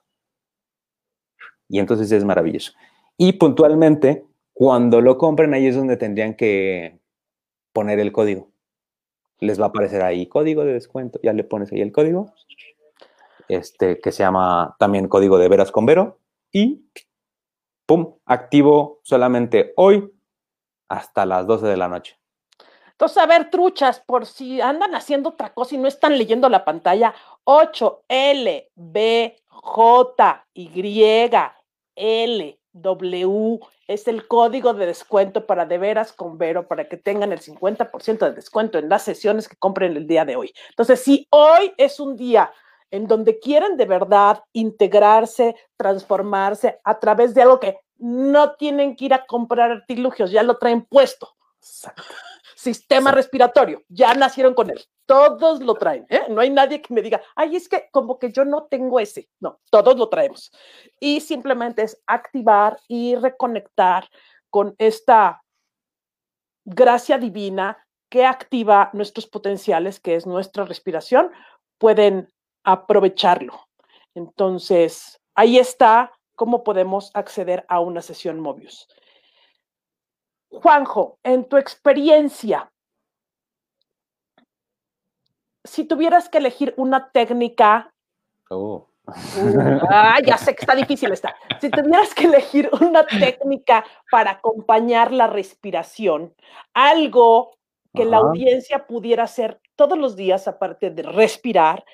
Y 1.67 1.79
entonces 1.79 2.13
es 2.13 2.27
maravilloso. 2.27 2.73
Y 3.17 3.33
puntualmente, 3.33 4.27
cuando 4.53 5.01
lo 5.01 5.17
compren, 5.17 5.55
ahí 5.55 5.69
es 5.69 5.77
donde 5.77 5.97
tendrían 5.97 6.35
que 6.35 7.01
poner 7.73 7.99
el 7.99 8.13
código. 8.13 8.51
Les 9.39 9.59
va 9.59 9.65
a 9.65 9.69
aparecer 9.69 10.03
ahí 10.03 10.27
código 10.27 10.67
de 10.67 10.75
descuento, 10.75 11.19
ya 11.23 11.33
le 11.33 11.45
pones 11.45 11.73
ahí 11.73 11.81
el 11.81 11.93
código 11.93 12.35
este, 13.55 14.01
que 14.01 14.13
se 14.13 14.23
llama 14.23 14.77
también 14.79 15.09
código 15.09 15.39
de 15.39 15.49
veras 15.49 15.71
con 15.71 15.87
Vero. 15.87 16.19
Y, 16.53 16.87
¡pum!, 17.87 18.19
activo 18.27 19.01
solamente 19.03 19.73
hoy 19.77 20.13
hasta 20.89 21.27
las 21.27 21.47
12 21.47 21.67
de 21.67 21.77
la 21.77 21.89
noche. 21.89 22.19
Entonces, 22.93 23.19
a 23.19 23.27
ver, 23.27 23.49
truchas, 23.49 24.01
por 24.01 24.27
si 24.27 24.61
andan 24.61 24.95
haciendo 24.95 25.31
otra 25.31 25.55
cosa 25.55 25.75
y 25.75 25.79
no 25.79 25.89
están 25.89 26.19
leyendo 26.19 26.49
la 26.51 26.65
pantalla, 26.65 27.15
8 27.45 28.05
L 28.09 28.71
B 28.75 29.37
J 29.49 30.47
Y 30.53 31.03
L 31.97 32.61
W 32.73 33.61
es 33.87 34.07
el 34.07 34.29
código 34.29 34.75
de 34.75 34.87
descuento 34.87 35.47
para 35.47 35.67
de 35.67 35.79
veras 35.79 36.13
con 36.13 36.39
Vero 36.39 36.69
para 36.69 36.89
que 36.89 36.97
tengan 36.97 37.33
el 37.33 37.41
50% 37.41 38.19
de 38.19 38.33
descuento 38.33 38.79
en 38.79 38.89
las 38.89 39.03
sesiones 39.03 39.49
que 39.49 39.57
compren 39.57 39.97
el 39.97 40.07
día 40.07 40.25
de 40.25 40.37
hoy. 40.37 40.53
Entonces, 40.69 41.03
si 41.03 41.27
hoy 41.31 41.73
es 41.77 41.99
un 41.99 42.17
día 42.17 42.53
en 42.91 43.07
donde 43.07 43.39
quieren 43.39 43.77
de 43.77 43.87
verdad 43.87 44.43
integrarse, 44.53 45.55
transformarse 45.77 46.81
a 46.85 46.99
través 46.99 47.35
de 47.35 47.43
algo 47.43 47.61
que 47.61 47.79
no 47.99 48.55
tienen 48.55 48.97
que 48.97 49.07
ir 49.07 49.15
a 49.15 49.27
comprar 49.27 49.71
artilugios, 49.71 50.31
ya 50.31 50.43
lo 50.43 50.59
traen 50.59 50.85
puesto. 50.85 51.37
Sistema 52.57 53.11
respiratorio, 53.11 53.83
ya 53.89 54.15
nacieron 54.15 54.55
con 54.55 54.71
él. 54.71 54.83
Todos 55.07 55.61
lo 55.61 55.75
traen, 55.75 56.07
¿eh? 56.09 56.25
No 56.29 56.41
hay 56.41 56.51
nadie 56.51 56.81
que 56.83 56.93
me 56.93 57.03
diga, 57.03 57.21
ay, 57.35 57.57
es 57.57 57.69
que 57.69 57.89
como 57.91 58.19
que 58.19 58.33
yo 58.33 58.45
no 58.45 58.65
tengo 58.65 59.01
ese. 59.01 59.29
No, 59.41 59.61
todos 59.71 59.97
lo 59.97 60.09
traemos. 60.09 60.53
Y 60.99 61.21
simplemente 61.21 61.83
es 61.83 62.01
activar 62.07 62.79
y 62.87 63.17
reconectar 63.17 64.09
con 64.51 64.75
esta 64.79 65.43
gracia 66.65 67.19
divina 67.19 67.87
que 68.11 68.27
activa 68.27 68.91
nuestros 68.93 69.27
potenciales, 69.27 70.01
que 70.01 70.17
es 70.17 70.27
nuestra 70.27 70.65
respiración, 70.65 71.31
pueden 71.79 72.29
aprovecharlo. 72.65 73.69
Entonces, 74.15 75.21
ahí 75.35 75.59
está 75.59 76.13
cómo 76.35 76.65
podemos 76.65 77.11
acceder 77.15 77.65
a 77.69 77.81
una 77.81 78.03
sesión 78.03 78.41
Mobius. 78.41 78.89
Juanjo, 80.49 81.19
en 81.23 81.49
tu 81.49 81.57
experiencia, 81.57 82.73
si 85.65 85.85
tuvieras 85.85 86.29
que 86.29 86.39
elegir 86.39 86.75
una 86.77 87.11
técnica... 87.11 87.93
Oh. 88.49 88.89
ah, 89.91 90.19
ya 90.25 90.37
sé 90.37 90.55
que 90.55 90.61
está 90.61 90.75
difícil 90.75 91.13
esta. 91.13 91.35
Si 91.61 91.71
tuvieras 91.71 92.15
que 92.15 92.25
elegir 92.25 92.71
una 92.81 93.07
técnica 93.07 93.85
para 94.11 94.33
acompañar 94.33 95.13
la 95.13 95.27
respiración, 95.27 96.35
algo 96.75 97.57
que 97.95 98.05
la 98.05 98.19
audiencia 98.19 98.87
pudiera 98.87 99.25
hacer 99.25 99.61
todos 99.77 99.99
los 99.99 100.17
días, 100.17 100.47
aparte 100.47 100.91
de 100.91 101.03
respirar, 101.03 101.85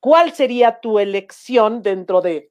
¿cuál 0.00 0.32
sería 0.32 0.80
tu 0.80 0.98
elección 0.98 1.82
dentro 1.82 2.20
de 2.20 2.50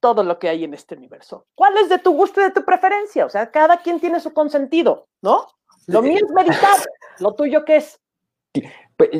todo 0.00 0.22
lo 0.22 0.38
que 0.38 0.48
hay 0.48 0.64
en 0.64 0.74
este 0.74 0.94
universo? 0.94 1.46
¿Cuál 1.54 1.76
es 1.78 1.88
de 1.88 1.98
tu 1.98 2.12
gusto 2.12 2.40
y 2.40 2.44
de 2.44 2.50
tu 2.50 2.64
preferencia? 2.64 3.26
O 3.26 3.30
sea, 3.30 3.50
cada 3.50 3.78
quien 3.78 4.00
tiene 4.00 4.20
su 4.20 4.32
consentido, 4.32 5.08
¿no? 5.22 5.46
Lo 5.86 6.02
mío 6.02 6.16
es 6.16 6.30
meditar. 6.30 6.76
¿Lo 7.20 7.34
tuyo 7.34 7.64
qué 7.64 7.76
es? 7.76 8.00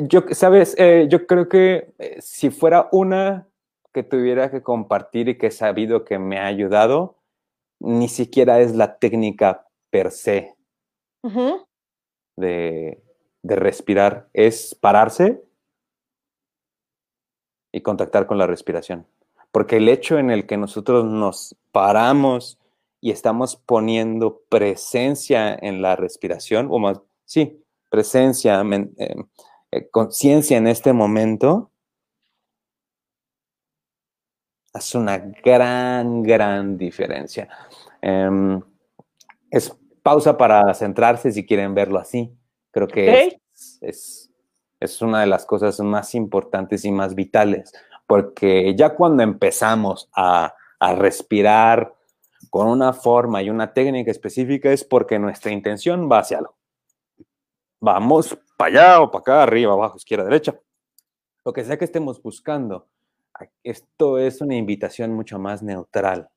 Yo, 0.03 0.23
sabes, 0.31 0.75
eh, 0.77 1.07
yo 1.09 1.27
creo 1.27 1.49
que 1.49 1.93
eh, 1.99 2.17
si 2.21 2.49
fuera 2.49 2.87
una 2.91 3.47
que 3.93 4.03
tuviera 4.03 4.51
que 4.51 4.61
compartir 4.61 5.29
y 5.29 5.37
que 5.37 5.47
he 5.47 5.51
sabido 5.51 6.05
que 6.05 6.19
me 6.19 6.39
ha 6.39 6.45
ayudado, 6.45 7.17
ni 7.79 8.07
siquiera 8.07 8.59
es 8.59 8.75
la 8.75 8.97
técnica 8.97 9.67
per 9.89 10.11
se 10.11 10.55
de, 12.35 13.01
de 13.41 13.55
respirar, 13.55 14.29
es 14.33 14.75
pararse 14.75 15.44
y 17.75 17.81
contactar 17.81 18.25
con 18.25 18.37
la 18.37 18.47
respiración. 18.47 19.05
Porque 19.51 19.77
el 19.77 19.89
hecho 19.89 20.17
en 20.17 20.31
el 20.31 20.47
que 20.47 20.55
nosotros 20.55 21.03
nos 21.03 21.57
paramos 21.73 22.57
y 23.01 23.11
estamos 23.11 23.57
poniendo 23.57 24.41
presencia 24.47 25.53
en 25.53 25.81
la 25.81 25.97
respiración, 25.97 26.69
o 26.71 26.79
más, 26.79 27.01
sí, 27.25 27.61
presencia, 27.89 28.63
eh, 28.97 29.15
eh, 29.71 29.89
conciencia 29.89 30.57
en 30.57 30.67
este 30.67 30.93
momento, 30.93 31.69
hace 34.73 34.97
una 34.97 35.17
gran, 35.17 36.23
gran 36.23 36.77
diferencia. 36.77 37.49
Em, 38.01 38.61
es 39.51 39.75
pausa 40.01 40.37
para 40.37 40.73
centrarse 40.73 41.29
si 41.29 41.45
quieren 41.45 41.73
verlo 41.75 41.99
así. 41.99 42.33
Creo 42.71 42.87
que 42.87 43.39
es, 43.53 43.77
es, 43.81 44.24
una 45.01 45.21
de 45.21 45.27
las 45.27 45.45
cosas 45.45 45.79
más 45.79 46.15
importantes 46.15 46.85
y 46.85 46.91
más 46.91 47.15
vitales, 47.15 47.73
porque 48.07 48.75
ya 48.75 48.95
cuando 48.95 49.23
empezamos 49.23 50.09
a, 50.15 50.53
a 50.79 50.95
respirar 50.95 51.93
con 52.49 52.67
una 52.67 52.93
forma 52.93 53.41
y 53.41 53.49
una 53.49 53.73
técnica 53.73 54.11
específica 54.11 54.71
es 54.71 54.83
porque 54.83 55.19
nuestra 55.19 55.51
intención 55.51 56.09
va 56.11 56.19
hacia 56.19 56.37
algo. 56.39 56.55
Vamos 57.81 58.37
para 58.57 58.69
allá 58.69 59.01
o 59.01 59.11
para 59.11 59.21
acá, 59.21 59.43
arriba, 59.43 59.73
abajo, 59.73 59.97
izquierda, 59.97 60.23
derecha. 60.25 60.57
Lo 61.43 61.53
que 61.53 61.63
sea 61.63 61.77
que 61.77 61.85
estemos 61.85 62.21
buscando. 62.21 62.87
Esto 63.63 64.17
es 64.17 64.41
una 64.41 64.55
invitación 64.55 65.13
mucho 65.13 65.37
más 65.37 65.61
neutral 65.61 66.29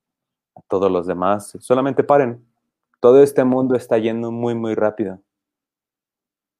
a 0.57 0.61
todos 0.69 0.91
los 0.91 1.07
demás. 1.07 1.57
Solamente 1.61 2.03
paren. 2.05 2.45
Todo 3.01 3.23
este 3.23 3.45
mundo 3.45 3.77
está 3.77 3.97
yendo 3.99 4.33
muy, 4.33 4.55
muy 4.55 4.75
rápido. 4.75 5.21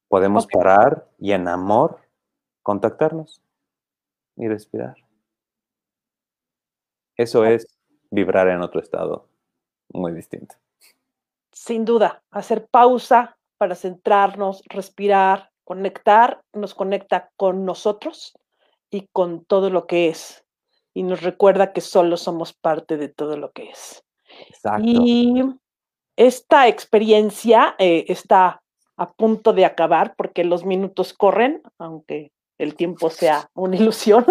Podemos 0.09 0.47
parar 0.47 1.07
y 1.19 1.31
en 1.31 1.47
amor 1.47 1.99
contactarnos 2.63 3.41
y 4.35 4.47
respirar. 4.47 4.95
Eso 7.15 7.45
es 7.45 7.77
vibrar 8.09 8.47
en 8.47 8.61
otro 8.61 8.81
estado 8.81 9.27
muy 9.93 10.11
distinto. 10.13 10.55
Sin 11.51 11.85
duda, 11.85 12.23
hacer 12.31 12.67
pausa 12.67 13.37
para 13.57 13.75
centrarnos, 13.75 14.63
respirar, 14.67 15.51
conectar, 15.63 16.41
nos 16.53 16.73
conecta 16.73 17.29
con 17.35 17.65
nosotros 17.65 18.33
y 18.89 19.07
con 19.11 19.45
todo 19.45 19.69
lo 19.69 19.85
que 19.85 20.09
es. 20.09 20.43
Y 20.95 21.03
nos 21.03 21.21
recuerda 21.21 21.71
que 21.71 21.81
solo 21.81 22.17
somos 22.17 22.53
parte 22.53 22.97
de 22.97 23.09
todo 23.09 23.37
lo 23.37 23.51
que 23.51 23.69
es. 23.69 24.03
Exacto. 24.47 24.83
Y 24.85 25.43
esta 26.15 26.67
experiencia 26.67 27.75
eh, 27.77 28.05
está 28.07 28.63
a 28.99 29.13
punto 29.13 29.53
de 29.53 29.63
acabar 29.65 30.13
porque 30.17 30.43
los 30.43 30.65
minutos 30.65 31.13
corren, 31.13 31.63
aunque 31.77 32.33
el 32.57 32.75
tiempo 32.75 33.09
sea 33.09 33.49
una 33.55 33.75
ilusión. 33.77 34.25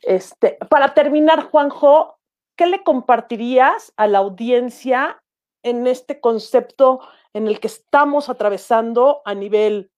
Este, 0.00 0.56
para 0.70 0.94
terminar, 0.94 1.50
Juanjo, 1.50 2.16
¿qué 2.56 2.66
le 2.66 2.82
compartirías 2.82 3.92
a 3.96 4.06
la 4.06 4.18
audiencia 4.18 5.22
en 5.62 5.86
este 5.86 6.20
concepto 6.20 7.00
en 7.34 7.48
el 7.48 7.60
que 7.60 7.66
estamos 7.66 8.30
atravesando 8.30 9.20
a 9.26 9.34
nivel 9.34 9.90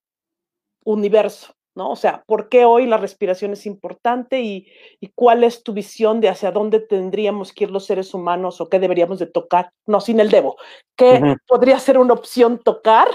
universo? 0.85 1.55
¿no? 1.77 1.91
O 1.91 1.97
sea, 1.97 2.25
¿por 2.27 2.49
qué 2.49 2.65
hoy 2.65 2.87
la 2.87 2.97
respiración 2.97 3.53
es 3.53 3.65
importante 3.65 4.41
y, 4.41 4.67
cuál 5.15 5.45
es 5.45 5.63
tu 5.63 5.73
visión 5.73 6.21
de 6.21 6.29
hacia 6.29 6.51
dónde 6.51 6.81
tendríamos 6.81 7.53
que 7.53 7.65
ir 7.65 7.71
los 7.71 7.85
seres 7.85 8.13
humanos 8.13 8.61
o 8.61 8.69
qué 8.69 8.81
deberíamos 8.81 9.21
de 9.21 9.27
tocar? 9.27 9.71
No, 9.87 10.01
sin 10.01 10.19
el 10.19 10.31
debo. 10.31 10.57
¿Qué 10.97 11.37
podría 11.47 11.79
ser 11.79 11.99
una 11.99 12.15
opción 12.15 12.59
tocar 12.59 13.09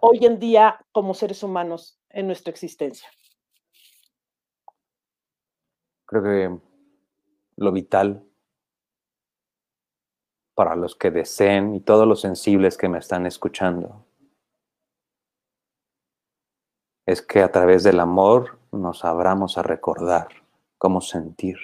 hoy 0.00 0.24
en 0.24 0.38
día 0.38 0.78
como 0.92 1.14
seres 1.14 1.42
humanos 1.42 1.98
en 2.10 2.26
nuestra 2.26 2.50
existencia? 2.50 3.08
Creo 6.06 6.22
que 6.22 6.58
lo 7.56 7.72
vital 7.72 8.24
para 10.54 10.76
los 10.76 10.94
que 10.94 11.10
deseen 11.10 11.74
y 11.74 11.80
todos 11.80 12.06
los 12.06 12.20
sensibles 12.20 12.76
que 12.76 12.88
me 12.88 12.98
están 12.98 13.26
escuchando 13.26 14.04
es 17.06 17.20
que 17.20 17.42
a 17.42 17.52
través 17.52 17.82
del 17.82 18.00
amor 18.00 18.58
nos 18.72 19.04
abramos 19.04 19.58
a 19.58 19.62
recordar 19.62 20.28
cómo 20.78 21.00
sentir, 21.00 21.58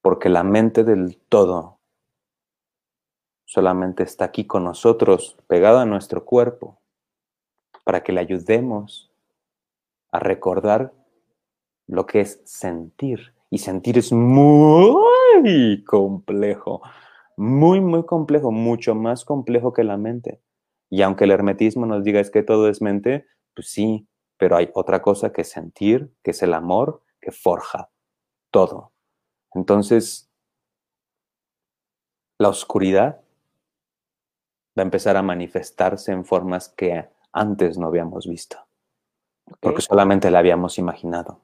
porque 0.00 0.28
la 0.28 0.44
mente 0.44 0.84
del 0.84 1.18
todo 1.28 1.78
solamente 3.44 4.02
está 4.02 4.26
aquí 4.26 4.46
con 4.46 4.64
nosotros, 4.64 5.36
pegada 5.46 5.82
a 5.82 5.86
nuestro 5.86 6.24
cuerpo, 6.24 6.78
para 7.88 8.02
que 8.02 8.12
le 8.12 8.20
ayudemos 8.20 9.10
a 10.12 10.18
recordar 10.18 10.92
lo 11.86 12.04
que 12.04 12.20
es 12.20 12.42
sentir. 12.44 13.32
Y 13.48 13.56
sentir 13.56 13.96
es 13.96 14.12
muy 14.12 15.82
complejo, 15.86 16.82
muy, 17.38 17.80
muy 17.80 18.04
complejo, 18.04 18.52
mucho 18.52 18.94
más 18.94 19.24
complejo 19.24 19.72
que 19.72 19.84
la 19.84 19.96
mente. 19.96 20.42
Y 20.90 21.00
aunque 21.00 21.24
el 21.24 21.30
hermetismo 21.30 21.86
nos 21.86 22.04
diga 22.04 22.20
es 22.20 22.30
que 22.30 22.42
todo 22.42 22.68
es 22.68 22.82
mente, 22.82 23.24
pues 23.54 23.70
sí, 23.70 24.06
pero 24.36 24.56
hay 24.56 24.68
otra 24.74 25.00
cosa 25.00 25.32
que 25.32 25.44
sentir, 25.44 26.12
que 26.22 26.32
es 26.32 26.42
el 26.42 26.52
amor, 26.52 27.02
que 27.22 27.32
forja 27.32 27.88
todo. 28.50 28.92
Entonces, 29.54 30.30
la 32.36 32.50
oscuridad 32.50 33.22
va 34.78 34.82
a 34.82 34.88
empezar 34.88 35.16
a 35.16 35.22
manifestarse 35.22 36.12
en 36.12 36.26
formas 36.26 36.68
que 36.68 37.16
antes 37.32 37.78
no 37.78 37.86
habíamos 37.86 38.26
visto, 38.26 38.58
porque 39.60 39.82
solamente 39.82 40.30
la 40.30 40.38
habíamos 40.38 40.78
imaginado. 40.78 41.40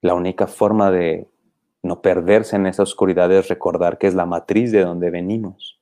La 0.00 0.14
única 0.14 0.46
forma 0.46 0.90
de 0.90 1.28
no 1.82 2.02
perderse 2.02 2.56
en 2.56 2.66
esa 2.66 2.82
oscuridad 2.82 3.30
es 3.32 3.48
recordar 3.48 3.98
que 3.98 4.06
es 4.06 4.14
la 4.14 4.26
matriz 4.26 4.72
de 4.72 4.82
donde 4.82 5.10
venimos. 5.10 5.80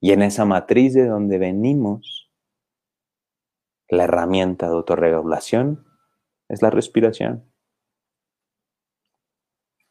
Y 0.00 0.12
en 0.12 0.22
esa 0.22 0.44
matriz 0.44 0.94
de 0.94 1.06
donde 1.06 1.38
venimos, 1.38 2.30
la 3.88 4.04
herramienta 4.04 4.66
de 4.66 4.74
autorregulación 4.74 5.86
es 6.48 6.62
la 6.62 6.70
respiración. 6.70 7.44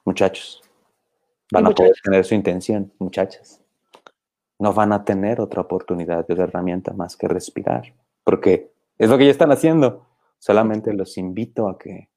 Muchachos, 0.06 0.62
van 1.52 1.68
a 1.68 1.72
poder 1.72 1.96
tener 2.04 2.24
su 2.24 2.36
intención, 2.36 2.94
muchachas. 3.00 3.62
No 4.60 4.74
van 4.74 4.94
a 4.94 5.04
tener 5.04 5.42
otra 5.42 5.62
oportunidad 5.62 6.26
de 6.26 6.34
otra 6.34 6.46
herramienta 6.46 6.94
más 6.94 7.18
que 7.18 7.28
respirar, 7.28 7.94
porque 8.26 8.74
es 8.98 9.10
lo 9.10 9.18
que 9.18 9.26
ya 9.26 9.32
están 9.32 9.54
haciendo. 9.54 10.06
Solamente 10.40 10.94
los 10.94 11.18
invito 11.18 11.70
a 11.70 11.78
que 11.78 12.10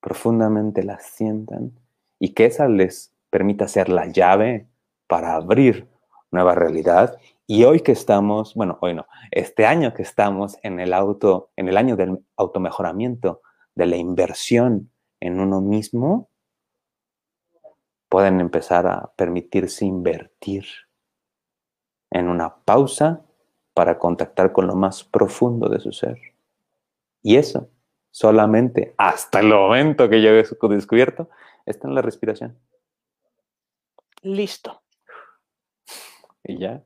profundamente 0.00 0.82
la 0.82 1.00
sientan 1.00 1.72
y 2.18 2.34
que 2.34 2.44
esa 2.44 2.68
les 2.68 3.14
permita 3.30 3.66
ser 3.66 3.88
la 3.88 4.06
llave 4.06 4.68
para 5.06 5.34
abrir 5.34 5.88
nueva 6.30 6.54
realidad 6.54 7.18
y 7.46 7.64
hoy 7.64 7.80
que 7.80 7.92
estamos, 7.92 8.54
bueno, 8.54 8.76
hoy 8.80 8.94
no, 8.94 9.06
este 9.30 9.66
año 9.66 9.94
que 9.94 10.02
estamos 10.02 10.58
en 10.62 10.80
el 10.80 10.92
auto, 10.92 11.50
en 11.54 11.68
el 11.68 11.76
año 11.76 11.96
del 11.96 12.24
automejoramiento, 12.36 13.40
de 13.76 13.86
la 13.86 13.96
inversión 13.96 14.90
en 15.20 15.38
uno 15.38 15.60
mismo, 15.60 16.28
pueden 18.08 18.40
empezar 18.40 18.86
a 18.88 19.12
permitirse 19.16 19.84
invertir 19.84 20.64
en 22.10 22.28
una 22.28 22.56
pausa 22.64 23.25
para 23.76 23.98
contactar 23.98 24.52
con 24.52 24.66
lo 24.66 24.74
más 24.74 25.04
profundo 25.04 25.68
de 25.68 25.80
su 25.80 25.92
ser. 25.92 26.16
Y 27.22 27.36
eso 27.36 27.68
solamente 28.10 28.94
hasta 28.96 29.40
el 29.40 29.48
momento 29.48 30.08
que 30.08 30.22
yo 30.22 30.30
he 30.30 30.42
descubierto 30.70 31.28
está 31.66 31.86
en 31.86 31.94
la 31.94 32.00
respiración. 32.00 32.58
Listo. 34.22 34.80
Y 36.42 36.58
ya. 36.58 36.82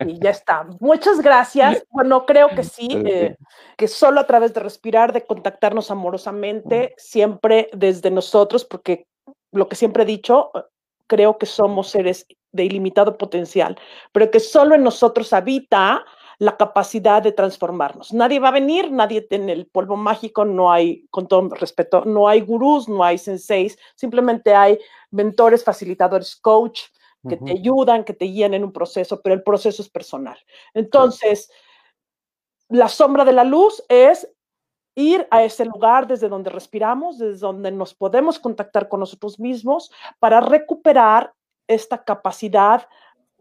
Y 0.00 0.18
ya 0.20 0.28
está. 0.28 0.66
Muchas 0.78 1.22
gracias. 1.22 1.82
Bueno, 1.90 2.26
creo 2.26 2.50
que 2.50 2.64
sí, 2.64 2.88
eh, 3.06 3.38
que 3.78 3.88
solo 3.88 4.20
a 4.20 4.26
través 4.26 4.52
de 4.52 4.60
respirar, 4.60 5.14
de 5.14 5.24
contactarnos 5.24 5.90
amorosamente, 5.90 6.94
siempre 6.98 7.70
desde 7.72 8.10
nosotros, 8.10 8.66
porque 8.66 9.06
lo 9.52 9.70
que 9.70 9.76
siempre 9.76 10.02
he 10.02 10.06
dicho, 10.06 10.50
creo 11.06 11.38
que 11.38 11.46
somos 11.46 11.88
seres 11.88 12.26
de 12.52 12.64
ilimitado 12.64 13.16
potencial, 13.16 13.78
pero 14.12 14.30
que 14.30 14.40
solo 14.40 14.74
en 14.74 14.82
nosotros 14.82 15.32
habita 15.32 16.04
la 16.38 16.56
capacidad 16.56 17.22
de 17.22 17.32
transformarnos. 17.32 18.12
Nadie 18.12 18.38
va 18.38 18.48
a 18.48 18.52
venir, 18.52 18.90
nadie 18.90 19.22
tiene 19.22 19.52
el 19.52 19.66
polvo 19.66 19.96
mágico, 19.96 20.44
no 20.44 20.70
hay, 20.70 21.06
con 21.10 21.26
todo 21.26 21.48
respeto, 21.50 22.04
no 22.04 22.28
hay 22.28 22.40
gurús, 22.40 22.88
no 22.88 23.02
hay 23.02 23.18
senseis, 23.18 23.78
simplemente 23.94 24.54
hay 24.54 24.78
mentores, 25.10 25.64
facilitadores, 25.64 26.36
coach, 26.36 26.82
que 27.28 27.36
te 27.36 27.50
ayudan, 27.50 28.04
que 28.04 28.12
te 28.12 28.26
guían 28.26 28.54
en 28.54 28.62
un 28.62 28.72
proceso, 28.72 29.20
pero 29.20 29.34
el 29.34 29.42
proceso 29.42 29.82
es 29.82 29.88
personal. 29.88 30.38
Entonces, 30.74 31.50
la 32.68 32.88
sombra 32.88 33.24
de 33.24 33.32
la 33.32 33.42
luz 33.42 33.82
es 33.88 34.28
ir 34.94 35.26
a 35.30 35.42
ese 35.42 35.64
lugar 35.64 36.06
desde 36.06 36.28
donde 36.28 36.50
respiramos, 36.50 37.18
desde 37.18 37.40
donde 37.40 37.70
nos 37.70 37.94
podemos 37.94 38.38
contactar 38.38 38.88
con 38.88 39.00
nosotros 39.00 39.38
mismos 39.38 39.90
para 40.18 40.40
recuperar 40.40 41.34
esta 41.68 42.04
capacidad 42.04 42.88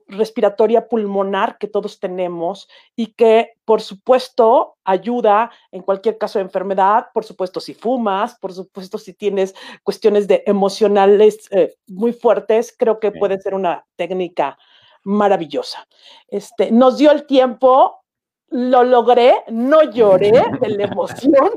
respiratoria 0.08 0.88
pulmonar 0.88 1.58
que 1.58 1.68
todos 1.68 2.00
tenemos 2.00 2.68
y 2.96 3.08
que, 3.08 3.54
por 3.66 3.82
supuesto, 3.82 4.78
ayuda 4.84 5.52
en 5.72 5.82
cualquier 5.82 6.18
caso 6.18 6.40
de 6.40 6.46
enfermedad, 6.46 7.08
por 7.14 7.24
supuesto, 7.24 7.60
si 7.60 7.74
fumas, 7.74 8.36
por 8.40 8.54
supuesto, 8.54 8.98
si 8.98 9.14
tienes 9.14 9.56
cuestiones 9.84 10.28
de 10.28 10.44
emocionales 10.46 11.48
eh, 11.52 11.76
muy 11.88 12.14
fuertes, 12.14 12.76
creo 12.78 13.00
que 13.00 13.12
puede 13.12 13.40
ser 13.40 13.54
una 13.54 13.86
técnica 13.96 14.58
maravillosa. 15.04 15.88
Este, 16.28 16.72
nos 16.72 16.98
dio 16.98 17.12
el 17.12 17.26
tiempo, 17.26 18.02
lo 18.50 18.84
logré, 18.84 19.34
no 19.50 19.84
lloré 19.84 20.32
de 20.60 20.70
la 20.70 20.84
emoción. 20.84 21.52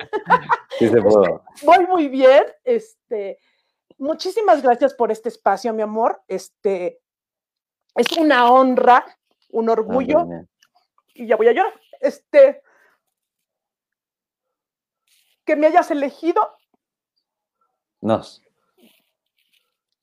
Sí 0.78 0.88
se 0.88 1.03
pudo. 1.03 1.42
Este, 1.55 1.66
voy 1.66 1.86
muy 1.86 2.09
bien. 2.09 2.44
Este, 2.64 3.38
muchísimas 3.99 4.62
gracias 4.62 4.94
por 4.94 5.11
este 5.11 5.28
espacio, 5.28 5.72
mi 5.72 5.82
amor. 5.82 6.22
Este, 6.28 7.01
es 7.99 8.16
una 8.16 8.51
honra, 8.51 9.05
un 9.51 9.68
orgullo. 9.68 10.24
y 11.14 11.26
ya 11.26 11.36
voy 11.36 11.49
a 11.49 11.53
llorar. 11.53 11.74
Este, 12.01 12.62
que 15.44 15.57
me 15.57 15.66
hayas 15.66 15.90
elegido. 15.90 16.57
Nos. 18.01 18.40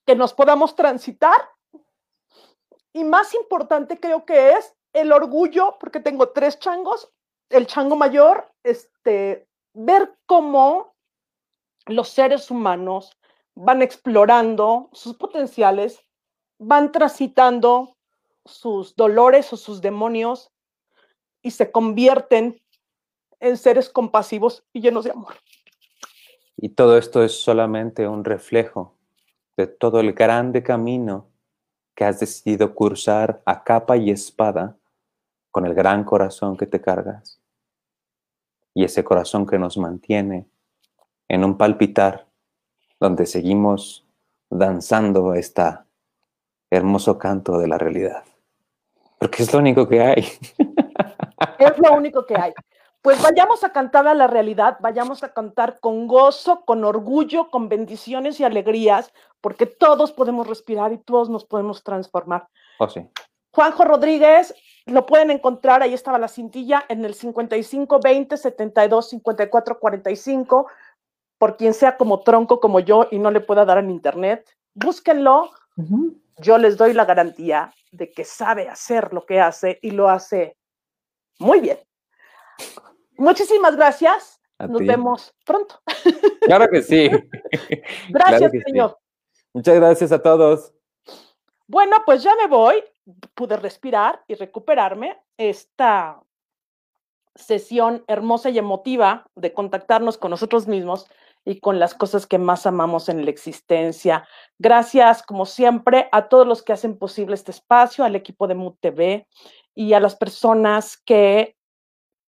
Que 0.05 0.15
nos 0.15 0.33
podamos 0.33 0.75
transitar. 0.75 1.49
Y 2.91 3.03
más 3.03 3.33
importante 3.33 3.99
creo 3.99 4.25
que 4.25 4.51
es 4.51 4.75
el 4.93 5.11
orgullo, 5.11 5.77
porque 5.79 5.99
tengo 5.99 6.29
tres 6.29 6.59
changos, 6.59 7.11
el 7.49 7.67
chango 7.67 7.95
mayor, 7.95 8.51
este, 8.63 9.47
ver 9.73 10.17
cómo 10.25 10.95
los 11.85 12.09
seres 12.09 12.49
humanos 12.51 13.17
van 13.53 13.81
explorando 13.81 14.89
sus 14.93 15.15
potenciales, 15.15 16.01
van 16.59 16.91
transitando 16.91 17.95
sus 18.45 18.95
dolores 18.95 19.51
o 19.53 19.57
sus 19.57 19.81
demonios 19.81 20.51
y 21.41 21.51
se 21.51 21.71
convierten 21.71 22.61
en 23.39 23.57
seres 23.57 23.89
compasivos 23.89 24.63
y 24.73 24.81
llenos 24.81 25.05
de 25.05 25.11
amor. 25.11 25.33
Y 26.57 26.69
todo 26.69 26.97
esto 26.97 27.23
es 27.23 27.33
solamente 27.41 28.07
un 28.07 28.23
reflejo 28.23 28.95
de 29.57 29.67
todo 29.67 29.99
el 29.99 30.13
grande 30.13 30.63
camino 30.63 31.27
que 31.95 32.05
has 32.05 32.19
decidido 32.19 32.73
cursar 32.73 33.41
a 33.45 33.63
capa 33.63 33.97
y 33.97 34.09
espada 34.09 34.77
con 35.51 35.65
el 35.65 35.73
gran 35.73 36.03
corazón 36.03 36.57
que 36.57 36.65
te 36.65 36.81
cargas. 36.81 37.39
Y 38.73 38.83
ese 38.83 39.03
corazón 39.03 39.45
que 39.45 39.57
nos 39.57 39.77
mantiene 39.77 40.47
en 41.29 41.45
un 41.45 41.57
palpitar 41.57 42.27
donde 42.99 43.25
seguimos 43.25 44.05
danzando 44.49 45.33
este 45.33 45.61
hermoso 46.75 47.17
canto 47.17 47.57
de 47.57 47.67
la 47.67 47.77
realidad. 47.77 48.23
Porque 49.19 49.43
es 49.43 49.53
lo 49.53 49.59
único 49.59 49.87
que 49.87 50.01
hay. 50.01 50.27
Es 51.59 51.77
lo 51.77 51.93
único 51.93 52.25
que 52.25 52.35
hay. 52.35 52.53
Pues 53.01 53.21
vayamos 53.21 53.63
a 53.63 53.71
cantar 53.71 54.07
a 54.07 54.13
la 54.13 54.25
realidad, 54.25 54.77
vayamos 54.79 55.21
a 55.23 55.33
cantar 55.33 55.79
con 55.79 56.07
gozo, 56.07 56.63
con 56.65 56.83
orgullo, 56.83 57.49
con 57.49 57.69
bendiciones 57.69 58.39
y 58.39 58.43
alegrías, 58.43 59.13
porque 59.41 59.65
todos 59.65 60.11
podemos 60.11 60.47
respirar 60.47 60.91
y 60.91 60.97
todos 60.97 61.29
nos 61.29 61.45
podemos 61.45 61.83
transformar. 61.83 62.47
Oh, 62.79 62.89
sí. 62.89 63.07
Juanjo 63.51 63.85
Rodríguez, 63.85 64.55
lo 64.85 65.05
pueden 65.05 65.29
encontrar, 65.29 65.81
ahí 65.81 65.93
estaba 65.93 66.17
la 66.17 66.27
cintilla, 66.27 66.83
en 66.89 67.05
el 67.05 67.13
55 67.13 67.99
20 68.03 68.37
72 68.37 69.09
54 69.09 69.79
45 69.79 70.67
por 71.37 71.57
quien 71.57 71.73
sea 71.73 71.97
como 71.97 72.21
tronco 72.21 72.59
como 72.59 72.79
yo 72.79 73.07
y 73.11 73.19
no 73.19 73.29
le 73.31 73.41
pueda 73.41 73.65
dar 73.65 73.77
en 73.77 73.91
internet, 73.91 74.49
búsquenlo. 74.73 75.51
Yo 76.37 76.57
les 76.57 76.77
doy 76.77 76.93
la 76.93 77.05
garantía 77.05 77.73
de 77.91 78.11
que 78.11 78.25
sabe 78.25 78.67
hacer 78.67 79.13
lo 79.13 79.25
que 79.25 79.39
hace 79.39 79.79
y 79.81 79.91
lo 79.91 80.09
hace 80.09 80.57
muy 81.39 81.61
bien. 81.61 81.79
Muchísimas 83.17 83.75
gracias. 83.75 84.41
Nos 84.59 84.85
vemos 84.85 85.33
pronto. 85.45 85.81
Claro 86.41 86.69
que 86.69 86.81
sí. 86.81 87.09
gracias, 88.09 88.51
señor. 88.65 88.97
Muchas 89.53 89.75
gracias 89.75 90.11
a 90.11 90.21
todos. 90.21 90.73
Bueno, 91.67 91.97
pues 92.05 92.23
ya 92.23 92.35
me 92.35 92.47
voy. 92.47 92.83
Pude 93.33 93.57
respirar 93.57 94.23
y 94.27 94.35
recuperarme. 94.35 95.17
Esta 95.37 96.21
sesión 97.35 98.03
hermosa 98.07 98.49
y 98.49 98.57
emotiva 98.57 99.25
de 99.35 99.53
contactarnos 99.53 100.17
con 100.17 100.31
nosotros 100.31 100.67
mismos 100.67 101.07
y 101.45 101.59
con 101.59 101.79
las 101.79 101.93
cosas 101.93 102.25
que 102.25 102.39
más 102.39 102.65
amamos 102.65 103.07
en 103.07 103.23
la 103.23 103.29
existencia. 103.29 104.27
Gracias, 104.57 105.21
como 105.21 105.45
siempre, 105.45 106.09
a 106.11 106.27
todos 106.27 106.47
los 106.47 106.63
que 106.63 106.73
hacen 106.73 106.97
posible 106.97 107.35
este 107.35 107.51
espacio, 107.51 108.03
al 108.03 108.15
equipo 108.15 108.47
de 108.47 108.55
MUT 108.55 108.79
TV 108.79 109.27
y 109.75 109.93
a 109.93 109.99
las 109.99 110.15
personas 110.15 110.97
que 110.97 111.55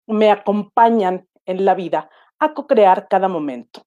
me 0.06 0.30
acompañan 0.30 1.28
en 1.44 1.64
la 1.64 1.74
vida 1.74 2.10
a 2.38 2.54
co-crear 2.54 3.06
cada 3.08 3.28
momento. 3.28 3.84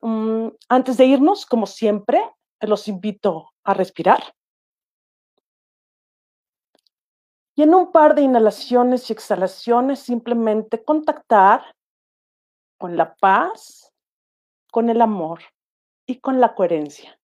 Mm, 0.00 0.48
antes 0.68 0.96
de 0.96 1.06
irnos, 1.06 1.44
como 1.44 1.66
siempre, 1.66 2.22
los 2.60 2.86
invito 2.86 3.50
a 3.64 3.74
respirar. 3.74 4.32
Y 7.56 7.62
en 7.62 7.74
un 7.74 7.90
par 7.90 8.14
de 8.14 8.22
inhalaciones 8.22 9.10
y 9.10 9.12
exhalaciones, 9.12 9.98
simplemente 9.98 10.84
contactar 10.84 11.64
con 12.78 12.96
la 12.96 13.16
paz 13.16 13.87
con 14.78 14.90
el 14.90 15.02
amor 15.02 15.40
y 16.06 16.20
con 16.20 16.40
la 16.40 16.54
coherencia 16.54 17.18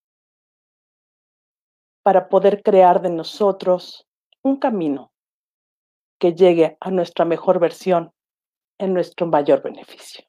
para 2.02 2.28
poder 2.28 2.64
crear 2.64 3.00
de 3.00 3.10
nosotros 3.10 4.08
un 4.42 4.56
camino 4.56 5.12
que 6.18 6.34
llegue 6.34 6.76
a 6.80 6.90
nuestra 6.90 7.24
mejor 7.24 7.60
versión 7.60 8.12
en 8.76 8.92
nuestro 8.92 9.28
mayor 9.28 9.62
beneficio. 9.62 10.24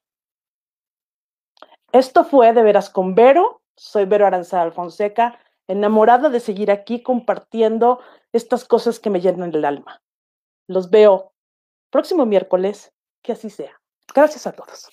Esto 1.92 2.26
fue 2.26 2.54
de 2.54 2.62
veras 2.62 2.92
con 2.92 3.16
Vero. 3.16 3.64
Soy 3.76 4.06
Vero 4.06 4.28
Aranzada 4.28 4.62
Alfonseca, 4.62 5.40
enamorada 5.66 6.30
de 6.30 6.40
seguir 6.40 6.70
aquí 6.70 7.02
compartiendo 7.02 8.02
estas 8.34 8.66
cosas 8.66 9.00
que 9.00 9.10
me 9.10 9.20
llenan 9.20 9.52
el 9.56 9.66
alma. 9.66 10.04
Los 10.68 10.92
veo 10.92 11.34
próximo 11.90 12.28
miércoles, 12.28 12.94
que 13.24 13.32
así 13.32 13.50
sea. 13.50 13.82
Gracias 14.14 14.46
a 14.46 14.52
todos. 14.52 14.92